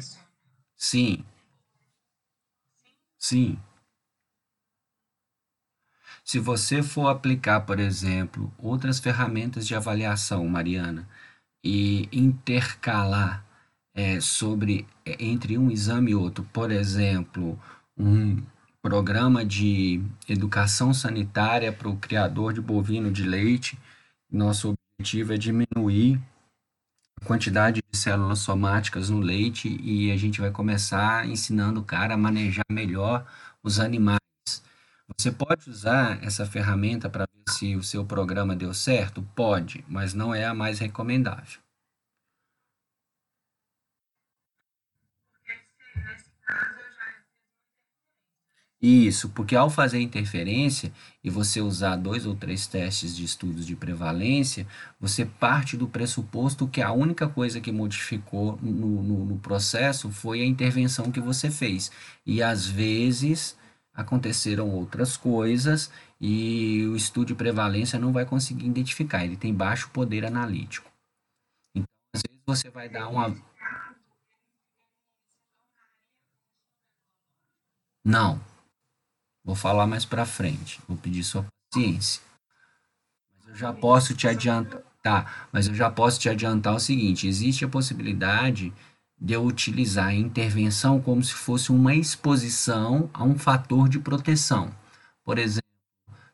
Sim, 0.78 1.26
sim. 3.18 3.58
Se 6.24 6.40
você 6.40 6.82
for 6.84 7.08
aplicar, 7.08 7.62
por 7.62 7.80
exemplo, 7.80 8.52
outras 8.58 9.00
ferramentas 9.00 9.68
de 9.68 9.76
avaliação, 9.76 10.48
Mariana, 10.48 11.08
e 11.64 12.10
intercalar 12.12 13.46
é, 13.94 14.20
sobre 14.22 14.88
é, 15.06 15.24
entre 15.24 15.58
um 15.58 15.72
exame 15.72 16.12
e 16.12 16.16
outro, 16.16 16.44
por 16.54 16.72
exemplo, 16.72 17.60
um 17.98 18.42
programa 18.82 19.46
de 19.46 20.02
educação 20.28 20.94
sanitária 20.94 21.72
para 21.72 21.90
o 21.90 21.98
criador 21.98 22.54
de 22.54 22.62
bovino 22.62 23.12
de 23.12 23.24
leite, 23.24 23.78
nosso 24.32 24.74
objetivo 25.00 25.34
é 25.34 25.38
diminuir 25.38 26.20
quantidade 27.26 27.82
de 27.92 27.98
células 27.98 28.40
somáticas 28.40 29.10
no 29.10 29.20
leite 29.20 29.70
e 29.82 30.12
a 30.12 30.18
gente 30.18 30.42
vai 30.42 30.52
começar 30.52 31.28
ensinando 31.28 31.80
o 31.80 31.86
cara 31.86 32.14
a 32.16 32.18
manejar 32.18 32.66
melhor 32.70 33.26
os 33.64 33.80
animais. 33.80 34.20
Você 35.18 35.32
pode 35.32 35.70
usar 35.70 36.24
essa 36.24 36.46
ferramenta 36.46 37.10
para 37.10 37.26
ver 37.26 37.54
se 37.54 37.76
o 37.76 37.84
seu 37.84 38.06
programa 38.06 38.56
deu 38.56 38.74
certo? 38.74 39.22
Pode, 39.36 39.84
mas 39.88 40.14
não 40.14 40.34
é 40.34 40.46
a 40.46 40.54
mais 40.54 40.80
recomendável. 40.80 41.60
Isso, 48.82 49.30
porque 49.30 49.56
ao 49.56 49.70
fazer 49.70 50.00
interferência 50.02 50.92
e 51.24 51.30
você 51.30 51.62
usar 51.62 51.96
dois 51.98 52.26
ou 52.26 52.36
três 52.36 52.66
testes 52.66 53.16
de 53.16 53.24
estudos 53.24 53.66
de 53.66 53.76
prevalência, 53.76 54.66
você 55.00 55.26
parte 55.26 55.78
do 55.78 55.88
pressuposto 55.88 56.68
que 56.68 56.82
a 56.82 56.92
única 56.92 57.28
coisa 57.28 57.62
que 57.62 57.72
modificou 57.72 58.58
no, 58.62 59.04
no, 59.04 59.26
no 59.26 59.38
processo 59.40 60.10
foi 60.10 60.42
a 60.42 60.46
intervenção 60.46 61.12
que 61.12 61.20
você 61.20 61.52
fez. 61.52 61.92
E 62.26 62.42
às 62.42 62.66
vezes 62.66 63.56
aconteceram 63.94 64.70
outras 64.70 65.16
coisas 65.16 65.92
e 66.20 66.86
o 66.88 66.96
estudo 66.96 67.28
de 67.28 67.36
prevalência 67.36 68.00
não 68.00 68.12
vai 68.12 68.26
conseguir 68.26 68.66
identificar, 68.66 69.26
ele 69.26 69.38
tem 69.38 69.54
baixo 69.54 69.90
poder 69.92 70.26
analítico. 70.26 70.92
Então, 71.76 71.86
às 72.16 72.22
vezes 72.22 72.42
você 72.46 72.70
vai 72.70 72.90
dar 72.90 73.08
uma. 73.08 73.36
Não, 78.04 78.42
vou 79.44 79.56
falar 79.56 79.88
mais 79.88 80.06
para 80.06 80.26
frente, 80.26 80.80
vou 80.88 80.98
pedir 80.98 81.24
sua 81.24 81.46
paciência. 81.72 82.22
Mas 83.38 83.48
eu 83.50 83.56
já 83.56 83.74
posso 83.74 84.14
te 84.16 84.28
adiantar. 84.28 84.82
Tá, 85.04 85.48
mas 85.52 85.68
eu 85.68 85.74
já 85.74 85.90
posso 85.90 86.20
te 86.20 86.30
adiantar 86.30 86.76
o 86.76 86.80
seguinte: 86.80 87.28
existe 87.28 87.66
a 87.66 87.68
possibilidade 87.68 88.72
de 89.20 89.34
eu 89.34 89.44
utilizar 89.44 90.08
a 90.08 90.14
intervenção 90.14 91.02
como 91.02 91.24
se 91.24 91.34
fosse 91.34 91.72
uma 91.72 91.96
exposição 91.96 93.10
a 93.14 93.24
um 93.24 93.38
fator 93.38 93.90
de 93.90 94.00
proteção. 94.00 94.72
Por 95.24 95.38
exemplo, 95.38 95.62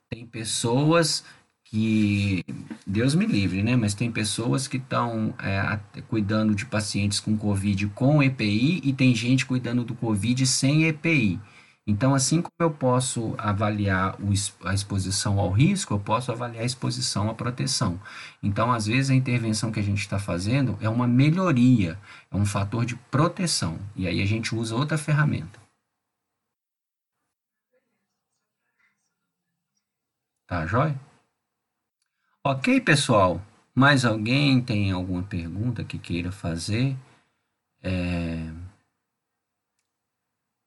tem 0.10 0.26
pessoas 0.26 1.24
que, 1.66 2.46
Deus 2.86 3.14
me 3.14 3.26
livre, 3.26 3.62
né? 3.62 3.76
Mas 3.76 3.94
tem 3.94 4.10
pessoas 4.10 4.68
que 4.68 4.78
estão 4.78 5.34
é, 5.40 5.80
cuidando 6.08 6.56
de 6.56 6.66
pacientes 6.66 7.20
com 7.20 7.38
Covid 7.38 7.88
com 7.88 8.24
EPI 8.24 8.82
e 8.84 8.94
tem 8.94 9.14
gente 9.14 9.46
cuidando 9.46 9.84
do 9.84 9.94
Covid 9.94 10.46
sem 10.46 10.86
EPI. 10.86 11.40
Então, 11.88 12.14
assim 12.14 12.42
como 12.42 12.54
eu 12.60 12.70
posso 12.70 13.34
avaliar 13.38 14.18
a 14.66 14.74
exposição 14.74 15.40
ao 15.40 15.50
risco, 15.50 15.94
eu 15.94 16.00
posso 16.00 16.30
avaliar 16.34 16.64
a 16.64 16.66
exposição 16.66 17.30
à 17.30 17.34
proteção. 17.34 17.98
Então, 18.44 18.74
às 18.74 18.88
vezes, 18.88 19.10
a 19.10 19.16
intervenção 19.16 19.72
que 19.72 19.80
a 19.80 19.84
gente 19.84 20.02
está 20.02 20.20
fazendo 20.20 20.78
é 20.82 20.90
uma 20.90 21.08
melhoria, 21.08 21.98
é 22.30 22.36
um 22.36 22.46
fator 22.46 22.86
de 22.86 22.98
proteção. 23.10 23.80
E 23.96 24.06
aí 24.06 24.22
a 24.22 24.26
gente 24.26 24.54
usa 24.54 24.76
outra 24.76 24.98
ferramenta. 24.98 25.58
Tá, 30.46 30.66
jóia? 30.66 31.00
Ok, 32.44 32.82
pessoal. 32.82 33.42
Mais 33.74 34.04
alguém 34.04 34.62
tem 34.62 34.92
alguma 34.92 35.24
pergunta 35.24 35.84
que 35.84 35.98
queira 35.98 36.32
fazer? 36.32 36.98
É... 37.82 38.67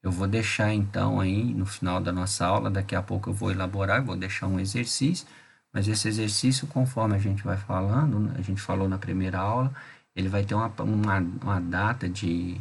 Eu 0.03 0.11
vou 0.11 0.27
deixar 0.27 0.73
então 0.73 1.21
aí 1.21 1.53
no 1.55 1.67
final 1.67 2.01
da 2.01 2.13
nossa 2.13 2.47
aula, 2.47 2.71
daqui 2.71 2.95
a 2.97 3.03
pouco 3.03 3.31
eu 3.31 3.35
vou 3.35 3.51
elaborar, 3.51 4.03
vou 4.05 4.17
deixar 4.17 4.47
um 4.47 4.59
exercício, 4.59 5.27
mas 5.73 5.87
esse 5.89 6.09
exercício, 6.09 6.67
conforme 6.67 7.15
a 7.15 7.19
gente 7.19 7.43
vai 7.45 7.57
falando, 7.57 8.19
né, 8.19 8.35
a 8.39 8.43
gente 8.43 8.61
falou 8.61 8.89
na 8.89 8.99
primeira 8.99 9.39
aula, 9.39 9.73
ele 10.17 10.29
vai 10.29 10.45
ter 10.45 10.55
uma, 10.55 10.69
uma, 10.81 11.19
uma 11.43 11.61
data 11.61 12.09
de, 12.09 12.61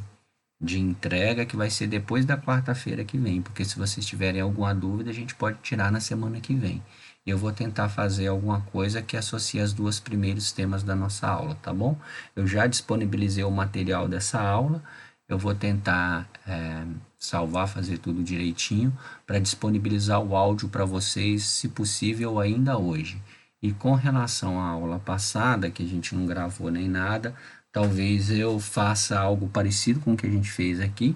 de 0.62 0.80
entrega 0.80 1.46
que 1.46 1.56
vai 1.56 1.70
ser 1.70 1.88
depois 1.88 2.26
da 2.26 2.38
quarta-feira 2.38 3.06
que 3.06 3.18
vem, 3.18 3.42
porque 3.42 3.64
se 3.66 3.78
vocês 3.78 4.06
tiverem 4.06 4.42
alguma 4.42 4.74
dúvida, 4.76 5.10
a 5.10 5.14
gente 5.14 5.34
pode 5.36 5.60
tirar 5.62 5.92
na 5.92 6.00
semana 6.00 6.40
que 6.42 6.54
vem. 6.54 6.84
Eu 7.26 7.38
vou 7.38 7.52
tentar 7.52 7.90
fazer 7.90 8.28
alguma 8.28 8.62
coisa 8.62 9.02
que 9.02 9.16
associe 9.16 9.62
as 9.62 9.74
duas 9.74 10.00
primeiros 10.00 10.52
temas 10.52 10.84
da 10.84 10.96
nossa 10.96 11.28
aula, 11.28 11.56
tá 11.56 11.74
bom? 11.74 11.98
Eu 12.36 12.48
já 12.48 12.68
disponibilizei 12.68 13.44
o 13.44 13.52
material 13.52 14.08
dessa 14.08 14.42
aula, 14.42 14.84
eu 15.28 15.38
vou 15.38 15.54
tentar 15.56 16.28
é, 16.48 16.84
salvar, 17.20 17.68
fazer 17.68 17.98
tudo 17.98 18.24
direitinho 18.24 18.98
para 19.28 19.40
disponibilizar 19.40 20.22
o 20.22 20.36
áudio 20.36 20.70
para 20.70 20.86
vocês, 20.86 21.44
se 21.44 21.68
possível, 21.68 22.40
ainda 22.40 22.78
hoje. 22.78 23.22
E 23.62 23.74
com 23.74 23.94
relação 23.94 24.60
à 24.60 24.70
aula 24.70 25.00
passada, 25.00 25.70
que 25.70 25.84
a 25.84 25.86
gente 25.86 26.16
não 26.16 26.26
gravou 26.26 26.72
nem 26.72 26.88
nada, 26.88 27.36
talvez 27.72 28.32
eu 28.32 28.58
faça 28.60 29.20
algo 29.20 29.50
parecido 29.50 30.00
com 30.00 30.14
o 30.14 30.18
que 30.18 30.26
a 30.26 30.30
gente 30.30 30.50
fez 30.50 30.80
aqui. 30.80 31.16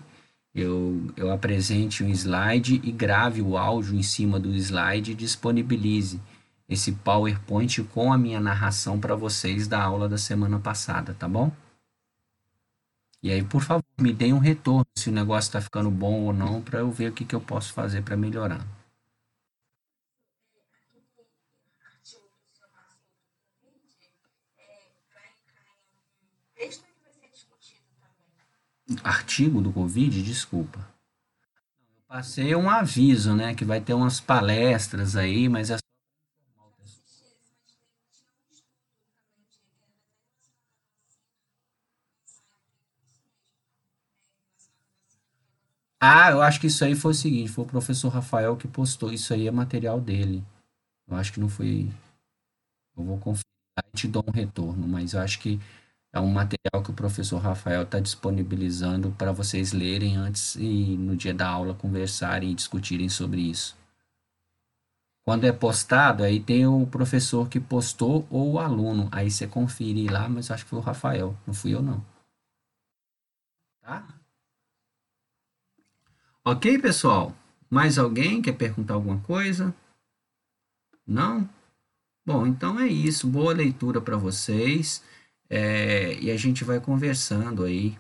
Eu, 0.54 1.12
eu 1.16 1.32
apresente 1.32 2.04
um 2.04 2.10
slide 2.10 2.82
e 2.84 2.92
grave 2.92 3.42
o 3.42 3.58
áudio 3.58 3.96
em 3.96 4.04
cima 4.04 4.40
do 4.40 4.54
slide 4.54 5.12
e 5.12 5.16
disponibilize 5.16 6.20
esse 6.68 6.92
PowerPoint 6.92 7.82
com 7.86 8.12
a 8.12 8.18
minha 8.18 8.40
narração 8.40 9.00
para 9.00 9.16
vocês 9.16 9.68
da 9.68 9.82
aula 9.82 10.08
da 10.08 10.18
semana 10.18 10.60
passada, 10.60 11.14
tá 11.14 11.28
bom? 11.28 11.52
E 13.22 13.32
aí, 13.32 13.42
por 13.44 13.62
favor, 13.62 13.83
me 14.04 14.12
deem 14.12 14.34
um 14.34 14.38
retorno 14.38 14.86
se 14.98 15.10
o 15.10 15.14
negócio 15.14 15.48
está 15.48 15.62
ficando 15.62 15.90
bom 15.90 16.26
ou 16.26 16.34
não, 16.34 16.62
para 16.62 16.80
eu 16.80 16.92
ver 16.92 17.10
o 17.10 17.14
que, 17.14 17.24
que 17.24 17.34
eu 17.34 17.40
posso 17.40 17.72
fazer 17.72 18.04
para 18.04 18.18
melhorar. 18.18 18.68
Artigo 29.02 29.62
do 29.62 29.72
Covid, 29.72 30.22
desculpa. 30.22 30.86
Eu 31.96 32.02
passei 32.06 32.54
um 32.56 32.70
aviso, 32.70 33.34
né, 33.34 33.56
que 33.56 33.64
vai 33.64 33.80
ter 33.80 33.94
umas 33.94 34.20
palestras 34.20 35.16
aí, 35.16 35.48
mas 35.48 35.70
é 35.72 35.78
Ah, 46.06 46.32
eu 46.32 46.42
acho 46.42 46.60
que 46.60 46.68
isso 46.68 46.84
aí 46.84 46.96
foi 46.96 47.12
o 47.12 47.16
seguinte, 47.16 47.50
foi 47.50 47.64
o 47.64 47.68
professor 47.68 48.10
Rafael 48.10 48.58
que 48.58 48.68
postou, 48.68 49.14
isso 49.14 49.34
aí 49.34 49.48
é 49.48 49.52
material 49.52 50.02
dele. 50.02 50.44
Eu 51.08 51.16
acho 51.16 51.32
que 51.32 51.40
não 51.40 51.48
foi. 51.48 51.90
Eu 52.98 53.06
vou 53.06 53.18
conferir 53.20 53.46
e 53.94 53.98
te 53.98 54.08
dou 54.10 54.22
um 54.28 54.32
retorno, 54.32 54.86
mas 54.86 55.14
eu 55.14 55.22
acho 55.22 55.40
que 55.40 55.62
é 56.12 56.20
um 56.20 56.30
material 56.30 56.84
que 56.84 56.92
o 56.92 56.94
professor 56.94 57.38
Rafael 57.38 57.84
está 57.84 58.02
disponibilizando 58.02 59.12
para 59.12 59.32
vocês 59.32 59.72
lerem 59.72 60.18
antes 60.18 60.56
e 60.56 60.98
no 60.98 61.16
dia 61.16 61.34
da 61.34 61.48
aula 61.48 61.74
conversarem 61.74 62.52
e 62.52 62.56
discutirem 62.56 63.08
sobre 63.08 63.40
isso. 63.40 63.74
Quando 65.24 65.46
é 65.46 65.54
postado, 65.54 66.24
aí 66.24 66.42
tem 66.42 66.68
o 66.68 66.86
professor 66.86 67.48
que 67.48 67.62
postou 67.62 68.28
ou 68.30 68.54
o 68.54 68.60
aluno. 68.60 69.08
Aí 69.10 69.32
você 69.32 69.48
confere 69.48 70.10
lá, 70.10 70.28
mas 70.28 70.52
acho 70.52 70.66
que 70.66 70.70
foi 70.72 70.80
o 70.80 70.82
Rafael, 70.82 71.34
não 71.48 71.54
fui 71.54 71.74
eu 71.74 71.82
não. 71.82 72.04
Tá? 73.82 74.23
Ok, 76.46 76.78
pessoal? 76.80 77.34
Mais 77.70 77.98
alguém 77.98 78.42
quer 78.42 78.54
perguntar 78.54 78.94
alguma 78.94 79.20
coisa? 79.22 79.74
Não? 81.08 81.50
Bom, 82.26 82.48
então 82.48 82.80
é 82.80 82.88
isso. 82.88 83.28
Boa 83.28 83.54
leitura 83.54 84.02
para 84.02 84.18
vocês. 84.18 85.04
É, 85.50 86.16
e 86.20 86.32
a 86.32 86.38
gente 86.38 86.64
vai 86.64 86.80
conversando 86.80 87.64
aí 87.64 87.98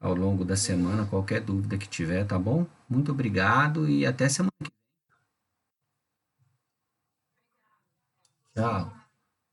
ao 0.00 0.14
longo 0.14 0.44
da 0.44 0.56
semana, 0.56 1.06
qualquer 1.06 1.40
dúvida 1.42 1.78
que 1.78 1.88
tiver, 1.88 2.26
tá 2.26 2.38
bom? 2.38 2.66
Muito 2.88 3.12
obrigado 3.12 3.88
e 3.88 4.06
até 4.06 4.28
semana 4.28 4.52
que 4.64 4.70
vem. 4.70 4.72
Tchau. 8.54 8.92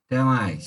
Até 0.06 0.22
mais. 0.24 0.66